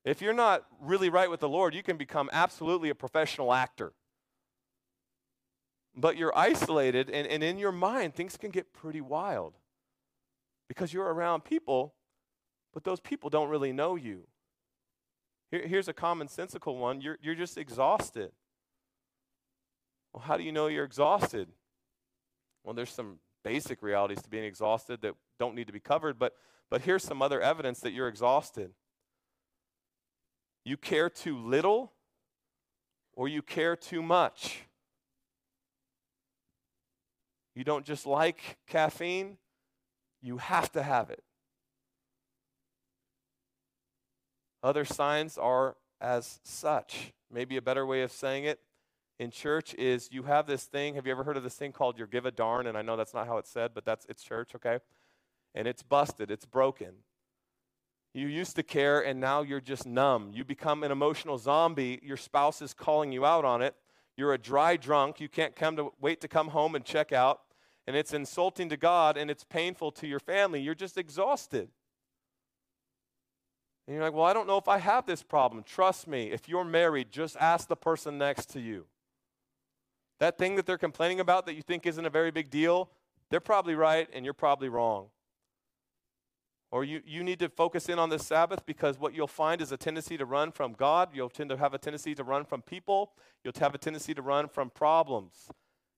If 0.05 0.21
you're 0.21 0.33
not 0.33 0.65
really 0.79 1.09
right 1.09 1.29
with 1.29 1.39
the 1.39 1.49
Lord, 1.49 1.73
you 1.73 1.83
can 1.83 1.97
become 1.97 2.29
absolutely 2.31 2.89
a 2.89 2.95
professional 2.95 3.53
actor. 3.53 3.93
But 5.97 6.17
you're 6.17 6.37
isolated, 6.37 7.09
and, 7.09 7.25
and 7.25 7.41
in 7.41 7.57
your 7.57 7.71
mind, 7.71 8.15
things 8.15 8.37
can 8.37 8.51
get 8.51 8.73
pretty 8.73 9.01
wild 9.01 9.53
because 10.67 10.93
you're 10.93 11.13
around 11.13 11.43
people, 11.43 11.93
but 12.73 12.83
those 12.83 12.99
people 12.99 13.29
don't 13.29 13.49
really 13.49 13.71
know 13.71 13.95
you. 13.95 14.27
Here, 15.51 15.65
here's 15.67 15.87
a 15.87 15.93
commonsensical 15.93 16.79
one 16.79 17.01
you're, 17.01 17.17
you're 17.21 17.35
just 17.35 17.57
exhausted. 17.57 18.31
Well, 20.13 20.23
how 20.23 20.37
do 20.37 20.43
you 20.43 20.51
know 20.51 20.67
you're 20.67 20.85
exhausted? 20.85 21.49
Well, 22.63 22.73
there's 22.73 22.89
some 22.89 23.19
basic 23.43 23.83
realities 23.83 24.21
to 24.23 24.29
being 24.29 24.45
exhausted 24.45 25.01
that 25.01 25.13
don't 25.39 25.55
need 25.55 25.67
to 25.67 25.73
be 25.73 25.79
covered, 25.79 26.17
but, 26.17 26.33
But 26.69 26.81
here's 26.81 27.03
some 27.03 27.21
other 27.21 27.41
evidence 27.41 27.79
that 27.81 27.91
you're 27.91 28.07
exhausted. 28.07 28.71
You 30.63 30.77
care 30.77 31.09
too 31.09 31.37
little 31.37 31.93
or 33.13 33.27
you 33.27 33.41
care 33.41 33.75
too 33.75 34.01
much. 34.01 34.63
You 37.53 37.63
don't 37.63 37.85
just 37.85 38.05
like 38.05 38.57
caffeine, 38.67 39.37
you 40.25 40.37
have 40.37 40.71
to 40.71 40.81
have 40.81 41.11
it. 41.11 41.23
Other 44.63 44.83
signs 44.83 45.37
are 45.37 45.75
as 46.01 46.39
such. 46.43 47.13
Maybe 47.31 47.57
a 47.57 47.61
better 47.61 47.85
way 47.85 48.01
of 48.01 48.11
saying 48.11 48.45
it 48.45 48.59
in 49.19 49.29
church 49.29 49.75
is 49.75 50.09
you 50.11 50.23
have 50.23 50.47
this 50.47 50.63
thing. 50.63 50.95
Have 50.95 51.05
you 51.05 51.11
ever 51.11 51.23
heard 51.23 51.37
of 51.37 51.43
this 51.43 51.53
thing 51.53 51.71
called 51.71 51.99
your 51.99 52.07
give 52.07 52.25
a 52.25 52.31
darn? 52.31 52.65
And 52.65 52.75
I 52.75 52.81
know 52.81 52.97
that's 52.97 53.13
not 53.13 53.27
how 53.27 53.37
it's 53.37 53.51
said, 53.51 53.71
but 53.75 53.85
that's 53.85 54.07
it's 54.09 54.23
church, 54.23 54.55
okay? 54.55 54.79
And 55.53 55.67
it's 55.67 55.83
busted, 55.83 56.31
it's 56.31 56.45
broken. 56.45 56.93
You 58.15 58.25
used 58.25 58.55
to 58.55 58.63
care 58.63 59.01
and 59.01 59.19
now 59.19 59.43
you're 59.43 59.61
just 59.61 59.85
numb. 59.85 60.31
You 60.33 60.43
become 60.43 60.83
an 60.83 60.91
emotional 60.91 61.37
zombie. 61.37 61.99
Your 62.01 62.17
spouse 62.17 62.63
is 62.63 62.73
calling 62.73 63.11
you 63.11 63.27
out 63.27 63.45
on 63.45 63.61
it. 63.61 63.75
You're 64.17 64.33
a 64.33 64.39
dry 64.39 64.75
drunk. 64.75 65.19
You 65.19 65.29
can't 65.29 65.55
come 65.55 65.75
to 65.75 65.91
wait 66.01 66.21
to 66.21 66.27
come 66.27 66.47
home 66.47 66.73
and 66.73 66.83
check 66.83 67.11
out 67.11 67.41
and 67.87 67.95
it's 67.95 68.13
insulting 68.13 68.69
to 68.69 68.77
God 68.77 69.17
and 69.17 69.29
it's 69.29 69.43
painful 69.43 69.91
to 69.93 70.07
your 70.07 70.19
family. 70.19 70.61
You're 70.61 70.75
just 70.75 70.97
exhausted. 70.97 71.69
And 73.87 73.95
you're 73.95 74.03
like, 74.03 74.13
well, 74.13 74.25
I 74.25 74.33
don't 74.33 74.47
know 74.47 74.57
if 74.57 74.67
I 74.67 74.79
have 74.79 75.05
this 75.05 75.21
problem. 75.21 75.63
Trust 75.63 76.07
me, 76.07 76.31
if 76.31 76.49
you're 76.49 76.65
married, 76.65 77.11
just 77.11 77.37
ask 77.37 77.67
the 77.67 77.75
person 77.75 78.17
next 78.17 78.49
to 78.51 78.59
you. 78.59 78.85
That 80.19 80.37
thing 80.37 80.55
that 80.55 80.65
they're 80.65 80.77
complaining 80.77 81.19
about 81.19 81.45
that 81.45 81.53
you 81.53 81.61
think 81.61 81.85
isn't 81.85 82.05
a 82.05 82.09
very 82.09 82.31
big 82.31 82.49
deal, 82.49 82.89
they're 83.29 83.39
probably 83.39 83.75
right 83.75 84.07
and 84.13 84.25
you're 84.25 84.33
probably 84.33 84.69
wrong. 84.69 85.07
Or 86.71 86.83
you, 86.83 87.01
you 87.05 87.23
need 87.23 87.39
to 87.39 87.49
focus 87.49 87.89
in 87.89 87.99
on 87.99 88.09
this 88.09 88.25
Sabbath 88.25 88.65
because 88.65 88.99
what 88.99 89.13
you'll 89.13 89.27
find 89.27 89.61
is 89.61 89.71
a 89.71 89.77
tendency 89.77 90.17
to 90.17 90.25
run 90.25 90.51
from 90.51 90.73
God. 90.73 91.09
You'll 91.13 91.29
tend 91.29 91.49
to 91.51 91.57
have 91.57 91.73
a 91.73 91.77
tendency 91.77 92.15
to 92.15 92.23
run 92.23 92.43
from 92.43 92.61
people. 92.61 93.13
You'll 93.43 93.53
have 93.59 93.75
a 93.75 93.77
tendency 93.77 94.13
to 94.15 94.21
run 94.21 94.47
from 94.47 94.71
problems. 94.71 95.49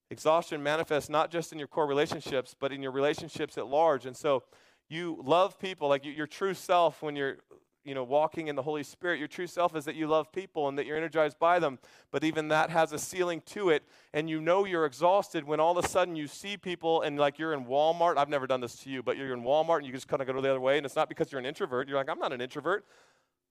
Exhaustion 0.10 0.64
manifests 0.64 1.10
not 1.10 1.32
just 1.32 1.52
in 1.52 1.60
your 1.60 1.68
core 1.68 1.88
relationships, 1.88 2.56
but 2.58 2.72
in 2.72 2.82
your 2.82 2.92
relationships 2.92 3.58
at 3.58 3.68
large. 3.68 4.06
And 4.06 4.16
so 4.16 4.44
you 4.90 5.22
love 5.24 5.60
people, 5.60 5.90
like 5.90 6.06
your 6.06 6.28
true 6.28 6.54
self 6.54 7.02
when 7.02 7.16
you're 7.16 7.38
you 7.84 7.96
know 7.96 8.04
walking 8.04 8.48
in 8.48 8.56
the 8.58 8.62
holy 8.62 8.84
spirit 8.84 9.18
your 9.18 9.30
true 9.30 9.48
self 9.48 9.74
is 9.74 9.86
that 9.86 9.96
you 9.96 10.08
love 10.08 10.30
people 10.34 10.68
and 10.68 10.78
that 10.78 10.86
you're 10.86 10.98
energized 10.98 11.40
by 11.40 11.58
them. 11.58 11.80
But 12.12 12.24
even 12.24 12.50
that 12.50 12.70
has 12.70 12.92
a 12.92 13.00
ceiling 13.00 13.42
to 13.48 13.70
it 13.70 13.84
and 14.14 14.30
you 14.30 14.42
know 14.42 14.66
you're 14.66 14.86
exhausted 14.86 15.46
when 15.46 15.62
all 15.62 15.78
of 15.78 15.84
a 15.84 15.88
sudden 15.88 16.16
you 16.16 16.28
see 16.28 16.58
people 16.58 17.02
and 17.02 17.18
like 17.18 17.40
you're 17.40 17.54
in 17.54 17.66
walmart. 17.66 18.18
I've 18.18 18.30
never 18.30 18.46
done 18.46 18.60
this 18.60 18.76
to 18.84 18.90
you 18.90 19.02
but 19.02 19.16
you're 19.18 19.34
in 19.34 19.42
walmart 19.42 19.78
and 19.78 19.86
you 19.86 19.94
just 19.94 20.10
kind 20.10 20.22
of 20.22 20.28
go 20.28 20.40
the 20.42 20.50
other 20.50 20.60
way 20.60 20.78
and 20.78 20.86
it's 20.86 20.98
not 20.98 21.08
because 21.08 21.32
you're 21.32 21.40
an 21.40 21.46
introvert. 21.46 21.88
You're 21.88 21.98
like 21.98 22.10
i'm 22.10 22.20
not 22.20 22.34
an 22.34 22.42
introvert 22.42 22.86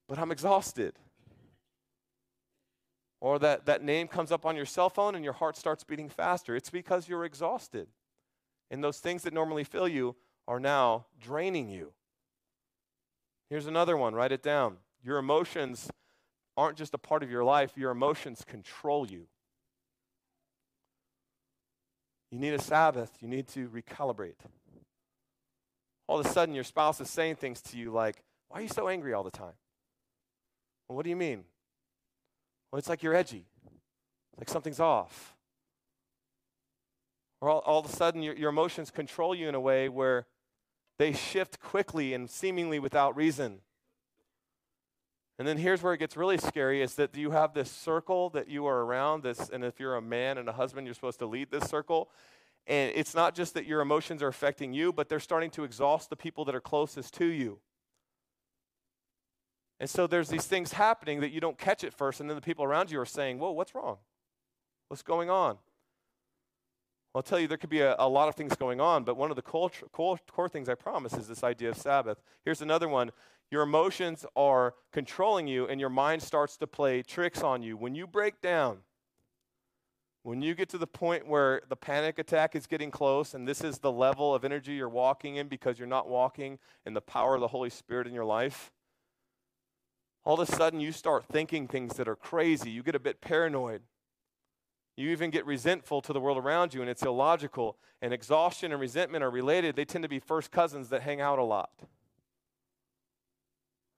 but 0.07 0.18
i'm 0.18 0.30
exhausted 0.30 0.94
or 3.27 3.41
that, 3.41 3.66
that 3.66 3.83
name 3.83 4.07
comes 4.07 4.31
up 4.31 4.47
on 4.47 4.55
your 4.55 4.64
cell 4.64 4.89
phone 4.89 5.16
and 5.16 5.24
your 5.24 5.33
heart 5.33 5.57
starts 5.57 5.83
beating 5.83 6.09
faster. 6.09 6.55
It's 6.55 6.70
because 6.70 7.09
you're 7.09 7.24
exhausted. 7.24 7.89
And 8.70 8.85
those 8.85 9.01
things 9.01 9.24
that 9.24 9.33
normally 9.35 9.64
fill 9.64 9.89
you 9.89 10.14
are 10.47 10.61
now 10.61 11.07
draining 11.20 11.68
you. 11.68 11.93
Here's 13.51 13.66
another 13.66 13.97
one 13.97 14.14
write 14.14 14.31
it 14.31 14.45
down. 14.45 14.77
Your 15.03 15.18
emotions 15.18 15.91
aren't 16.57 16.79
just 16.79 16.95
a 16.95 16.99
part 16.99 17.24
of 17.24 17.31
your 17.31 17.43
life, 17.43 17.72
your 17.74 17.91
emotions 17.91 18.45
control 18.47 19.09
you. 19.09 19.27
You 22.31 22.39
need 22.39 22.55
a 22.55 22.62
Sabbath, 22.62 23.11
you 23.20 23.27
need 23.27 23.49
to 23.49 23.68
recalibrate. 23.70 24.39
All 26.07 26.20
of 26.20 26.27
a 26.27 26.29
sudden, 26.29 26.55
your 26.55 26.62
spouse 26.62 27.01
is 27.01 27.11
saying 27.11 27.37
things 27.37 27.61
to 27.62 27.77
you 27.77 27.91
like, 27.91 28.22
Why 28.47 28.61
are 28.61 28.62
you 28.62 28.68
so 28.68 28.87
angry 28.87 29.14
all 29.14 29.24
the 29.24 29.33
time? 29.33 29.55
Well, 30.87 30.95
what 30.95 31.03
do 31.03 31.11
you 31.11 31.16
mean? 31.16 31.43
It's 32.79 32.89
like 32.89 33.03
you're 33.03 33.14
edgy, 33.14 33.47
like 34.37 34.49
something's 34.49 34.81
off. 34.81 35.35
Or 37.41 37.51
all, 37.51 37.59
all 37.61 37.81
of 37.81 37.87
a 37.87 37.89
sudden, 37.89 38.22
your, 38.22 38.35
your 38.35 38.51
emotions 38.51 38.91
control 38.91 39.35
you 39.35 39.49
in 39.49 39.55
a 39.55 39.61
way 39.61 39.89
where 39.89 40.27
they 40.99 41.12
shift 41.12 41.61
quickly 41.61 42.14
and 42.14 42.29
seemingly 42.29 42.79
without 42.79 43.16
reason. 43.16 43.61
And 45.39 45.47
then 45.47 45.59
here's 45.59 45.83
where 45.83 45.93
it 45.93 45.99
gets 45.99 46.16
really 46.16 46.39
scary 46.39 46.81
is 46.81 46.95
that 46.95 47.14
you 47.14 47.31
have 47.33 47.53
this 47.53 47.70
circle 47.70 48.31
that 48.31 48.49
you 48.49 48.66
are 48.66 48.83
around 48.83 49.22
this 49.22 49.51
and 49.51 49.62
if 49.64 49.79
you're 49.79 49.97
a 49.97 50.03
man 50.03 50.39
and 50.39 50.49
a 50.49 50.53
husband 50.53 50.87
you're 50.87 50.95
supposed 50.95 51.18
to 51.18 51.27
lead 51.27 51.51
this 51.51 51.68
circle 51.68 52.09
and 52.66 52.91
it's 52.95 53.14
not 53.14 53.35
just 53.35 53.53
that 53.53 53.66
your 53.66 53.83
emotions 53.83 54.22
are 54.22 54.29
affecting 54.29 54.72
you 54.72 54.95
but 54.95 55.11
they're 55.11 55.20
starting 55.20 55.51
to 55.51 55.64
exhaust 55.64 56.09
the 56.09 56.16
people 56.16 56.47
that 56.47 56.55
are 56.55 56.61
closest 56.61 57.12
to 57.14 57.27
you. 57.27 57.59
And 59.79 59.91
so 59.91 60.07
there's 60.07 60.29
these 60.29 60.47
things 60.47 60.72
happening 60.72 61.20
that 61.20 61.31
you 61.31 61.41
don't 61.41 61.59
catch 61.59 61.85
at 61.85 61.93
first, 61.93 62.20
and 62.20 62.31
then 62.31 62.37
the 62.37 62.43
people 62.43 62.64
around 62.64 62.91
you 62.91 63.01
are 63.01 63.07
saying, 63.07 63.39
Whoa, 63.39 63.51
what's 63.51 63.74
wrong? 63.74 63.99
What's 64.89 65.03
going 65.03 65.31
on? 65.31 65.59
I'll 67.14 67.22
tell 67.22 67.41
you, 67.41 67.49
there 67.49 67.57
could 67.57 67.70
be 67.70 67.81
a, 67.81 67.97
a 67.99 68.09
lot 68.09 68.29
of 68.29 68.35
things 68.35 68.55
going 68.57 68.79
on, 68.79 69.03
but 69.03 69.16
one 69.16 69.31
of 69.31 69.37
the 69.37 69.43
core, 69.43 69.70
core, 69.91 70.18
core 70.31 70.51
things 70.51 70.68
I 70.68 70.74
promise 70.74 71.14
is 71.14 71.27
this 71.27 71.43
idea 71.43 71.70
of 71.70 71.77
Sabbath. 71.77 72.18
Here's 72.45 72.61
another 72.61 72.89
one 72.89 73.11
your 73.51 73.62
emotions 73.62 74.27
are 74.35 74.74
controlling 74.93 75.47
you, 75.47 75.66
and 75.66 75.81
your 75.81 75.89
mind 75.89 76.22
starts 76.22 76.57
to 76.59 76.66
play 76.66 77.03
tricks 77.03 77.43
on 77.43 77.62
you. 77.62 77.77
When 77.77 77.95
you 77.95 78.07
break 78.07 78.41
down, 78.41 78.79
when 80.24 80.43
you 80.43 80.55
get 80.55 80.68
to 80.70 80.79
the 80.79 80.87
point 80.87 81.29
where 81.29 81.62
the 81.68 81.77
panic 81.77 82.18
attack 82.18 82.57
is 82.57 82.66
getting 82.66 82.91
close, 82.91 83.35
and 83.35 83.47
this 83.47 83.62
is 83.62 83.79
the 83.79 83.93
level 83.93 84.35
of 84.35 84.45
energy 84.45 84.72
you're 84.72 84.89
walking 84.89 85.37
in 85.37 85.47
because 85.47 85.79
you're 85.79 85.87
not 85.87 86.09
walking 86.09 86.59
in 86.85 86.95
the 86.95 87.01
power 87.01 87.37
of 87.37 87.41
the 87.41 87.49
Holy 87.49 87.70
Spirit 87.70 88.09
in 88.09 88.12
your 88.12 88.24
life, 88.24 88.72
all 90.27 90.41
of 90.41 90.49
a 90.49 90.53
sudden 90.53 90.81
you 90.81 90.91
start 90.91 91.24
thinking 91.24 91.68
things 91.68 91.95
that 91.95 92.09
are 92.09 92.16
crazy. 92.16 92.68
You 92.68 92.83
get 92.83 92.97
a 92.97 92.99
bit 92.99 93.20
paranoid. 93.20 93.83
You 94.97 95.11
even 95.11 95.31
get 95.31 95.47
resentful 95.47 96.03
to 96.03 96.12
the 96.12 96.18
world 96.18 96.37
around 96.37 96.74
you, 96.74 96.81
and 96.81 96.91
it's 96.91 97.05
illogical. 97.05 97.77
And 98.03 98.12
exhaustion 98.12 98.72
and 98.72 98.81
resentment 98.81 99.22
are 99.22 99.31
related. 99.31 99.77
They 99.77 99.85
tend 99.85 100.03
to 100.03 100.09
be 100.09 100.18
first 100.18 100.51
cousins 100.51 100.89
that 100.89 101.03
hang 101.03 101.20
out 101.20 101.39
a 101.39 101.45
lot. 101.45 101.70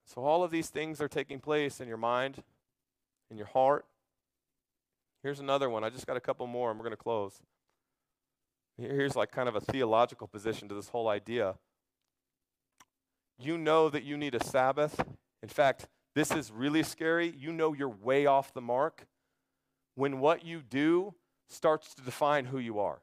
So, 0.05 0.23
all 0.23 0.45
of 0.45 0.51
these 0.51 0.69
things 0.69 1.01
are 1.01 1.09
taking 1.09 1.41
place 1.41 1.81
in 1.81 1.89
your 1.89 1.97
mind, 1.97 2.43
in 3.31 3.39
your 3.39 3.47
heart. 3.47 3.87
Here's 5.23 5.41
another 5.41 5.71
one. 5.71 5.83
I 5.83 5.89
just 5.89 6.07
got 6.07 6.19
a 6.19 6.21
couple 6.21 6.47
more, 6.47 6.71
and 6.71 6.79
we're 6.79 6.85
going 6.85 6.97
to 6.97 7.03
close. 7.03 7.41
Here's 8.77 9.17
like 9.17 9.33
kind 9.33 9.49
of 9.49 9.57
a 9.57 9.61
theological 9.61 10.27
position 10.27 10.69
to 10.69 10.75
this 10.75 10.91
whole 10.91 11.09
idea. 11.09 11.55
You 13.39 13.57
know 13.57 13.89
that 13.89 14.05
you 14.05 14.19
need 14.19 14.35
a 14.35 14.45
Sabbath. 14.45 15.01
In 15.43 15.49
fact, 15.49 15.89
this 16.19 16.33
is 16.33 16.51
really 16.51 16.83
scary. 16.83 17.33
You 17.39 17.53
know 17.53 17.73
you're 17.73 17.89
way 17.89 18.27
off 18.27 18.53
the 18.53 18.61
mark 18.61 19.07
when 19.95 20.19
what 20.19 20.45
you 20.45 20.63
do 20.69 21.15
starts 21.49 21.95
to 21.95 22.03
define 22.03 22.47
who 22.47 22.59
you 22.59 22.81
are. 22.81 23.01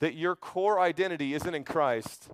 That 0.00 0.14
your 0.14 0.34
core 0.34 0.80
identity 0.80 1.34
isn't 1.34 1.54
in 1.54 1.62
Christ, 1.62 2.30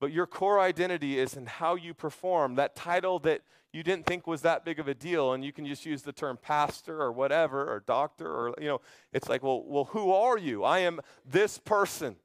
but 0.00 0.12
your 0.12 0.26
core 0.26 0.60
identity 0.60 1.18
is 1.18 1.34
in 1.34 1.46
how 1.46 1.76
you 1.76 1.94
perform. 1.94 2.56
That 2.56 2.76
title 2.76 3.18
that 3.20 3.40
you 3.72 3.82
didn't 3.82 4.04
think 4.04 4.26
was 4.26 4.42
that 4.42 4.66
big 4.66 4.78
of 4.78 4.86
a 4.86 4.94
deal, 4.94 5.32
and 5.32 5.42
you 5.42 5.52
can 5.52 5.64
just 5.64 5.86
use 5.86 6.02
the 6.02 6.12
term 6.12 6.36
pastor 6.36 7.00
or 7.00 7.10
whatever, 7.10 7.72
or 7.72 7.80
doctor, 7.80 8.26
or, 8.26 8.54
you 8.60 8.68
know, 8.68 8.82
it's 9.14 9.30
like, 9.30 9.42
well, 9.42 9.64
well 9.66 9.84
who 9.84 10.12
are 10.12 10.36
you? 10.36 10.62
I 10.62 10.80
am 10.80 11.00
this 11.24 11.56
person 11.56 12.16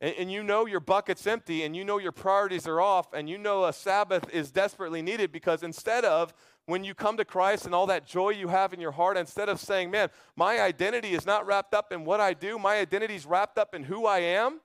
and, 0.00 0.14
and, 0.16 0.32
you 0.32 0.42
know 0.42 0.66
your 0.66 0.80
bucket's 0.80 1.26
empty 1.26 1.64
and 1.64 1.74
you 1.74 1.84
know 1.84 1.98
your 1.98 2.12
priorities 2.12 2.66
are 2.68 2.80
off 2.80 3.12
and 3.12 3.28
you 3.28 3.36
know 3.36 3.64
a 3.64 3.72
Sabbath 3.72 4.28
is 4.32 4.50
desperately 4.50 5.02
needed 5.02 5.32
because 5.32 5.62
instead 5.62 6.04
of 6.04 6.32
when 6.66 6.84
you 6.84 6.94
come 6.94 7.16
to 7.16 7.24
Christ 7.24 7.64
and 7.64 7.74
all 7.74 7.86
that 7.86 8.06
joy 8.06 8.28
you 8.30 8.48
have 8.48 8.74
in 8.74 8.80
your 8.80 8.92
heart, 8.92 9.16
instead 9.16 9.48
of 9.48 9.58
saying, 9.58 9.90
man, 9.90 10.10
my 10.36 10.60
identity 10.60 11.14
is 11.14 11.24
not 11.24 11.46
wrapped 11.46 11.72
up 11.72 11.92
in 11.92 12.04
what 12.04 12.20
I 12.20 12.34
do, 12.34 12.58
my 12.58 12.76
identity 12.76 13.14
is 13.14 13.24
wrapped 13.24 13.58
up 13.58 13.74
in 13.74 13.84
who 13.84 14.04
I 14.04 14.18
am. 14.18 14.60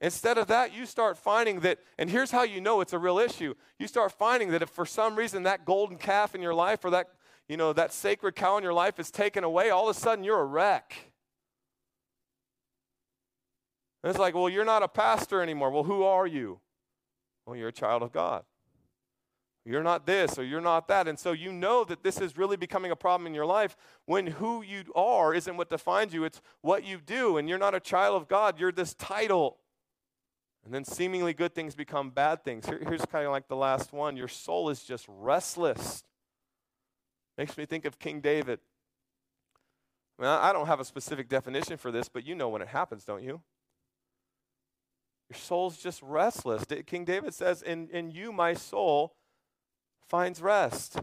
Instead 0.00 0.36
of 0.36 0.48
that, 0.48 0.74
you 0.74 0.84
start 0.84 1.16
finding 1.16 1.60
that, 1.60 1.78
and 1.98 2.10
here's 2.10 2.30
how 2.30 2.42
you 2.42 2.60
know 2.60 2.82
it's 2.82 2.92
a 2.92 2.98
real 2.98 3.18
issue. 3.18 3.54
You 3.78 3.86
start 3.86 4.12
finding 4.12 4.50
that 4.50 4.60
if 4.60 4.68
for 4.68 4.84
some 4.84 5.16
reason 5.16 5.44
that 5.44 5.64
golden 5.64 5.96
calf 5.96 6.34
in 6.34 6.42
your 6.42 6.52
life 6.52 6.84
or 6.84 6.90
that, 6.90 7.08
you 7.48 7.56
know, 7.56 7.72
that 7.72 7.92
sacred 7.92 8.34
cow 8.34 8.58
in 8.58 8.62
your 8.62 8.74
life 8.74 9.00
is 9.00 9.10
taken 9.10 9.42
away, 9.42 9.70
all 9.70 9.88
of 9.88 9.96
a 9.96 9.98
sudden 9.98 10.22
you're 10.22 10.40
a 10.40 10.44
wreck. 10.44 11.13
And 14.04 14.10
it's 14.10 14.18
like, 14.18 14.34
well, 14.34 14.50
you're 14.50 14.66
not 14.66 14.82
a 14.82 14.88
pastor 14.88 15.40
anymore. 15.40 15.70
Well, 15.70 15.84
who 15.84 16.02
are 16.02 16.26
you? 16.26 16.60
Well, 17.46 17.56
you're 17.56 17.68
a 17.68 17.72
child 17.72 18.02
of 18.02 18.12
God. 18.12 18.44
You're 19.64 19.82
not 19.82 20.04
this 20.04 20.38
or 20.38 20.44
you're 20.44 20.60
not 20.60 20.88
that. 20.88 21.08
And 21.08 21.18
so 21.18 21.32
you 21.32 21.50
know 21.50 21.84
that 21.84 22.02
this 22.02 22.20
is 22.20 22.36
really 22.36 22.58
becoming 22.58 22.90
a 22.90 22.96
problem 22.96 23.26
in 23.26 23.32
your 23.32 23.46
life 23.46 23.78
when 24.04 24.26
who 24.26 24.60
you 24.60 24.84
are 24.94 25.32
isn't 25.32 25.56
what 25.56 25.70
defines 25.70 26.12
you, 26.12 26.24
it's 26.24 26.42
what 26.60 26.84
you 26.84 26.98
do. 26.98 27.38
And 27.38 27.48
you're 27.48 27.56
not 27.56 27.74
a 27.74 27.80
child 27.80 28.20
of 28.20 28.28
God, 28.28 28.60
you're 28.60 28.72
this 28.72 28.92
title. 28.92 29.56
And 30.66 30.74
then 30.74 30.84
seemingly 30.84 31.32
good 31.32 31.54
things 31.54 31.74
become 31.74 32.10
bad 32.10 32.44
things. 32.44 32.66
Here, 32.66 32.82
here's 32.86 33.06
kind 33.06 33.24
of 33.24 33.32
like 33.32 33.48
the 33.48 33.56
last 33.56 33.94
one 33.94 34.18
your 34.18 34.28
soul 34.28 34.68
is 34.68 34.82
just 34.82 35.06
restless. 35.08 36.04
Makes 37.38 37.56
me 37.56 37.64
think 37.64 37.86
of 37.86 37.98
King 37.98 38.20
David. 38.20 38.60
I 40.18 40.22
mean, 40.22 40.30
I 40.30 40.52
don't 40.52 40.66
have 40.66 40.80
a 40.80 40.84
specific 40.84 41.30
definition 41.30 41.78
for 41.78 41.90
this, 41.90 42.10
but 42.10 42.26
you 42.26 42.34
know 42.34 42.50
when 42.50 42.60
it 42.60 42.68
happens, 42.68 43.04
don't 43.04 43.22
you? 43.22 43.40
Your 45.30 45.38
soul's 45.38 45.78
just 45.78 46.02
restless. 46.02 46.64
King 46.86 47.04
David 47.04 47.34
says, 47.34 47.62
In, 47.62 47.88
in 47.90 48.10
you, 48.10 48.32
my 48.32 48.54
soul 48.54 49.14
finds 50.08 50.40
rest. 50.40 50.98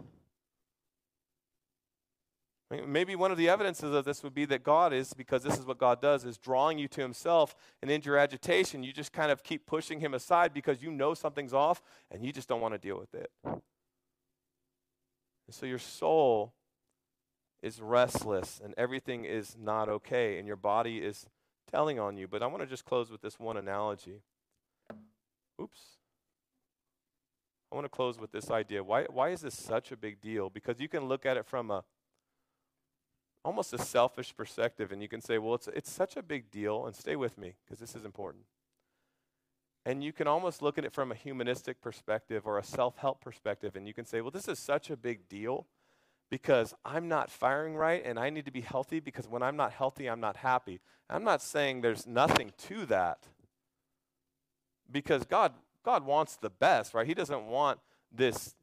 Maybe 2.87 3.17
one 3.17 3.31
of 3.31 3.37
the 3.37 3.49
evidences 3.49 3.93
of 3.93 4.05
this 4.05 4.23
would 4.23 4.33
be 4.33 4.45
that 4.45 4.63
God 4.63 4.93
is, 4.93 5.13
because 5.13 5.43
this 5.43 5.57
is 5.57 5.65
what 5.65 5.77
God 5.77 6.01
does, 6.01 6.23
is 6.23 6.37
drawing 6.37 6.77
you 6.77 6.87
to 6.89 7.01
Himself. 7.01 7.53
And 7.81 7.91
in 7.91 8.01
your 8.03 8.17
agitation, 8.17 8.81
you 8.81 8.93
just 8.93 9.11
kind 9.11 9.29
of 9.29 9.43
keep 9.43 9.65
pushing 9.65 9.99
Him 9.99 10.13
aside 10.13 10.53
because 10.53 10.81
you 10.81 10.89
know 10.89 11.13
something's 11.13 11.53
off 11.53 11.81
and 12.09 12.25
you 12.25 12.31
just 12.31 12.47
don't 12.47 12.61
want 12.61 12.73
to 12.73 12.77
deal 12.77 12.97
with 12.97 13.13
it. 13.13 13.29
And 13.43 13.61
so 15.49 15.65
your 15.65 15.79
soul 15.79 16.53
is 17.61 17.81
restless 17.81 18.61
and 18.63 18.73
everything 18.77 19.25
is 19.25 19.57
not 19.61 19.89
okay 19.89 20.37
and 20.37 20.47
your 20.47 20.55
body 20.55 20.99
is 20.99 21.25
telling 21.71 21.99
on 21.99 22.17
you. 22.17 22.27
But 22.27 22.43
I 22.43 22.47
want 22.47 22.61
to 22.61 22.67
just 22.67 22.85
close 22.85 23.09
with 23.09 23.21
this 23.21 23.39
one 23.39 23.57
analogy. 23.57 24.21
Oops. 25.61 25.79
I 27.71 27.75
want 27.75 27.85
to 27.85 27.89
close 27.89 28.19
with 28.19 28.31
this 28.31 28.51
idea. 28.51 28.83
Why, 28.83 29.05
why 29.09 29.29
is 29.29 29.41
this 29.41 29.57
such 29.57 29.91
a 29.91 29.97
big 29.97 30.19
deal? 30.19 30.49
Because 30.49 30.79
you 30.79 30.89
can 30.89 31.05
look 31.05 31.25
at 31.25 31.37
it 31.37 31.45
from 31.45 31.71
a 31.71 31.83
almost 33.43 33.73
a 33.73 33.77
selfish 33.77 34.35
perspective, 34.35 34.91
and 34.91 35.01
you 35.01 35.07
can 35.07 35.21
say, 35.21 35.39
well, 35.39 35.55
it's, 35.55 35.67
it's 35.69 35.91
such 35.91 36.15
a 36.15 36.21
big 36.21 36.51
deal, 36.51 36.85
and 36.85 36.95
stay 36.95 37.15
with 37.15 37.37
me 37.37 37.55
because 37.63 37.79
this 37.79 37.95
is 37.95 38.05
important. 38.05 38.43
And 39.83 40.03
you 40.03 40.13
can 40.13 40.27
almost 40.27 40.61
look 40.61 40.77
at 40.77 40.85
it 40.85 40.93
from 40.93 41.11
a 41.11 41.15
humanistic 41.15 41.81
perspective 41.81 42.45
or 42.45 42.59
a 42.59 42.63
self 42.63 42.97
help 42.97 43.19
perspective, 43.19 43.75
and 43.75 43.87
you 43.87 43.93
can 43.93 44.05
say, 44.05 44.21
well, 44.21 44.29
this 44.29 44.47
is 44.47 44.59
such 44.59 44.91
a 44.91 44.95
big 44.95 45.27
deal 45.27 45.65
because 46.31 46.73
I'm 46.85 47.09
not 47.09 47.29
firing 47.29 47.75
right 47.75 48.01
and 48.03 48.17
I 48.17 48.31
need 48.31 48.45
to 48.45 48.51
be 48.51 48.61
healthy 48.61 49.01
because 49.01 49.27
when 49.27 49.43
I'm 49.43 49.57
not 49.57 49.73
healthy, 49.73 50.09
I'm 50.09 50.21
not 50.21 50.37
happy. 50.37 50.79
I'm 51.09 51.25
not 51.25 51.41
saying 51.41 51.81
there's 51.81 52.07
nothing 52.07 52.53
to 52.69 52.85
that 52.87 53.27
because 54.89 55.25
God, 55.25 55.53
God 55.83 56.05
wants 56.05 56.37
the 56.37 56.49
best, 56.49 56.93
right? 56.93 57.05
He 57.05 57.13
doesn't 57.13 57.45
want 57.45 57.79
this 58.13 58.55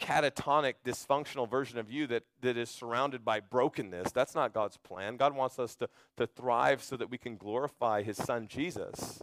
catatonic, 0.00 0.74
dysfunctional 0.84 1.48
version 1.48 1.78
of 1.78 1.90
you 1.90 2.06
that, 2.06 2.24
that 2.40 2.56
is 2.56 2.70
surrounded 2.70 3.26
by 3.26 3.40
brokenness. 3.40 4.10
That's 4.12 4.34
not 4.34 4.54
God's 4.54 4.78
plan. 4.78 5.18
God 5.18 5.36
wants 5.36 5.58
us 5.58 5.76
to, 5.76 5.88
to 6.16 6.26
thrive 6.26 6.82
so 6.82 6.96
that 6.96 7.10
we 7.10 7.18
can 7.18 7.36
glorify 7.36 8.02
His 8.02 8.16
Son 8.16 8.48
Jesus. 8.48 9.22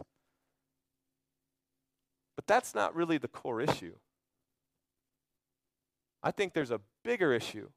But 2.36 2.46
that's 2.46 2.72
not 2.72 2.94
really 2.94 3.18
the 3.18 3.28
core 3.28 3.60
issue. 3.60 3.94
I 6.22 6.30
think 6.30 6.54
there's 6.54 6.70
a 6.70 6.80
bigger 7.02 7.32
issue. 7.32 7.68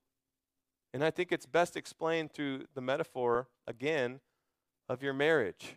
And 0.94 1.04
I 1.04 1.10
think 1.10 1.32
it's 1.32 1.48
best 1.48 1.76
explained 1.76 2.34
through 2.34 2.66
the 2.76 2.82
metaphor, 2.82 3.48
again, 3.66 4.20
of 4.88 5.02
your 5.02 5.14
marriage. 5.14 5.76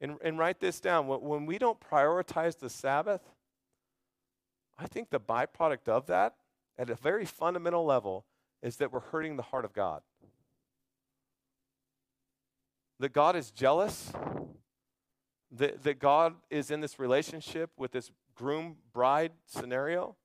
And, 0.00 0.18
and 0.22 0.38
write 0.38 0.60
this 0.60 0.78
down. 0.78 1.06
When 1.06 1.46
we 1.46 1.56
don't 1.56 1.80
prioritize 1.80 2.58
the 2.58 2.68
Sabbath, 2.68 3.22
I 4.78 4.86
think 4.86 5.08
the 5.08 5.18
byproduct 5.18 5.88
of 5.88 6.06
that, 6.06 6.34
at 6.78 6.90
a 6.90 6.94
very 6.94 7.24
fundamental 7.24 7.86
level, 7.86 8.26
is 8.62 8.76
that 8.76 8.92
we're 8.92 9.00
hurting 9.00 9.36
the 9.36 9.42
heart 9.42 9.64
of 9.64 9.72
God. 9.72 10.02
That 13.00 13.14
God 13.14 13.36
is 13.36 13.50
jealous, 13.50 14.12
that, 15.50 15.82
that 15.82 15.98
God 15.98 16.34
is 16.50 16.70
in 16.70 16.82
this 16.82 16.98
relationship 16.98 17.70
with 17.78 17.92
this 17.92 18.10
groom 18.34 18.76
bride 18.92 19.32
scenario. 19.46 20.16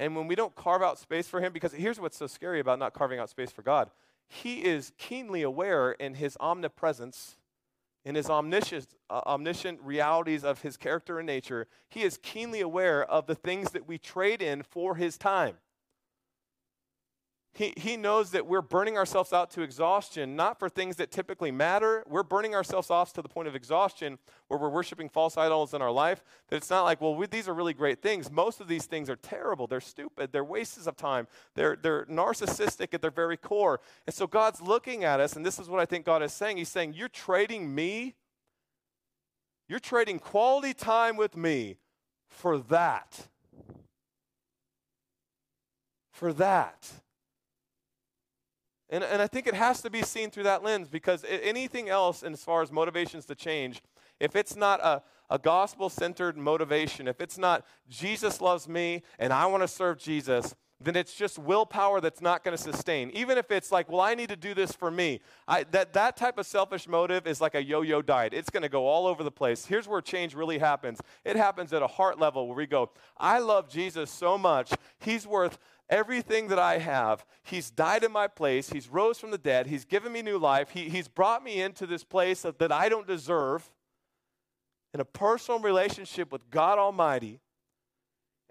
And 0.00 0.16
when 0.16 0.26
we 0.26 0.34
don't 0.34 0.54
carve 0.54 0.82
out 0.82 0.98
space 0.98 1.28
for 1.28 1.40
Him, 1.40 1.52
because 1.52 1.72
here's 1.72 2.00
what's 2.00 2.16
so 2.16 2.26
scary 2.26 2.60
about 2.60 2.78
not 2.78 2.94
carving 2.94 3.18
out 3.18 3.30
space 3.30 3.50
for 3.50 3.62
God 3.62 3.90
He 4.26 4.64
is 4.64 4.92
keenly 4.98 5.42
aware 5.42 5.92
in 5.92 6.14
His 6.14 6.36
omnipresence 6.40 7.36
in 8.04 8.14
his 8.14 8.28
omniscient, 8.28 8.88
uh, 9.08 9.22
omniscient 9.26 9.80
realities 9.80 10.44
of 10.44 10.60
his 10.60 10.76
character 10.76 11.18
and 11.18 11.26
nature, 11.26 11.66
he 11.88 12.02
is 12.02 12.18
keenly 12.22 12.60
aware 12.60 13.04
of 13.04 13.26
the 13.26 13.34
things 13.34 13.70
that 13.70 13.88
we 13.88 13.98
trade 13.98 14.42
in 14.42 14.62
for 14.62 14.96
his 14.96 15.16
time. 15.16 15.56
He, 17.54 17.72
he 17.76 17.96
knows 17.96 18.32
that 18.32 18.48
we're 18.48 18.62
burning 18.62 18.98
ourselves 18.98 19.32
out 19.32 19.48
to 19.52 19.62
exhaustion, 19.62 20.34
not 20.34 20.58
for 20.58 20.68
things 20.68 20.96
that 20.96 21.12
typically 21.12 21.52
matter. 21.52 22.02
We're 22.08 22.24
burning 22.24 22.52
ourselves 22.52 22.90
off 22.90 23.12
to 23.12 23.22
the 23.22 23.28
point 23.28 23.46
of 23.46 23.54
exhaustion 23.54 24.18
where 24.48 24.58
we're 24.58 24.68
worshiping 24.68 25.08
false 25.08 25.36
idols 25.36 25.72
in 25.72 25.80
our 25.80 25.92
life. 25.92 26.24
That 26.48 26.56
it's 26.56 26.68
not 26.68 26.82
like, 26.82 27.00
well, 27.00 27.14
we, 27.14 27.28
these 27.28 27.48
are 27.48 27.54
really 27.54 27.72
great 27.72 28.02
things. 28.02 28.28
Most 28.28 28.60
of 28.60 28.66
these 28.66 28.86
things 28.86 29.08
are 29.08 29.14
terrible. 29.14 29.68
They're 29.68 29.80
stupid. 29.80 30.32
They're 30.32 30.42
wastes 30.42 30.88
of 30.88 30.96
time. 30.96 31.28
They're, 31.54 31.76
they're 31.80 32.06
narcissistic 32.06 32.92
at 32.92 33.00
their 33.00 33.12
very 33.12 33.36
core. 33.36 33.80
And 34.04 34.12
so 34.12 34.26
God's 34.26 34.60
looking 34.60 35.04
at 35.04 35.20
us, 35.20 35.36
and 35.36 35.46
this 35.46 35.60
is 35.60 35.68
what 35.68 35.78
I 35.78 35.86
think 35.86 36.04
God 36.04 36.24
is 36.24 36.32
saying. 36.32 36.56
He's 36.56 36.68
saying, 36.68 36.94
You're 36.94 37.08
trading 37.08 37.72
me, 37.72 38.16
you're 39.68 39.78
trading 39.78 40.18
quality 40.18 40.74
time 40.74 41.16
with 41.16 41.36
me 41.36 41.78
for 42.28 42.58
that. 42.58 43.28
For 46.10 46.32
that. 46.32 47.03
And, 48.94 49.02
and 49.02 49.20
I 49.20 49.26
think 49.26 49.48
it 49.48 49.54
has 49.54 49.82
to 49.82 49.90
be 49.90 50.02
seen 50.02 50.30
through 50.30 50.44
that 50.44 50.62
lens 50.62 50.88
because 50.88 51.24
anything 51.28 51.88
else, 51.88 52.22
as 52.22 52.44
far 52.44 52.62
as 52.62 52.70
motivations 52.70 53.26
to 53.26 53.34
change, 53.34 53.82
if 54.20 54.36
it's 54.36 54.54
not 54.54 54.78
a, 54.84 55.02
a 55.28 55.36
gospel 55.36 55.88
centered 55.88 56.36
motivation, 56.36 57.08
if 57.08 57.20
it's 57.20 57.36
not 57.36 57.66
Jesus 57.88 58.40
loves 58.40 58.68
me 58.68 59.02
and 59.18 59.32
I 59.32 59.46
want 59.46 59.64
to 59.64 59.68
serve 59.68 59.98
Jesus, 59.98 60.54
then 60.80 60.94
it's 60.94 61.12
just 61.14 61.40
willpower 61.40 62.00
that's 62.00 62.20
not 62.20 62.44
going 62.44 62.56
to 62.56 62.62
sustain. 62.62 63.10
Even 63.10 63.36
if 63.36 63.50
it's 63.50 63.72
like, 63.72 63.90
well, 63.90 64.00
I 64.00 64.14
need 64.14 64.28
to 64.28 64.36
do 64.36 64.54
this 64.54 64.70
for 64.70 64.92
me. 64.92 65.20
I, 65.48 65.64
that, 65.72 65.92
that 65.94 66.16
type 66.16 66.38
of 66.38 66.46
selfish 66.46 66.86
motive 66.86 67.26
is 67.26 67.40
like 67.40 67.56
a 67.56 67.64
yo 67.64 67.82
yo 67.82 68.00
diet. 68.00 68.32
It's 68.32 68.50
going 68.50 68.62
to 68.62 68.68
go 68.68 68.86
all 68.86 69.08
over 69.08 69.24
the 69.24 69.30
place. 69.30 69.66
Here's 69.66 69.88
where 69.88 70.00
change 70.02 70.34
really 70.34 70.58
happens 70.58 71.00
it 71.24 71.34
happens 71.34 71.72
at 71.72 71.82
a 71.82 71.88
heart 71.88 72.20
level 72.20 72.46
where 72.46 72.56
we 72.56 72.66
go, 72.66 72.90
I 73.16 73.40
love 73.40 73.68
Jesus 73.68 74.08
so 74.08 74.38
much, 74.38 74.72
he's 74.98 75.26
worth 75.26 75.58
everything 75.88 76.48
that 76.48 76.58
I 76.58 76.78
have. 76.78 77.24
He's 77.42 77.70
died 77.70 78.04
in 78.04 78.12
my 78.12 78.26
place. 78.26 78.70
He's 78.70 78.88
rose 78.88 79.18
from 79.18 79.30
the 79.30 79.38
dead. 79.38 79.66
He's 79.66 79.84
given 79.84 80.12
me 80.12 80.22
new 80.22 80.38
life. 80.38 80.70
He, 80.70 80.88
he's 80.88 81.08
brought 81.08 81.44
me 81.44 81.60
into 81.60 81.86
this 81.86 82.04
place 82.04 82.42
that, 82.42 82.58
that 82.58 82.72
I 82.72 82.88
don't 82.88 83.06
deserve 83.06 83.70
in 84.92 85.00
a 85.00 85.04
personal 85.04 85.60
relationship 85.60 86.32
with 86.32 86.50
God 86.50 86.78
Almighty. 86.78 87.40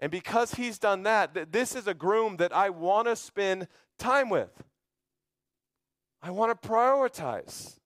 And 0.00 0.10
because 0.10 0.54
he's 0.54 0.78
done 0.78 1.04
that, 1.04 1.34
th- 1.34 1.48
this 1.50 1.74
is 1.74 1.86
a 1.86 1.94
groom 1.94 2.36
that 2.36 2.54
I 2.54 2.70
want 2.70 3.08
to 3.08 3.16
spend 3.16 3.68
time 3.98 4.28
with. 4.28 4.62
I 6.22 6.30
want 6.30 6.60
to 6.60 6.68
prioritize. 6.68 7.78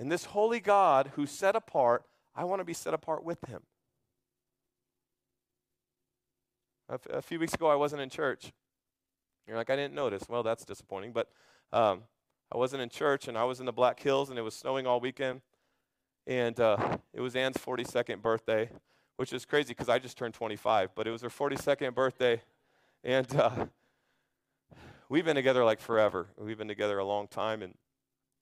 And 0.00 0.10
this 0.10 0.24
holy 0.24 0.60
God 0.60 1.12
who's 1.14 1.30
set 1.30 1.56
apart, 1.56 2.04
I 2.34 2.44
want 2.44 2.60
to 2.60 2.64
be 2.64 2.74
set 2.74 2.94
apart 2.94 3.24
with 3.24 3.38
him. 3.48 3.62
A, 6.88 6.94
f- 6.94 7.06
a 7.10 7.22
few 7.22 7.38
weeks 7.38 7.54
ago, 7.54 7.66
I 7.66 7.74
wasn't 7.74 8.02
in 8.02 8.10
church. 8.10 8.52
You're 9.46 9.56
like, 9.56 9.70
I 9.70 9.76
didn't 9.76 9.94
notice. 9.94 10.24
Well, 10.28 10.42
that's 10.42 10.64
disappointing. 10.64 11.12
But 11.12 11.28
um, 11.72 12.02
I 12.52 12.56
wasn't 12.56 12.82
in 12.82 12.88
church, 12.88 13.28
and 13.28 13.36
I 13.36 13.44
was 13.44 13.60
in 13.60 13.66
the 13.66 13.72
Black 13.72 14.00
Hills, 14.00 14.30
and 14.30 14.38
it 14.38 14.42
was 14.42 14.54
snowing 14.54 14.86
all 14.86 15.00
weekend. 15.00 15.40
And 16.26 16.58
uh, 16.58 16.98
it 17.12 17.20
was 17.20 17.36
Ann's 17.36 17.58
42nd 17.58 18.22
birthday, 18.22 18.70
which 19.16 19.32
is 19.32 19.44
crazy 19.44 19.68
because 19.68 19.88
I 19.88 19.98
just 19.98 20.16
turned 20.16 20.34
25. 20.34 20.94
But 20.94 21.06
it 21.06 21.10
was 21.10 21.22
her 21.22 21.28
42nd 21.28 21.94
birthday, 21.94 22.40
and 23.02 23.34
uh, 23.36 23.66
we've 25.08 25.24
been 25.24 25.36
together 25.36 25.64
like 25.64 25.80
forever. 25.80 26.28
We've 26.38 26.58
been 26.58 26.68
together 26.68 26.98
a 26.98 27.04
long 27.04 27.28
time, 27.28 27.62
and 27.62 27.74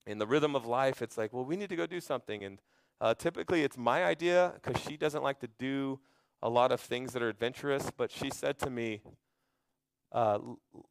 in 0.07 0.19
the 0.19 0.27
rhythm 0.27 0.55
of 0.55 0.67
life, 0.67 1.03
it's 1.03 1.19
like, 1.19 1.33
well, 1.33 1.45
we 1.45 1.57
need 1.57 1.69
to 1.69 1.77
go 1.77 1.87
do 1.87 2.01
something. 2.01 2.45
And 2.45 2.59
uh, 3.01 3.15
typically, 3.15 3.63
it's 3.63 3.77
my 3.77 4.05
idea 4.05 4.53
because 4.63 4.81
she 4.83 4.97
doesn't 4.97 5.23
like 5.23 5.41
to 5.41 5.49
do 5.59 5.99
a 6.43 6.49
lot 6.49 6.73
of 6.73 6.81
things 6.81 7.13
that 7.13 7.23
are 7.23 7.29
adventurous, 7.29 7.91
but 7.97 8.11
she 8.11 8.29
said 8.31 8.59
to 8.59 8.71
me, 8.71 9.03
uh, 10.11 10.39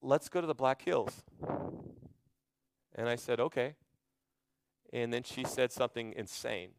let's 0.01 0.29
go 0.29 0.41
to 0.41 0.47
the 0.47 0.55
Black 0.55 0.81
Hills. 0.81 1.23
And 2.95 3.09
I 3.09 3.15
said, 3.15 3.39
okay. 3.39 3.75
And 4.93 5.13
then 5.13 5.23
she 5.23 5.43
said 5.43 5.71
something 5.71 6.13
insane. 6.15 6.71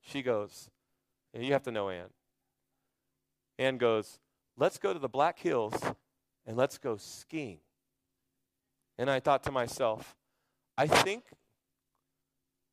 She 0.00 0.22
goes, 0.22 0.70
and 1.32 1.44
you 1.44 1.52
have 1.52 1.62
to 1.64 1.70
know 1.70 1.88
Ann. 1.88 2.10
Ann 3.58 3.78
goes, 3.78 4.18
let's 4.56 4.78
go 4.78 4.92
to 4.92 4.98
the 4.98 5.08
Black 5.08 5.38
Hills 5.38 5.74
and 6.46 6.56
let's 6.56 6.78
go 6.78 6.96
skiing. 6.96 7.58
And 8.98 9.10
I 9.10 9.20
thought 9.20 9.42
to 9.44 9.52
myself, 9.52 10.16
I 10.76 10.86
think 10.86 11.24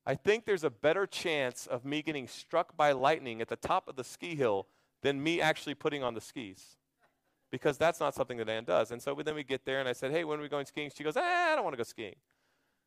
I 0.06 0.14
think 0.14 0.44
there's 0.44 0.64
a 0.64 0.70
better 0.70 1.06
chance 1.06 1.66
of 1.66 1.86
me 1.86 2.02
getting 2.02 2.28
struck 2.28 2.76
by 2.76 2.92
lightning 2.92 3.40
at 3.40 3.48
the 3.48 3.56
top 3.56 3.88
of 3.88 3.96
the 3.96 4.04
ski 4.04 4.34
hill 4.34 4.66
than 5.04 5.22
me 5.22 5.40
actually 5.40 5.74
putting 5.74 6.02
on 6.02 6.14
the 6.14 6.20
skis. 6.20 6.76
Because 7.52 7.78
that's 7.78 8.00
not 8.00 8.14
something 8.14 8.38
that 8.38 8.48
Ann 8.48 8.64
does. 8.64 8.90
And 8.90 9.00
so 9.00 9.14
then 9.24 9.36
we 9.36 9.44
get 9.44 9.64
there, 9.64 9.78
and 9.78 9.88
I 9.88 9.92
said, 9.92 10.10
Hey, 10.10 10.24
when 10.24 10.40
are 10.40 10.42
we 10.42 10.48
going 10.48 10.66
skiing? 10.66 10.90
She 10.92 11.04
goes, 11.04 11.16
eh, 11.16 11.20
I 11.22 11.54
don't 11.54 11.62
want 11.62 11.74
to 11.74 11.76
go 11.76 11.84
skiing. 11.84 12.16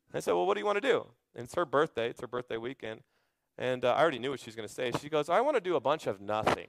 And 0.09 0.17
I 0.17 0.19
said, 0.19 0.33
Well, 0.33 0.45
what 0.45 0.55
do 0.55 0.59
you 0.59 0.65
want 0.65 0.81
to 0.81 0.81
do? 0.81 1.05
And 1.35 1.45
it's 1.45 1.55
her 1.55 1.63
birthday, 1.63 2.09
it's 2.09 2.19
her 2.19 2.27
birthday 2.27 2.57
weekend. 2.57 3.01
And 3.57 3.85
uh, 3.85 3.93
I 3.93 4.01
already 4.01 4.19
knew 4.19 4.31
what 4.31 4.41
she 4.41 4.47
was 4.47 4.55
going 4.55 4.67
to 4.67 4.73
say. 4.73 4.91
She 4.99 5.09
goes, 5.09 5.29
I 5.29 5.39
want 5.41 5.55
to 5.55 5.61
do 5.61 5.75
a 5.75 5.79
bunch 5.79 6.05
of 6.05 6.19
nothing. 6.19 6.67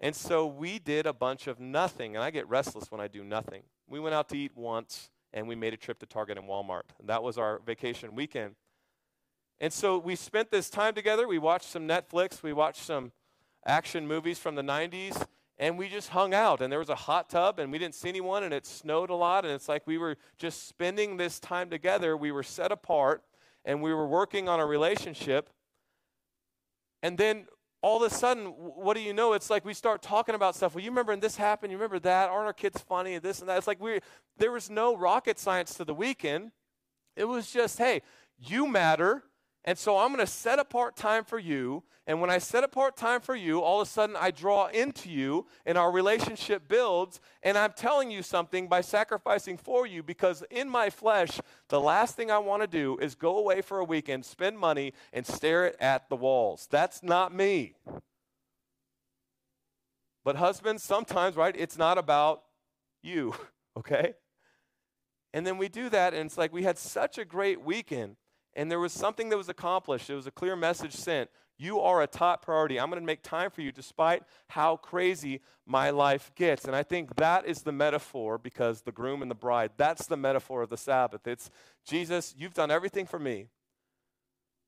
And 0.00 0.14
so 0.14 0.46
we 0.46 0.78
did 0.78 1.06
a 1.06 1.12
bunch 1.12 1.46
of 1.46 1.60
nothing, 1.60 2.16
and 2.16 2.24
I 2.24 2.30
get 2.30 2.48
restless 2.48 2.90
when 2.90 3.00
I 3.00 3.08
do 3.08 3.22
nothing. 3.22 3.62
We 3.86 4.00
went 4.00 4.14
out 4.14 4.28
to 4.30 4.36
eat 4.36 4.52
once, 4.56 5.10
and 5.32 5.46
we 5.46 5.54
made 5.54 5.74
a 5.74 5.76
trip 5.76 5.98
to 6.00 6.06
Target 6.06 6.38
and 6.38 6.48
Walmart. 6.48 6.82
And 6.98 7.08
that 7.08 7.22
was 7.22 7.38
our 7.38 7.60
vacation 7.64 8.14
weekend. 8.14 8.56
And 9.60 9.72
so 9.72 9.98
we 9.98 10.16
spent 10.16 10.50
this 10.50 10.70
time 10.70 10.94
together. 10.94 11.28
We 11.28 11.38
watched 11.38 11.68
some 11.68 11.86
Netflix, 11.86 12.42
we 12.42 12.52
watched 12.52 12.82
some 12.82 13.12
action 13.66 14.06
movies 14.06 14.38
from 14.38 14.54
the 14.54 14.62
90s, 14.62 15.26
and 15.58 15.78
we 15.78 15.88
just 15.88 16.10
hung 16.10 16.32
out. 16.32 16.60
And 16.60 16.72
there 16.72 16.78
was 16.78 16.88
a 16.88 16.94
hot 16.94 17.28
tub, 17.28 17.58
and 17.58 17.70
we 17.70 17.78
didn't 17.78 17.94
see 17.94 18.08
anyone, 18.08 18.42
and 18.44 18.54
it 18.54 18.66
snowed 18.66 19.10
a 19.10 19.14
lot. 19.14 19.44
And 19.44 19.52
it's 19.52 19.68
like 19.68 19.86
we 19.86 19.98
were 19.98 20.16
just 20.38 20.68
spending 20.68 21.16
this 21.16 21.38
time 21.38 21.70
together. 21.70 22.16
We 22.16 22.32
were 22.32 22.42
set 22.42 22.72
apart, 22.72 23.22
and 23.64 23.82
we 23.82 23.92
were 23.92 24.06
working 24.06 24.48
on 24.48 24.60
a 24.60 24.66
relationship. 24.66 25.50
And 27.02 27.18
then 27.18 27.46
all 27.82 28.02
of 28.02 28.12
a 28.12 28.14
sudden, 28.14 28.46
what 28.46 28.94
do 28.94 29.00
you 29.00 29.12
know? 29.12 29.32
It's 29.32 29.48
like 29.48 29.64
we 29.64 29.74
start 29.74 30.02
talking 30.02 30.34
about 30.34 30.54
stuff. 30.54 30.74
Well, 30.74 30.84
you 30.84 30.90
remember 30.90 31.12
when 31.12 31.20
this 31.20 31.36
happened, 31.36 31.72
you 31.72 31.78
remember 31.78 31.98
that, 32.00 32.28
aren't 32.28 32.46
our 32.46 32.52
kids 32.52 32.80
funny, 32.80 33.14
and 33.14 33.22
this 33.22 33.40
and 33.40 33.48
that. 33.48 33.58
It's 33.58 33.66
like 33.66 33.80
we 33.80 34.00
there 34.36 34.52
was 34.52 34.68
no 34.70 34.96
rocket 34.96 35.38
science 35.38 35.74
to 35.74 35.84
the 35.84 35.94
weekend. 35.94 36.52
It 37.16 37.24
was 37.24 37.50
just, 37.50 37.78
hey, 37.78 38.02
you 38.38 38.66
matter, 38.66 39.24
and 39.64 39.76
so 39.76 39.98
I'm 39.98 40.08
going 40.08 40.24
to 40.24 40.30
set 40.30 40.58
apart 40.58 40.96
time 40.96 41.24
for 41.24 41.38
you. 41.38 41.82
And 42.06 42.20
when 42.20 42.30
I 42.30 42.38
set 42.38 42.64
apart 42.64 42.96
time 42.96 43.20
for 43.20 43.36
you, 43.36 43.60
all 43.60 43.80
of 43.80 43.86
a 43.86 43.90
sudden 43.90 44.16
I 44.18 44.30
draw 44.30 44.66
into 44.68 45.10
you 45.10 45.46
and 45.66 45.76
our 45.76 45.92
relationship 45.92 46.66
builds. 46.66 47.20
And 47.42 47.58
I'm 47.58 47.72
telling 47.76 48.10
you 48.10 48.22
something 48.22 48.68
by 48.68 48.80
sacrificing 48.80 49.58
for 49.58 49.86
you 49.86 50.02
because 50.02 50.42
in 50.50 50.68
my 50.68 50.88
flesh, 50.88 51.40
the 51.68 51.80
last 51.80 52.16
thing 52.16 52.30
I 52.30 52.38
want 52.38 52.62
to 52.62 52.66
do 52.66 52.96
is 52.98 53.14
go 53.14 53.36
away 53.36 53.60
for 53.60 53.78
a 53.78 53.84
weekend, 53.84 54.24
spend 54.24 54.58
money, 54.58 54.94
and 55.12 55.26
stare 55.26 55.80
at 55.80 56.08
the 56.08 56.16
walls. 56.16 56.66
That's 56.70 57.02
not 57.02 57.34
me. 57.34 57.74
But 60.24 60.36
husbands, 60.36 60.82
sometimes, 60.82 61.36
right, 61.36 61.54
it's 61.56 61.78
not 61.78 61.98
about 61.98 62.42
you, 63.02 63.34
okay? 63.78 64.14
And 65.32 65.46
then 65.46 65.58
we 65.58 65.68
do 65.68 65.88
that, 65.90 66.12
and 66.12 66.26
it's 66.26 66.36
like 66.36 66.52
we 66.52 66.62
had 66.62 66.78
such 66.78 67.18
a 67.18 67.24
great 67.24 67.62
weekend 67.62 68.16
and 68.54 68.70
there 68.70 68.78
was 68.78 68.92
something 68.92 69.28
that 69.28 69.36
was 69.36 69.48
accomplished. 69.48 70.06
There 70.06 70.16
was 70.16 70.26
a 70.26 70.32
clear 70.32 70.56
message 70.56 70.92
sent. 70.92 71.30
You 71.56 71.80
are 71.80 72.02
a 72.02 72.06
top 72.06 72.44
priority. 72.44 72.80
I'm 72.80 72.88
going 72.88 73.02
to 73.02 73.06
make 73.06 73.22
time 73.22 73.50
for 73.50 73.60
you 73.60 73.70
despite 73.70 74.22
how 74.48 74.76
crazy 74.76 75.42
my 75.66 75.90
life 75.90 76.32
gets. 76.34 76.64
And 76.64 76.74
I 76.74 76.82
think 76.82 77.16
that 77.16 77.46
is 77.46 77.62
the 77.62 77.72
metaphor 77.72 78.38
because 78.38 78.80
the 78.80 78.92
groom 78.92 79.20
and 79.20 79.30
the 79.30 79.34
bride, 79.34 79.72
that's 79.76 80.06
the 80.06 80.16
metaphor 80.16 80.62
of 80.62 80.70
the 80.70 80.78
Sabbath. 80.78 81.26
It's 81.26 81.50
Jesus, 81.84 82.34
you've 82.38 82.54
done 82.54 82.70
everything 82.70 83.06
for 83.06 83.18
me. 83.18 83.48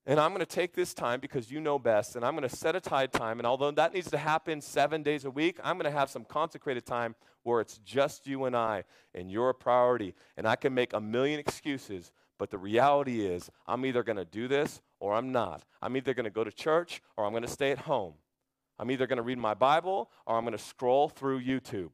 And 0.04 0.18
I'm 0.18 0.30
going 0.30 0.40
to 0.40 0.46
take 0.46 0.74
this 0.74 0.94
time 0.94 1.20
because 1.20 1.50
you 1.50 1.60
know 1.60 1.78
best, 1.78 2.16
and 2.16 2.24
I'm 2.24 2.36
going 2.36 2.48
to 2.48 2.54
set 2.54 2.74
aside 2.74 3.12
time. 3.12 3.38
And 3.38 3.46
although 3.46 3.70
that 3.70 3.94
needs 3.94 4.10
to 4.10 4.18
happen 4.18 4.60
seven 4.60 5.04
days 5.04 5.24
a 5.24 5.30
week, 5.30 5.60
I'm 5.62 5.78
going 5.78 5.90
to 5.90 5.96
have 5.96 6.10
some 6.10 6.24
consecrated 6.24 6.84
time 6.84 7.14
where 7.44 7.60
it's 7.60 7.78
just 7.78 8.26
you 8.26 8.44
and 8.44 8.56
I, 8.56 8.82
and 9.14 9.30
you're 9.30 9.50
a 9.50 9.54
priority. 9.54 10.14
And 10.36 10.46
I 10.46 10.56
can 10.56 10.74
make 10.74 10.92
a 10.92 11.00
million 11.00 11.38
excuses, 11.38 12.10
but 12.42 12.50
the 12.50 12.58
reality 12.58 13.24
is, 13.24 13.48
I'm 13.68 13.86
either 13.86 14.02
going 14.02 14.16
to 14.16 14.24
do 14.24 14.48
this 14.48 14.80
or 14.98 15.14
I'm 15.14 15.30
not. 15.30 15.62
I'm 15.80 15.96
either 15.96 16.12
going 16.12 16.24
to 16.24 16.30
go 16.30 16.42
to 16.42 16.50
church 16.50 17.00
or 17.16 17.24
I'm 17.24 17.30
going 17.30 17.44
to 17.44 17.48
stay 17.48 17.70
at 17.70 17.78
home. 17.78 18.14
I'm 18.80 18.90
either 18.90 19.06
going 19.06 19.18
to 19.18 19.22
read 19.22 19.38
my 19.38 19.54
Bible 19.54 20.10
or 20.26 20.36
I'm 20.36 20.42
going 20.42 20.50
to 20.50 20.58
scroll 20.58 21.08
through 21.08 21.40
YouTube. 21.40 21.90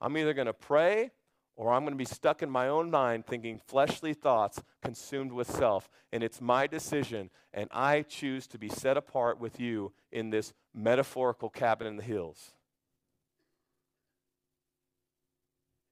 I'm 0.00 0.16
either 0.16 0.32
going 0.32 0.46
to 0.46 0.54
pray 0.54 1.10
or 1.56 1.74
I'm 1.74 1.82
going 1.82 1.92
to 1.92 1.98
be 1.98 2.06
stuck 2.06 2.42
in 2.42 2.48
my 2.48 2.68
own 2.68 2.90
mind 2.90 3.26
thinking 3.26 3.60
fleshly 3.66 4.14
thoughts 4.14 4.62
consumed 4.82 5.32
with 5.32 5.50
self. 5.50 5.90
And 6.10 6.22
it's 6.22 6.40
my 6.40 6.66
decision, 6.66 7.28
and 7.52 7.68
I 7.70 8.00
choose 8.00 8.46
to 8.46 8.58
be 8.58 8.70
set 8.70 8.96
apart 8.96 9.38
with 9.38 9.60
you 9.60 9.92
in 10.10 10.30
this 10.30 10.54
metaphorical 10.72 11.50
cabin 11.50 11.86
in 11.86 11.96
the 11.98 12.02
hills. 12.02 12.54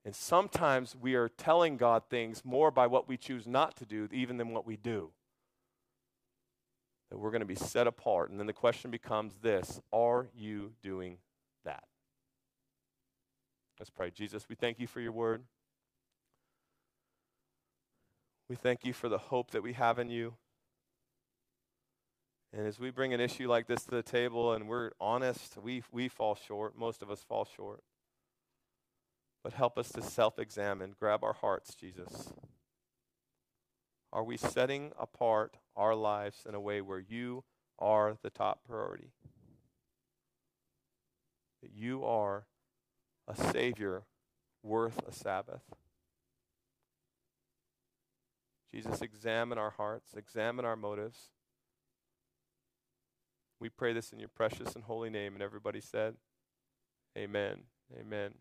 And 0.05 0.15
sometimes 0.15 0.95
we 0.95 1.15
are 1.15 1.29
telling 1.29 1.77
God 1.77 2.03
things 2.11 2.45
more 2.45 2.71
by 2.71 2.87
what 2.87 3.09
we 3.09 3.17
choose 3.17 3.47
not 3.47 3.75
to 3.77 3.87
do, 3.87 4.09
even 4.13 4.37
than 4.37 4.51
what 4.51 4.67
we 4.67 4.77
do. 4.77 5.11
That 7.11 7.19
we're 7.19 7.31
going 7.31 7.41
to 7.41 7.47
be 7.47 7.55
set 7.55 7.87
apart. 7.87 8.31
And 8.31 8.39
then 8.39 8.47
the 8.47 8.53
question 8.53 8.91
becomes 8.91 9.39
this 9.41 9.81
Are 9.93 10.29
you 10.35 10.73
doing 10.83 11.19
that? 11.65 11.85
Let's 13.79 13.91
pray. 13.91 14.11
Jesus, 14.11 14.47
we 14.49 14.57
thank 14.57 14.79
you 14.79 14.87
for 14.87 15.01
your 15.01 15.13
word. 15.13 15.43
We 18.49 18.57
thank 18.57 18.85
you 18.85 18.93
for 18.93 19.09
the 19.09 19.19
hope 19.19 19.53
that 19.53 19.63
we 19.63 19.73
have 19.73 19.99
in 19.99 20.11
you. 20.11 20.35
And 22.53 22.67
as 22.67 22.79
we 22.79 22.91
bring 22.91 23.15
an 23.15 23.21
issue 23.21 23.49
like 23.49 23.67
this 23.67 23.85
to 23.85 23.91
the 23.91 24.03
table 24.03 24.53
and 24.53 24.69
we're 24.69 24.91
honest, 25.01 25.57
we, 25.61 25.83
we 25.91 26.09
fall 26.09 26.37
short. 26.37 26.79
Most 26.79 27.03
of 27.03 27.11
us 27.11 27.25
fall 27.27 27.49
short. 27.57 27.83
But 29.45 29.53
help 29.53 29.77
us 29.77 29.93
to 29.93 30.03
self 30.03 30.39
examine, 30.39 30.95
grab 30.99 31.23
our 31.23 31.35
hearts, 31.35 31.75
Jesus. 31.75 32.33
Are 34.11 34.25
we 34.25 34.39
setting 34.39 34.93
apart 34.99 35.59
our 35.77 35.95
lives 35.95 36.47
in 36.49 36.55
a 36.55 36.61
way 36.61 36.81
where 36.81 36.99
you 36.99 37.45
are 37.79 38.17
the 38.23 38.31
top 38.31 38.61
priority? 38.67 39.11
That 41.63 41.73
you 41.75 42.05
are 42.05 42.47
a 43.29 43.37
Savior 43.37 44.05
worth 44.63 45.07
a 45.07 45.13
Sabbath. 45.13 45.63
Jesus, 48.73 49.03
examine 49.03 49.59
our 49.59 49.71
hearts, 49.71 50.15
examine 50.17 50.65
our 50.65 50.77
motives. 50.77 51.31
We 53.61 53.69
pray 53.69 53.93
this 53.93 54.13
in 54.13 54.19
your 54.19 54.29
precious 54.29 54.75
and 54.75 54.85
holy 54.85 55.11
name. 55.11 55.35
And 55.35 55.43
everybody 55.43 55.81
said, 55.81 56.15
Amen. 57.17 57.63
Amen. 58.01 58.35